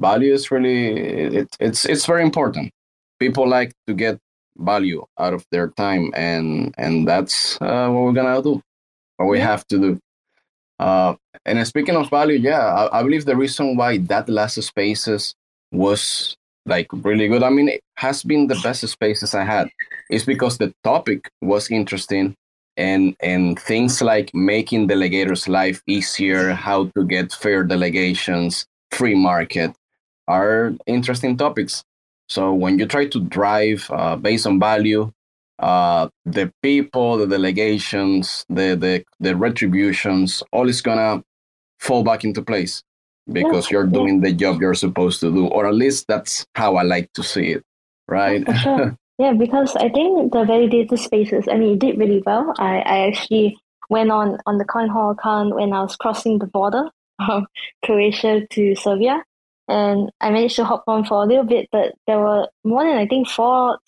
Value 0.00 0.32
is 0.32 0.50
really 0.50 0.88
it, 1.38 1.56
it's 1.60 1.84
it's 1.84 2.06
very 2.06 2.22
important. 2.22 2.70
People 3.18 3.48
like 3.48 3.72
to 3.86 3.94
get 3.94 4.18
value 4.58 5.04
out 5.18 5.34
of 5.34 5.44
their 5.50 5.68
time 5.68 6.12
and 6.14 6.74
and 6.78 7.06
that's 7.06 7.60
uh, 7.60 7.88
what 7.88 8.02
we're 8.02 8.12
gonna 8.12 8.42
do. 8.42 8.62
What 9.16 9.26
we 9.26 9.40
have 9.40 9.66
to 9.68 9.78
do. 9.78 10.00
Uh, 10.78 11.14
and 11.46 11.66
speaking 11.66 11.96
of 11.96 12.10
value 12.10 12.38
yeah 12.38 12.60
I, 12.60 13.00
I 13.00 13.02
believe 13.02 13.24
the 13.24 13.36
reason 13.36 13.76
why 13.76 13.98
that 13.98 14.28
last 14.28 14.60
spaces 14.62 15.34
was 15.72 16.36
like 16.66 16.88
really 16.92 17.28
good 17.28 17.42
i 17.42 17.48
mean 17.48 17.68
it 17.68 17.80
has 17.96 18.22
been 18.22 18.48
the 18.48 18.58
best 18.62 18.86
spaces 18.86 19.34
i 19.34 19.44
had 19.44 19.68
is 20.10 20.24
because 20.24 20.58
the 20.58 20.72
topic 20.84 21.30
was 21.40 21.70
interesting 21.70 22.34
and 22.76 23.16
and 23.20 23.58
things 23.58 24.02
like 24.02 24.34
making 24.34 24.88
delegators 24.88 25.48
life 25.48 25.82
easier 25.86 26.52
how 26.52 26.86
to 26.94 27.04
get 27.04 27.32
fair 27.32 27.64
delegations 27.64 28.66
free 28.90 29.14
market 29.14 29.72
are 30.28 30.74
interesting 30.86 31.36
topics. 31.36 31.84
So 32.28 32.52
when 32.52 32.78
you 32.78 32.86
try 32.86 33.06
to 33.06 33.20
drive 33.20 33.88
uh, 33.90 34.16
based 34.16 34.46
on 34.46 34.58
value 34.58 35.12
uh, 35.58 36.08
the 36.24 36.52
people 36.62 37.16
the 37.16 37.26
delegations 37.26 38.44
the, 38.48 38.76
the 38.76 39.04
the 39.20 39.34
retributions 39.36 40.42
all 40.52 40.68
is 40.68 40.82
gonna 40.82 41.22
fall 41.80 42.02
back 42.02 42.24
into 42.24 42.42
place 42.42 42.82
because 43.32 43.70
yeah, 43.70 43.78
you're 43.78 43.86
doing 43.86 44.20
the 44.20 44.32
job 44.32 44.60
you're 44.60 44.74
supposed 44.74 45.20
to 45.20 45.32
do 45.32 45.46
or 45.46 45.66
at 45.66 45.74
least 45.74 46.04
that's 46.08 46.46
how 46.54 46.76
i 46.76 46.82
like 46.82 47.10
to 47.12 47.22
see 47.22 47.52
it 47.52 47.64
right? 48.08 48.44
Sure. 48.58 48.96
Yeah, 49.18 49.32
because 49.32 49.74
I 49.76 49.88
think 49.88 50.32
the 50.32 50.44
validated 50.44 50.98
spaces, 50.98 51.48
I 51.50 51.56
mean, 51.56 51.74
it 51.74 51.78
did 51.78 51.98
really 51.98 52.22
well. 52.24 52.52
I, 52.58 52.80
I 52.80 53.08
actually 53.08 53.56
went 53.88 54.10
on, 54.10 54.38
on 54.44 54.58
the 54.58 54.64
CoinHall 54.66 55.12
account 55.12 55.54
when 55.54 55.72
I 55.72 55.80
was 55.80 55.96
crossing 55.96 56.38
the 56.38 56.46
border 56.46 56.90
from 57.24 57.46
Croatia 57.84 58.46
to 58.50 58.74
Serbia. 58.74 59.24
And 59.68 60.10
I 60.20 60.30
managed 60.30 60.56
to 60.56 60.64
hop 60.64 60.84
on 60.86 61.04
for 61.06 61.22
a 61.22 61.26
little 61.26 61.44
bit, 61.44 61.68
but 61.72 61.94
there 62.06 62.18
were 62.18 62.48
more 62.62 62.84
than, 62.84 62.98
I 62.98 63.06
think, 63.06 63.28
four 63.28 63.78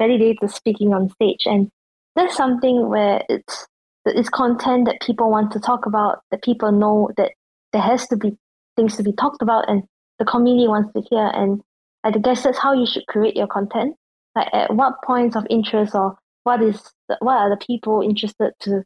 validators 0.00 0.52
speaking 0.52 0.94
on 0.94 1.10
stage. 1.10 1.42
And 1.44 1.70
that's 2.16 2.34
something 2.34 2.88
where 2.88 3.22
it's, 3.28 3.66
it's 4.06 4.30
content 4.30 4.86
that 4.86 5.02
people 5.02 5.30
want 5.30 5.52
to 5.52 5.60
talk 5.60 5.84
about, 5.84 6.22
that 6.30 6.42
people 6.42 6.72
know 6.72 7.10
that 7.18 7.32
there 7.72 7.82
has 7.82 8.08
to 8.08 8.16
be 8.16 8.36
things 8.74 8.96
to 8.96 9.02
be 9.02 9.12
talked 9.12 9.42
about 9.42 9.68
and 9.68 9.82
the 10.18 10.24
community 10.24 10.66
wants 10.66 10.92
to 10.94 11.02
hear. 11.10 11.30
And 11.34 11.60
I 12.04 12.10
guess 12.10 12.42
that's 12.42 12.58
how 12.58 12.72
you 12.72 12.86
should 12.86 13.06
create 13.06 13.36
your 13.36 13.46
content 13.46 13.94
like 14.34 14.48
at 14.52 14.74
what 14.74 15.02
points 15.04 15.36
of 15.36 15.46
interest 15.50 15.94
or 15.94 16.16
what 16.44 16.62
is 16.62 16.80
the, 17.08 17.16
what 17.20 17.38
are 17.38 17.50
the 17.50 17.64
people 17.64 18.02
interested 18.02 18.52
to 18.60 18.82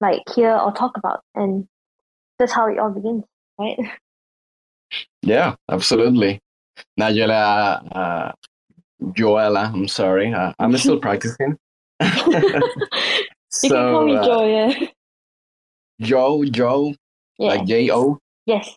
like 0.00 0.22
hear 0.34 0.56
or 0.56 0.72
talk 0.72 0.96
about 0.96 1.20
and 1.34 1.66
that's 2.38 2.52
how 2.52 2.68
it 2.68 2.78
all 2.78 2.90
begins 2.90 3.24
right 3.58 3.78
yeah 5.22 5.54
absolutely 5.70 6.40
Najela, 6.98 7.86
uh, 7.92 8.32
Jowella, 9.02 9.72
I'm 9.72 9.88
sorry, 9.88 10.32
uh, 10.32 10.52
I'm 10.58 10.76
still 10.76 10.98
practicing. 11.06 11.56
you 12.00 12.10
can 12.10 13.70
call 13.70 14.04
me 14.06 14.16
uh, 14.16 14.24
Joe, 14.24 14.46
yeah. 14.46 14.86
Joe, 16.00 16.44
Joe, 16.44 16.94
yeah. 17.38 17.48
like 17.48 17.66
J 17.66 17.90
O. 17.90 18.18
Yes. 18.46 18.76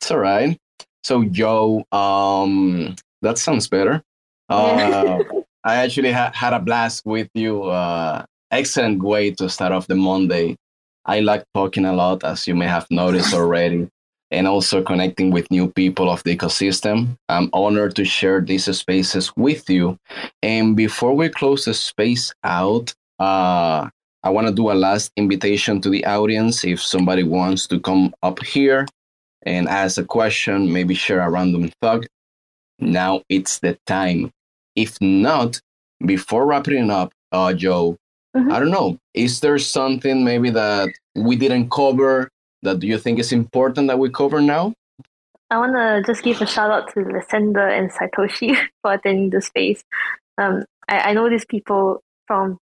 It's 0.00 0.10
all 0.10 0.18
right. 0.18 0.58
So 1.04 1.24
Joe, 1.24 1.84
um, 1.92 2.94
that 3.22 3.38
sounds 3.38 3.68
better. 3.68 4.02
Uh, 4.48 5.22
I 5.64 5.76
actually 5.76 6.12
ha- 6.12 6.32
had 6.34 6.52
a 6.52 6.58
blast 6.58 7.04
with 7.04 7.28
you. 7.34 7.64
Uh, 7.64 8.24
excellent 8.50 9.02
way 9.02 9.30
to 9.32 9.48
start 9.48 9.72
off 9.72 9.86
the 9.86 9.94
Monday. 9.94 10.56
I 11.04 11.20
like 11.20 11.44
talking 11.54 11.84
a 11.84 11.92
lot, 11.92 12.24
as 12.24 12.46
you 12.46 12.54
may 12.54 12.66
have 12.66 12.86
noticed 12.90 13.34
already, 13.34 13.88
and 14.30 14.46
also 14.46 14.82
connecting 14.82 15.30
with 15.30 15.50
new 15.50 15.70
people 15.70 16.10
of 16.10 16.22
the 16.22 16.36
ecosystem. 16.36 17.16
I'm 17.28 17.50
honored 17.52 17.96
to 17.96 18.04
share 18.04 18.40
these 18.40 18.74
spaces 18.76 19.32
with 19.36 19.68
you. 19.68 19.98
And 20.42 20.76
before 20.76 21.14
we 21.14 21.28
close 21.28 21.64
the 21.64 21.74
space 21.74 22.32
out, 22.44 22.94
uh, 23.18 23.88
I 24.22 24.30
want 24.30 24.48
to 24.48 24.52
do 24.52 24.70
a 24.70 24.74
last 24.74 25.12
invitation 25.16 25.80
to 25.80 25.90
the 25.90 26.04
audience. 26.04 26.64
If 26.64 26.82
somebody 26.82 27.22
wants 27.22 27.66
to 27.68 27.80
come 27.80 28.14
up 28.22 28.42
here 28.42 28.86
and 29.42 29.68
ask 29.68 29.98
a 29.98 30.04
question, 30.04 30.72
maybe 30.72 30.94
share 30.94 31.20
a 31.20 31.30
random 31.30 31.70
thought, 31.80 32.06
now 32.78 33.22
it's 33.28 33.58
the 33.60 33.78
time. 33.86 34.30
If 34.78 34.96
not, 35.00 35.60
before 36.06 36.46
wrapping 36.46 36.88
up, 36.88 37.12
uh, 37.32 37.52
Joe, 37.52 37.96
mm-hmm. 38.36 38.52
I 38.52 38.60
don't 38.60 38.70
know, 38.70 38.96
is 39.12 39.40
there 39.40 39.58
something 39.58 40.24
maybe 40.24 40.50
that 40.50 40.88
we 41.16 41.34
didn't 41.34 41.70
cover 41.72 42.30
that 42.62 42.80
you 42.84 42.96
think 42.96 43.18
is 43.18 43.32
important 43.32 43.88
that 43.88 43.98
we 43.98 44.08
cover 44.08 44.40
now? 44.40 44.74
I 45.50 45.58
want 45.58 45.74
to 45.74 46.04
just 46.06 46.22
give 46.22 46.40
a 46.40 46.46
shout 46.46 46.70
out 46.70 46.92
to 46.92 47.00
Lucinda 47.00 47.62
and 47.62 47.90
Satoshi 47.90 48.56
for 48.82 48.92
attending 48.92 49.30
the 49.30 49.42
space. 49.42 49.82
Um, 50.36 50.64
I, 50.86 51.10
I 51.10 51.12
know 51.12 51.28
these 51.28 51.44
people 51.44 52.00
from 52.28 52.58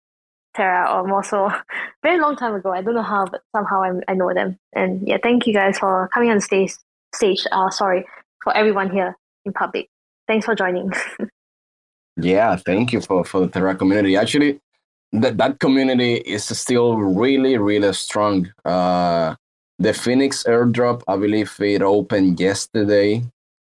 Terra 0.57 0.91
or 0.93 1.07
more 1.07 1.23
so 1.23 1.53
very 2.03 2.19
long 2.19 2.35
time 2.35 2.57
ago. 2.57 2.73
I 2.73 2.83
don't 2.83 2.95
know 2.95 3.03
how, 3.03 3.27
but 3.27 3.43
somehow 3.55 3.83
I, 3.85 3.93
I 4.09 4.15
know 4.15 4.35
them. 4.35 4.59
And 4.73 5.07
yeah, 5.07 5.19
thank 5.23 5.47
you 5.47 5.55
guys 5.55 5.79
for 5.79 6.09
coming 6.13 6.31
on 6.31 6.39
the 6.39 6.43
stage. 6.43 6.73
Stage, 7.15 7.47
uh, 7.53 7.71
sorry 7.71 8.05
for 8.43 8.57
everyone 8.57 8.91
here 8.91 9.17
in 9.45 9.53
public. 9.53 9.89
Thanks 10.27 10.47
for 10.47 10.57
joining. 10.57 10.91
Yeah, 12.17 12.57
thank 12.57 12.93
you 12.93 13.01
for, 13.01 13.25
for 13.25 13.41
the 13.41 13.49
Terra 13.49 13.75
community. 13.75 14.17
Actually, 14.17 14.61
that, 15.13 15.39
that 15.39 15.59
community 15.59 16.15
is 16.17 16.45
still 16.45 16.97
really, 16.97 17.57
really 17.57 17.93
strong. 17.93 18.53
Uh, 18.65 19.35
the 19.79 19.95
Phoenix 19.95 20.45
airdrop, 20.45 21.03
I 21.09 21.17
believe 21.17 21.55
it 21.61 21.83
opened 21.83 22.39
yesterday. 22.39 23.23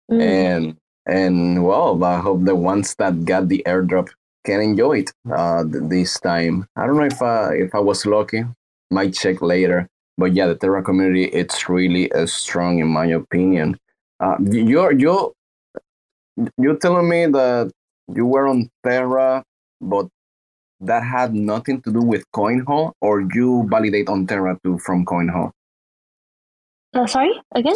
Mm. 0.10 0.22
And 0.22 0.78
and 1.08 1.64
well, 1.64 2.04
I 2.04 2.18
hope 2.20 2.46
the 2.46 2.56
ones 2.56 2.96
that 2.96 3.26
got 3.26 3.48
the 3.48 3.62
airdrop 3.68 4.10
can 4.43 4.62
enjoy 4.62 5.00
it 5.00 5.14
uh, 5.32 5.64
this 5.68 6.20
time. 6.20 6.68
I 6.76 6.88
don't 6.88 6.98
know 6.98 7.06
if 7.06 7.22
I, 7.22 7.54
if 7.56 7.76
I 7.76 7.80
was 7.80 8.06
lucky. 8.06 8.43
Might 8.89 9.14
check 9.14 9.41
later. 9.41 9.88
But 10.18 10.34
yeah, 10.34 10.48
the 10.48 10.56
Terra 10.56 10.82
community, 10.82 11.26
it's 11.26 11.68
really 11.68 12.12
uh, 12.12 12.26
strong 12.26 12.80
in 12.80 12.88
my 12.88 13.08
opinion. 13.08 13.78
Uh, 14.20 14.38
you're 14.39 14.93
you 14.93 15.34
you're 16.58 16.78
telling 16.78 17.10
me 17.10 17.26
that 17.28 17.72
you 18.14 18.26
were 18.26 18.47
on 18.47 18.70
Terra, 18.84 19.43
but 19.82 20.08
that 20.82 21.03
had 21.03 21.34
nothing 21.34 21.82
to 21.82 21.91
do 21.91 22.01
with 22.01 22.24
CoinHall, 22.32 22.93
or 23.01 23.22
you 23.22 23.68
validate 23.70 24.10
on 24.10 24.28
Terra 24.28 24.58
too 24.64 24.78
from 24.80 25.06
CoinHall? 25.06 25.51
Uh, 26.93 27.08
sorry, 27.08 27.34
again? 27.53 27.76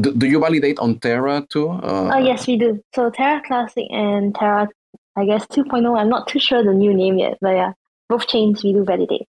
Do, 0.00 0.14
do 0.14 0.26
you 0.26 0.40
validate 0.40 0.78
on 0.78 0.98
Terra 0.98 1.46
too? 1.48 1.68
Uh, 1.68 2.10
uh, 2.10 2.18
yes, 2.18 2.46
we 2.46 2.56
do. 2.56 2.82
So 2.94 3.10
Terra 3.10 3.42
Classic 3.46 3.86
and 3.90 4.34
Terra, 4.34 4.68
I 5.16 5.24
guess 5.24 5.46
2.0, 5.46 5.98
I'm 5.98 6.08
not 6.08 6.26
too 6.26 6.38
sure 6.40 6.64
the 6.64 6.72
new 6.72 6.92
name 6.92 7.18
yet, 7.18 7.38
but 7.40 7.50
yeah, 7.50 7.72
both 8.08 8.26
chains 8.26 8.64
we 8.64 8.72
do 8.72 8.84
validate. 8.84 9.26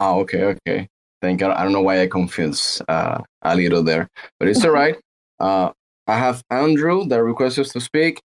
Oh, 0.00 0.20
okay, 0.20 0.42
okay. 0.44 0.88
Thank 1.22 1.40
God. 1.40 1.52
I 1.52 1.62
don't 1.62 1.72
know 1.72 1.80
why 1.80 2.02
I 2.02 2.06
confused 2.06 2.82
uh, 2.88 3.22
a 3.42 3.56
little 3.56 3.82
there, 3.82 4.08
but 4.38 4.48
it's 4.48 4.64
all 4.64 4.70
right. 4.82 4.96
Uh, 5.40 5.70
I 6.06 6.18
have 6.18 6.42
Andrew 6.50 7.06
that 7.06 7.22
requests 7.22 7.58
us 7.58 7.70
to 7.70 7.80
speak. 7.80 8.20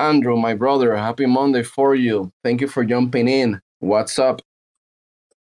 Andrew, 0.00 0.36
my 0.36 0.54
brother, 0.54 0.96
happy 0.96 1.26
Monday 1.26 1.62
for 1.62 1.94
you. 1.94 2.32
Thank 2.42 2.62
you 2.62 2.68
for 2.68 2.84
jumping 2.84 3.28
in. 3.28 3.60
What's 3.80 4.18
up? 4.18 4.40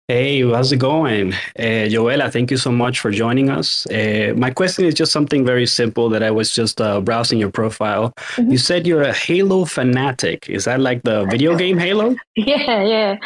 Hey, 0.07 0.43
how's 0.43 0.71
it 0.71 0.77
going? 0.77 1.33
Uh, 1.59 1.89
Jowella, 1.89 2.31
thank 2.31 2.51
you 2.51 2.59
so 2.59 2.71
much 2.71 3.01
for 3.01 3.11
joining 3.11 3.49
us. 3.49 3.87
Uh, 3.87 4.35
my 4.37 4.51
question 4.51 4.85
is 4.85 4.93
just 4.93 5.13
something 5.13 5.47
very 5.47 5.65
simple 5.65 6.11
that 6.11 6.23
I 6.23 6.31
was 6.31 6.55
just 6.55 6.79
uh, 6.79 7.01
browsing 7.01 7.39
your 7.39 7.51
profile. 7.51 8.13
Mm-hmm. 8.19 8.51
You 8.51 8.59
said 8.59 8.87
you're 8.87 9.01
a 9.01 9.15
Halo 9.15 9.65
fanatic. 9.65 10.51
Is 10.51 10.67
that 10.67 10.79
like 10.79 11.03
the 11.05 11.25
video 11.25 11.57
game 11.65 11.79
Halo? 11.79 12.15
Yeah, 12.37 12.85
yeah. 12.85 13.17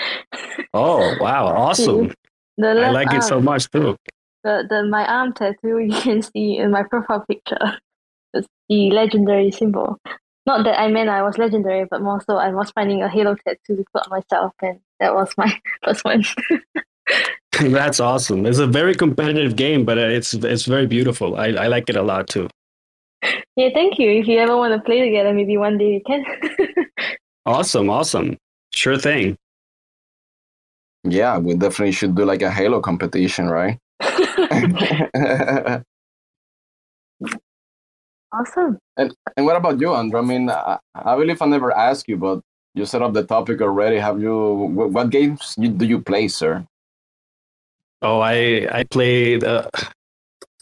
Oh, 0.73 1.17
wow. 1.21 1.49
Awesome. 1.69 2.15
I 2.63 2.91
like 2.91 3.09
arm, 3.09 3.17
it 3.17 3.23
so 3.23 3.41
much 3.41 3.69
too. 3.71 3.97
The, 4.45 4.65
the 4.71 4.85
My 4.85 5.05
arm 5.05 5.33
tattoo 5.33 5.79
you 5.91 6.01
can 6.01 6.23
see 6.23 6.59
in 6.59 6.71
my 6.71 6.85
profile 6.85 7.25
picture. 7.29 7.77
It's 8.35 8.47
the 8.69 8.93
legendary 8.93 9.51
symbol. 9.51 9.99
Not 10.49 10.65
that 10.65 10.81
I 10.81 10.89
meant 10.89 11.11
I 11.11 11.23
was 11.23 11.37
legendary, 11.37 11.85
but 11.85 12.01
more 12.01 12.23
so 12.27 12.39
I 12.39 12.49
was 12.49 12.71
finding 12.71 13.03
a 13.03 13.09
Halo 13.11 13.35
tattoo 13.35 13.77
to 13.77 13.85
put 13.93 14.07
on 14.07 14.11
myself, 14.19 14.55
and 14.63 14.81
that 14.99 15.15
was 15.15 15.31
my 15.37 15.53
first 15.85 16.03
one. 16.07 16.25
That's 17.61 18.01
awesome. 18.01 18.47
It's 18.47 18.59
a 18.59 18.67
very 18.67 18.95
competitive 18.95 19.57
game, 19.57 19.85
but 19.85 19.99
uh, 19.99 20.09
it's 20.19 20.33
it's 20.33 20.65
very 20.65 20.87
beautiful. 20.87 21.37
I, 21.37 21.49
I 21.49 21.67
like 21.67 21.91
it 21.91 21.97
a 21.97 22.03
lot 22.03 22.29
too. 22.29 22.49
Yeah, 23.57 23.69
thank 23.75 23.99
you. 23.99 24.11
If 24.11 24.27
you 24.27 24.39
ever 24.39 24.57
want 24.57 24.73
to 24.73 24.81
play 24.81 25.01
together, 25.01 25.35
maybe 25.35 25.59
one 25.59 25.77
day 25.77 26.01
we 26.01 26.03
can. 26.07 26.25
awesome, 27.45 27.91
awesome. 27.91 28.39
Sure 28.73 28.97
thing. 28.97 29.37
Yeah, 31.05 31.37
we 31.37 31.57
definitely 31.57 31.93
should 31.93 32.15
do 32.17 32.25
like 32.25 32.41
a 32.41 32.51
Halo 32.51 32.81
competition, 32.81 33.51
right? 33.51 33.79
Awesome. 38.33 38.79
And 38.97 39.15
and 39.37 39.47
what 39.47 39.57
about 39.57 39.81
you, 39.81 39.95
Andrew? 39.95 40.21
I 40.21 40.23
mean, 40.23 40.51
I, 40.51 40.79
I 40.95 41.17
believe 41.17 41.41
I 41.41 41.47
never 41.47 41.73
asked 41.73 42.09
you, 42.09 42.17
but 42.17 42.41
you 42.75 42.85
set 42.87 43.03
up 43.03 43.13
the 43.13 43.25
topic 43.25 43.61
already. 43.61 43.99
Have 43.99 44.21
you? 44.21 44.35
What 44.35 45.11
games 45.11 45.55
do 45.57 45.85
you 45.85 46.01
play, 46.01 46.29
sir? 46.29 46.67
Oh, 48.03 48.21
I 48.21 48.69
I 48.71 48.85
played. 48.85 49.45
Uh, 49.45 49.69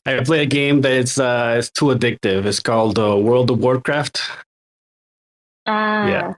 I 0.06 0.22
play 0.22 0.42
a 0.42 0.46
game 0.46 0.80
that's 0.80 1.18
uh, 1.18 1.56
it's 1.58 1.70
too 1.70 1.86
addictive. 1.86 2.46
It's 2.46 2.60
called 2.60 2.98
uh, 2.98 3.16
World 3.18 3.50
of 3.50 3.58
Warcraft. 3.58 4.22
Ah. 5.66 6.06
Yeah. 6.06 6.34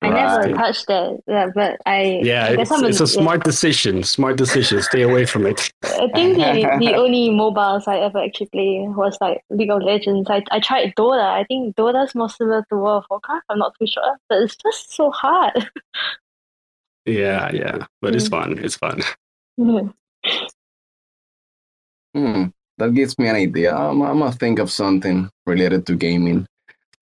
I 0.00 0.10
right. 0.10 0.46
never 0.46 0.54
touched 0.56 0.86
it, 0.88 1.24
yeah, 1.26 1.48
but 1.52 1.80
I. 1.84 2.20
Yeah, 2.22 2.46
I 2.46 2.60
it's, 2.60 2.70
it's, 2.70 3.00
a 3.00 3.06
smart 3.06 3.40
yeah. 3.40 3.50
decision. 3.50 4.04
Smart 4.04 4.36
decision. 4.36 4.80
Stay 4.82 5.02
away 5.02 5.26
from 5.26 5.44
it. 5.44 5.72
I 5.82 6.08
think 6.14 6.36
the, 6.36 6.76
the 6.78 6.94
only 6.94 7.30
MOBAs 7.30 7.88
I 7.88 7.98
ever 7.98 8.22
actually 8.22 8.46
play 8.46 8.86
was 8.86 9.18
like 9.20 9.42
League 9.50 9.70
of 9.70 9.82
Legends. 9.82 10.30
I, 10.30 10.44
I 10.52 10.60
tried 10.60 10.94
Dota. 10.96 11.20
I 11.20 11.42
think 11.44 11.74
Dota's 11.74 12.14
more 12.14 12.28
similar 12.28 12.64
to 12.68 12.76
World 12.76 13.04
of 13.04 13.10
Warcraft. 13.10 13.46
I'm 13.48 13.58
not 13.58 13.74
too 13.78 13.88
sure, 13.88 14.16
but 14.28 14.42
it's 14.42 14.56
just 14.56 14.94
so 14.94 15.10
hard. 15.10 15.68
yeah, 17.04 17.50
yeah, 17.52 17.86
but 18.00 18.12
mm. 18.12 18.16
it's 18.16 18.28
fun. 18.28 18.58
It's 18.58 18.76
fun. 18.76 19.02
Mm. 19.58 19.94
Hmm, 22.14 22.46
that 22.78 22.94
gives 22.94 23.18
me 23.18 23.28
an 23.28 23.36
idea. 23.36 23.76
I'm, 23.76 24.00
I'm 24.02 24.18
gonna 24.18 24.32
think 24.32 24.58
of 24.58 24.72
something 24.72 25.28
related 25.46 25.86
to 25.86 25.94
gaming. 25.94 26.46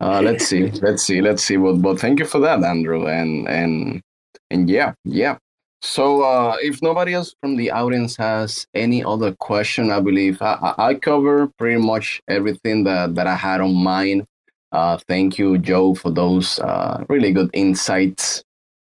Uh, 0.00 0.20
let's 0.24 0.46
see, 0.46 0.70
let's 0.82 1.02
see, 1.04 1.20
let's 1.20 1.42
see. 1.42 1.56
But 1.56 1.74
but 1.82 2.00
thank 2.00 2.18
you 2.18 2.26
for 2.26 2.40
that, 2.40 2.62
Andrew. 2.62 3.06
And 3.06 3.48
and 3.48 4.02
and 4.50 4.68
yeah, 4.68 4.94
yeah. 5.04 5.38
So 5.82 6.22
uh, 6.22 6.56
if 6.60 6.82
nobody 6.82 7.14
else 7.14 7.34
from 7.40 7.56
the 7.56 7.70
audience 7.70 8.16
has 8.16 8.66
any 8.74 9.04
other 9.04 9.34
question, 9.38 9.90
I 9.90 10.00
believe 10.00 10.40
I, 10.40 10.74
I 10.78 10.94
cover 10.94 11.48
pretty 11.58 11.80
much 11.80 12.20
everything 12.28 12.84
that 12.84 13.14
that 13.14 13.26
I 13.26 13.34
had 13.36 13.60
on 13.60 13.74
mind. 13.74 14.24
Uh, 14.72 14.98
thank 15.08 15.38
you, 15.38 15.58
Joe, 15.58 15.94
for 15.94 16.10
those 16.10 16.58
uh, 16.58 17.04
really 17.08 17.32
good 17.32 17.50
insights. 17.52 18.42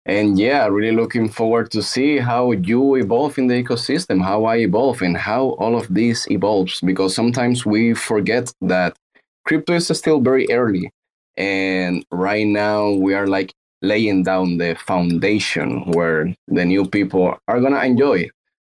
And 0.06 0.38
yeah, 0.38 0.66
really 0.66 0.94
looking 0.96 1.28
forward 1.28 1.70
to 1.72 1.82
see 1.82 2.18
how 2.18 2.52
you 2.52 2.96
evolve 2.96 3.38
in 3.38 3.46
the 3.46 3.62
ecosystem, 3.62 4.22
how 4.22 4.44
I 4.44 4.56
evolve, 4.56 5.02
and 5.02 5.16
how 5.16 5.50
all 5.60 5.76
of 5.76 5.86
this 5.92 6.30
evolves. 6.30 6.80
Because 6.80 7.14
sometimes 7.14 7.66
we 7.66 7.94
forget 7.94 8.50
that 8.62 8.96
crypto 9.44 9.74
is 9.74 9.88
still 9.88 10.20
very 10.20 10.50
early 10.50 10.90
and 11.38 12.04
right 12.10 12.46
now 12.46 12.90
we 12.90 13.14
are 13.14 13.28
like 13.28 13.54
laying 13.82 14.24
down 14.24 14.58
the 14.58 14.74
foundation 14.74 15.84
where 15.92 16.34
the 16.48 16.64
new 16.64 16.84
people 16.86 17.38
are 17.48 17.60
gonna 17.60 17.82
enjoy. 17.82 18.28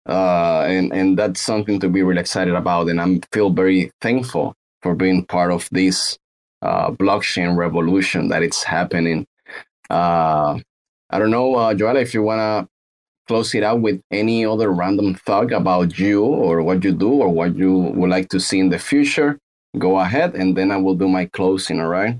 Uh, 0.08 0.64
and 0.66 0.92
and 0.92 1.18
that's 1.18 1.40
something 1.40 1.78
to 1.80 1.88
be 1.88 2.02
really 2.02 2.20
excited 2.20 2.54
about. 2.54 2.88
And 2.88 3.00
i 3.00 3.20
feel 3.32 3.50
very 3.50 3.92
thankful 4.00 4.54
for 4.82 4.94
being 4.94 5.24
part 5.26 5.52
of 5.52 5.68
this 5.72 6.18
uh, 6.62 6.90
blockchain 6.90 7.56
revolution 7.56 8.28
that 8.28 8.42
it's 8.42 8.64
happening. 8.64 9.26
Uh, 9.90 10.58
i 11.10 11.18
don't 11.18 11.30
know 11.30 11.54
uh, 11.54 11.74
Jowella 11.74 12.02
if 12.02 12.12
you 12.12 12.22
want 12.22 12.40
to 12.40 12.68
close 13.28 13.54
it 13.54 13.62
out 13.62 13.80
with 13.80 14.00
any 14.10 14.44
other 14.44 14.70
random 14.70 15.14
thought 15.14 15.52
about 15.52 15.98
you 15.98 16.24
or 16.24 16.62
what 16.62 16.84
you 16.84 16.92
do 16.92 17.12
or 17.12 17.28
what 17.28 17.56
you 17.56 17.72
would 17.72 18.10
like 18.10 18.28
to 18.30 18.40
see 18.40 18.58
in 18.58 18.70
the 18.70 18.78
future 18.78 19.38
go 19.78 19.98
ahead 19.98 20.34
and 20.34 20.56
then 20.56 20.70
i 20.70 20.76
will 20.76 20.94
do 20.94 21.08
my 21.08 21.26
closing 21.26 21.80
all 21.80 21.88
right 21.88 22.18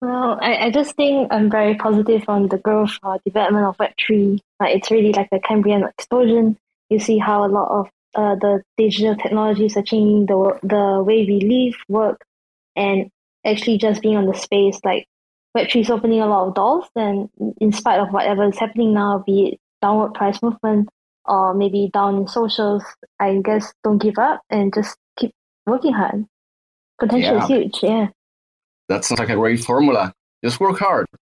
well, 0.00 0.38
I, 0.40 0.66
I 0.66 0.70
just 0.70 0.96
think 0.96 1.32
I'm 1.32 1.50
very 1.50 1.74
positive 1.76 2.24
on 2.28 2.48
the 2.48 2.58
growth 2.58 2.98
or 3.02 3.18
development 3.24 3.66
of 3.66 3.76
Web3. 3.78 4.38
Like 4.60 4.76
it's 4.76 4.90
really 4.90 5.12
like 5.12 5.28
a 5.32 5.40
Cambrian 5.40 5.84
explosion. 5.84 6.56
You 6.90 6.98
see 6.98 7.18
how 7.18 7.44
a 7.44 7.48
lot 7.48 7.70
of 7.70 7.88
uh, 8.14 8.34
the 8.36 8.62
digital 8.76 9.16
technologies 9.16 9.76
are 9.76 9.82
changing 9.82 10.26
the 10.26 10.58
the 10.62 11.02
way 11.02 11.24
we 11.24 11.40
live, 11.40 11.74
work, 11.88 12.22
and 12.76 13.10
actually 13.44 13.78
just 13.78 14.02
being 14.02 14.16
on 14.16 14.26
the 14.26 14.34
space. 14.34 14.78
Like 14.84 15.06
Web3 15.56 15.80
is 15.80 15.90
opening 15.90 16.20
a 16.20 16.26
lot 16.26 16.48
of 16.48 16.54
doors, 16.54 16.84
and 16.94 17.30
in 17.60 17.72
spite 17.72 18.00
of 18.00 18.12
whatever 18.12 18.48
is 18.48 18.58
happening 18.58 18.92
now, 18.94 19.22
be 19.24 19.54
it 19.54 19.60
downward 19.80 20.14
price 20.14 20.42
movement 20.42 20.88
or 21.26 21.54
maybe 21.54 21.88
down 21.92 22.16
in 22.16 22.28
socials, 22.28 22.84
I 23.18 23.40
guess 23.42 23.72
don't 23.82 23.96
give 23.96 24.18
up 24.18 24.42
and 24.50 24.74
just 24.74 24.96
keep 25.18 25.32
working 25.66 25.94
hard. 25.94 26.26
Potential 26.98 27.36
yeah. 27.36 27.42
is 27.42 27.48
huge, 27.48 27.82
yeah 27.82 28.08
that 28.88 29.04
sounds 29.04 29.18
like 29.18 29.30
a 29.30 29.36
great 29.36 29.64
formula. 29.64 30.12
Just 30.44 30.60
work 30.60 30.78
hard. 30.78 31.06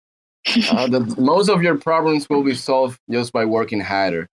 Uh, 0.72 0.88
the, 0.88 1.02
most 1.20 1.50
of 1.50 1.62
your 1.62 1.78
problems 1.78 2.28
will 2.30 2.42
be 2.42 2.56
solved 2.56 2.98
just 3.12 3.34
by 3.34 3.44
working 3.44 3.82
harder. 3.82 4.26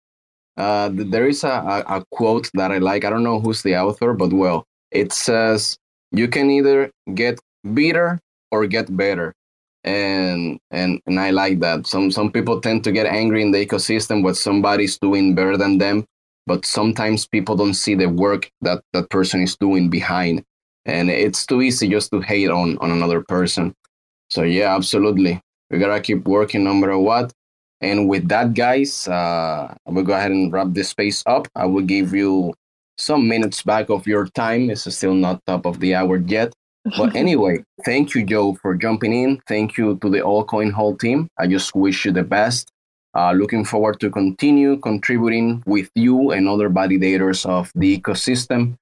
Uh, 0.55 0.89
there 0.93 1.27
is 1.27 1.43
a, 1.43 1.49
a, 1.49 1.97
a, 1.97 2.05
quote 2.11 2.49
that 2.53 2.71
I 2.71 2.77
like. 2.77 3.03
I 3.03 3.09
don't 3.09 3.23
know 3.23 3.39
who's 3.39 3.63
the 3.63 3.75
author, 3.75 4.13
but 4.13 4.31
well, 4.31 4.63
it 4.91 5.11
says 5.11 5.77
you 6.11 6.27
can 6.27 6.49
either 6.49 6.91
get 7.13 7.39
better 7.65 8.19
or 8.51 8.65
get 8.67 8.95
better. 8.95 9.33
And 9.83 10.59
and 10.71 11.01
and 11.05 11.19
I 11.19 11.31
like 11.31 11.59
that. 11.59 11.85
Some 11.85 12.11
some 12.11 12.31
people 12.31 12.61
tend 12.61 12.83
to 12.85 12.91
get 12.91 13.07
angry 13.07 13.41
in 13.41 13.51
the 13.51 13.65
ecosystem 13.65 14.23
when 14.23 14.35
somebody's 14.35 14.97
doing 14.97 15.35
better 15.35 15.57
than 15.57 15.79
them, 15.79 16.05
but 16.47 16.65
sometimes 16.65 17.27
people 17.27 17.55
don't 17.55 17.73
see 17.73 17.95
the 17.95 18.07
work 18.07 18.49
that 18.61 18.81
that 18.93 19.09
person 19.09 19.41
is 19.41 19.57
doing 19.57 19.89
behind 19.89 20.43
and 20.85 21.09
it's 21.09 21.45
too 21.45 21.61
easy 21.61 21.89
just 21.89 22.11
to 22.11 22.21
hate 22.21 22.49
on 22.49 22.77
on 22.79 22.91
another 22.91 23.21
person. 23.21 23.73
So 24.29 24.43
yeah 24.43 24.75
absolutely. 24.75 25.41
We 25.69 25.79
gotta 25.79 25.99
keep 25.99 26.27
working 26.27 26.63
no 26.63 26.73
matter 26.73 26.97
what. 26.97 27.31
And 27.81 28.07
with 28.07 28.27
that 28.29 28.53
guys 28.53 29.07
uh 29.07 29.73
we'll 29.87 30.05
go 30.05 30.13
ahead 30.13 30.31
and 30.31 30.51
wrap 30.51 30.67
this 30.71 30.89
space 30.89 31.23
up. 31.25 31.47
I 31.55 31.65
will 31.65 31.83
give 31.83 32.13
you 32.13 32.53
some 32.97 33.27
minutes 33.27 33.63
back 33.63 33.89
of 33.89 34.07
your 34.07 34.27
time. 34.27 34.69
It's 34.69 34.93
still 34.95 35.13
not 35.13 35.41
top 35.45 35.65
of 35.65 35.79
the 35.79 35.95
hour 35.95 36.17
yet. 36.17 36.53
But 36.97 37.15
anyway 37.23 37.63
thank 37.83 38.13
you 38.13 38.23
joe 38.23 38.55
for 38.61 38.75
jumping 38.75 39.13
in. 39.13 39.41
Thank 39.47 39.77
you 39.77 39.97
to 40.01 40.09
the 40.09 40.19
altcoin 40.19 40.71
hall 40.71 40.95
team. 40.95 41.27
I 41.39 41.47
just 41.47 41.75
wish 41.75 42.05
you 42.05 42.11
the 42.11 42.23
best. 42.23 42.71
Uh, 43.15 43.31
looking 43.31 43.63
forward 43.63 43.97
to 43.97 44.09
continue 44.09 44.75
contributing 44.81 45.63
with 45.65 45.89
you 45.95 46.31
and 46.31 46.49
other 46.49 46.69
validators 46.69 47.45
of 47.45 47.71
the 47.73 47.97
ecosystem 47.97 48.75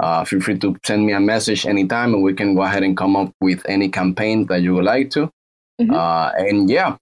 uh, 0.00 0.24
feel 0.24 0.40
free 0.40 0.58
to 0.58 0.76
send 0.84 1.06
me 1.06 1.12
a 1.12 1.20
message 1.20 1.66
anytime 1.66 2.14
and 2.14 2.22
we 2.22 2.34
can 2.34 2.54
go 2.54 2.62
ahead 2.62 2.82
and 2.82 2.96
come 2.96 3.16
up 3.16 3.32
with 3.40 3.62
any 3.68 3.88
campaign 3.88 4.46
that 4.46 4.62
you 4.62 4.74
would 4.74 4.84
like 4.84 5.10
to. 5.10 5.30
Mm-hmm. 5.80 5.94
Uh, 5.94 6.30
and 6.36 6.70
yeah, 6.70 6.96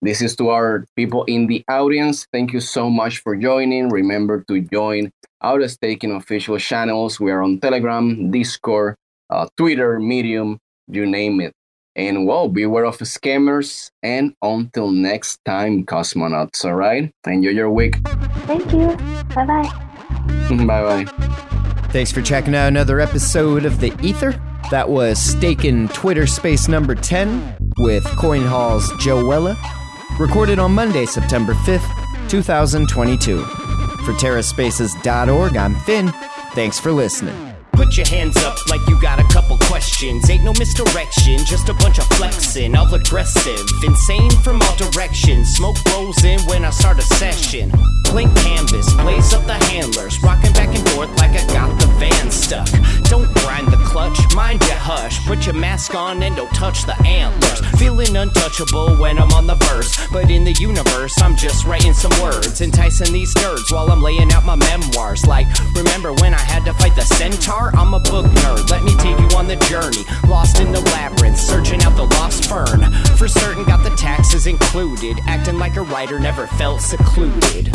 this 0.00 0.22
is 0.22 0.34
to 0.36 0.48
our 0.50 0.84
people 0.96 1.24
in 1.24 1.46
the 1.46 1.62
audience. 1.68 2.26
Thank 2.32 2.52
you 2.52 2.60
so 2.60 2.88
much 2.88 3.18
for 3.18 3.36
joining. 3.36 3.88
Remember 3.88 4.44
to 4.48 4.60
join 4.60 5.10
our 5.40 5.66
Stakin 5.68 6.12
official 6.12 6.58
channels. 6.58 7.20
We 7.20 7.30
are 7.30 7.42
on 7.42 7.60
Telegram, 7.60 8.30
Discord, 8.30 8.96
uh, 9.30 9.48
Twitter, 9.56 9.98
Medium, 9.98 10.58
you 10.88 11.06
name 11.06 11.40
it. 11.40 11.52
And 11.96 12.26
well, 12.26 12.48
beware 12.48 12.84
of 12.84 12.98
scammers. 12.98 13.90
And 14.02 14.34
until 14.40 14.90
next 14.90 15.40
time, 15.44 15.84
cosmonauts, 15.84 16.64
all 16.64 16.74
right? 16.74 17.10
Enjoy 17.26 17.50
your 17.50 17.70
week. 17.70 17.96
Thank 18.46 18.72
you. 18.72 18.96
Bye 19.34 19.44
bye. 19.44 20.64
bye 20.64 21.04
bye. 21.04 21.44
Thanks 21.90 22.12
for 22.12 22.20
checking 22.20 22.54
out 22.54 22.68
another 22.68 23.00
episode 23.00 23.64
of 23.64 23.80
The 23.80 23.92
Ether. 24.02 24.32
That 24.70 24.88
was 24.90 25.18
Stakin 25.18 25.88
Twitter 25.88 26.26
Space 26.26 26.68
number 26.68 26.94
10 26.94 27.72
with 27.78 28.04
CoinHall's 28.04 28.90
Jowella, 29.02 29.56
recorded 30.20 30.58
on 30.58 30.72
Monday, 30.72 31.06
September 31.06 31.54
5th, 31.54 32.28
2022. 32.28 33.42
For 33.42 34.12
TerraSpaces.org, 34.12 35.56
I'm 35.56 35.76
Finn. 35.80 36.08
Thanks 36.52 36.78
for 36.78 36.92
listening. 36.92 37.47
Put 37.78 37.96
your 37.96 38.08
hands 38.08 38.36
up 38.38 38.56
like 38.68 38.80
you 38.88 39.00
got 39.00 39.20
a 39.20 39.24
couple 39.32 39.56
questions. 39.58 40.28
Ain't 40.28 40.42
no 40.42 40.52
misdirection, 40.58 41.38
just 41.46 41.68
a 41.68 41.74
bunch 41.74 42.00
of 42.00 42.06
flexing. 42.18 42.74
All 42.74 42.92
aggressive, 42.92 43.64
insane 43.86 44.32
from 44.42 44.60
all 44.60 44.76
directions. 44.76 45.54
Smoke 45.54 45.76
rolls 45.92 46.24
in 46.24 46.40
when 46.50 46.64
I 46.64 46.70
start 46.70 46.98
a 46.98 47.02
session. 47.02 47.70
Blank 48.10 48.34
canvas, 48.38 48.92
blaze 48.94 49.32
up 49.32 49.46
the 49.46 49.54
handlers. 49.70 50.20
Rocking 50.24 50.52
back 50.54 50.74
and 50.74 50.88
forth 50.90 51.16
like 51.18 51.30
I 51.30 51.46
got 51.54 51.70
the 51.80 51.86
van 52.02 52.32
stuck. 52.32 52.68
Don't 53.04 53.32
grind 53.58 53.72
the 53.72 53.84
clutch, 53.84 54.18
mind 54.34 54.60
your 54.62 54.76
hush. 54.76 55.24
Put 55.26 55.46
your 55.46 55.54
mask 55.54 55.94
on 55.94 56.22
and 56.22 56.36
don't 56.36 56.52
touch 56.54 56.84
the 56.84 56.96
antlers. 57.02 57.60
Feeling 57.78 58.16
untouchable 58.16 58.96
when 58.96 59.18
I'm 59.18 59.32
on 59.32 59.46
the 59.46 59.54
verse. 59.54 59.96
But 60.12 60.30
in 60.30 60.44
the 60.44 60.52
universe, 60.52 61.20
I'm 61.20 61.36
just 61.36 61.64
writing 61.64 61.92
some 61.92 62.12
words. 62.22 62.60
Enticing 62.60 63.12
these 63.12 63.32
nerds 63.34 63.72
while 63.72 63.90
I'm 63.90 64.02
laying 64.02 64.30
out 64.32 64.44
my 64.44 64.56
memoirs. 64.56 65.26
Like, 65.26 65.46
remember 65.74 66.12
when 66.14 66.34
I 66.34 66.40
had 66.40 66.64
to 66.66 66.72
fight 66.74 66.94
the 66.94 67.02
centaur? 67.02 67.74
I'm 67.74 67.94
a 67.94 68.00
book 68.00 68.26
nerd. 68.26 68.70
Let 68.70 68.84
me 68.84 68.94
take 68.96 69.18
you 69.18 69.36
on 69.36 69.48
the 69.48 69.56
journey. 69.66 70.04
Lost 70.28 70.60
in 70.60 70.72
the 70.72 70.80
labyrinth, 70.80 71.38
searching 71.38 71.82
out 71.82 71.96
the 71.96 72.06
lost 72.18 72.48
fern. 72.48 72.92
For 73.16 73.28
certain, 73.28 73.64
got 73.64 73.82
the 73.82 73.94
taxes 73.96 74.46
included. 74.46 75.18
Acting 75.26 75.58
like 75.58 75.76
a 75.76 75.82
writer 75.82 76.18
never 76.20 76.46
felt 76.46 76.80
secluded. 76.80 77.74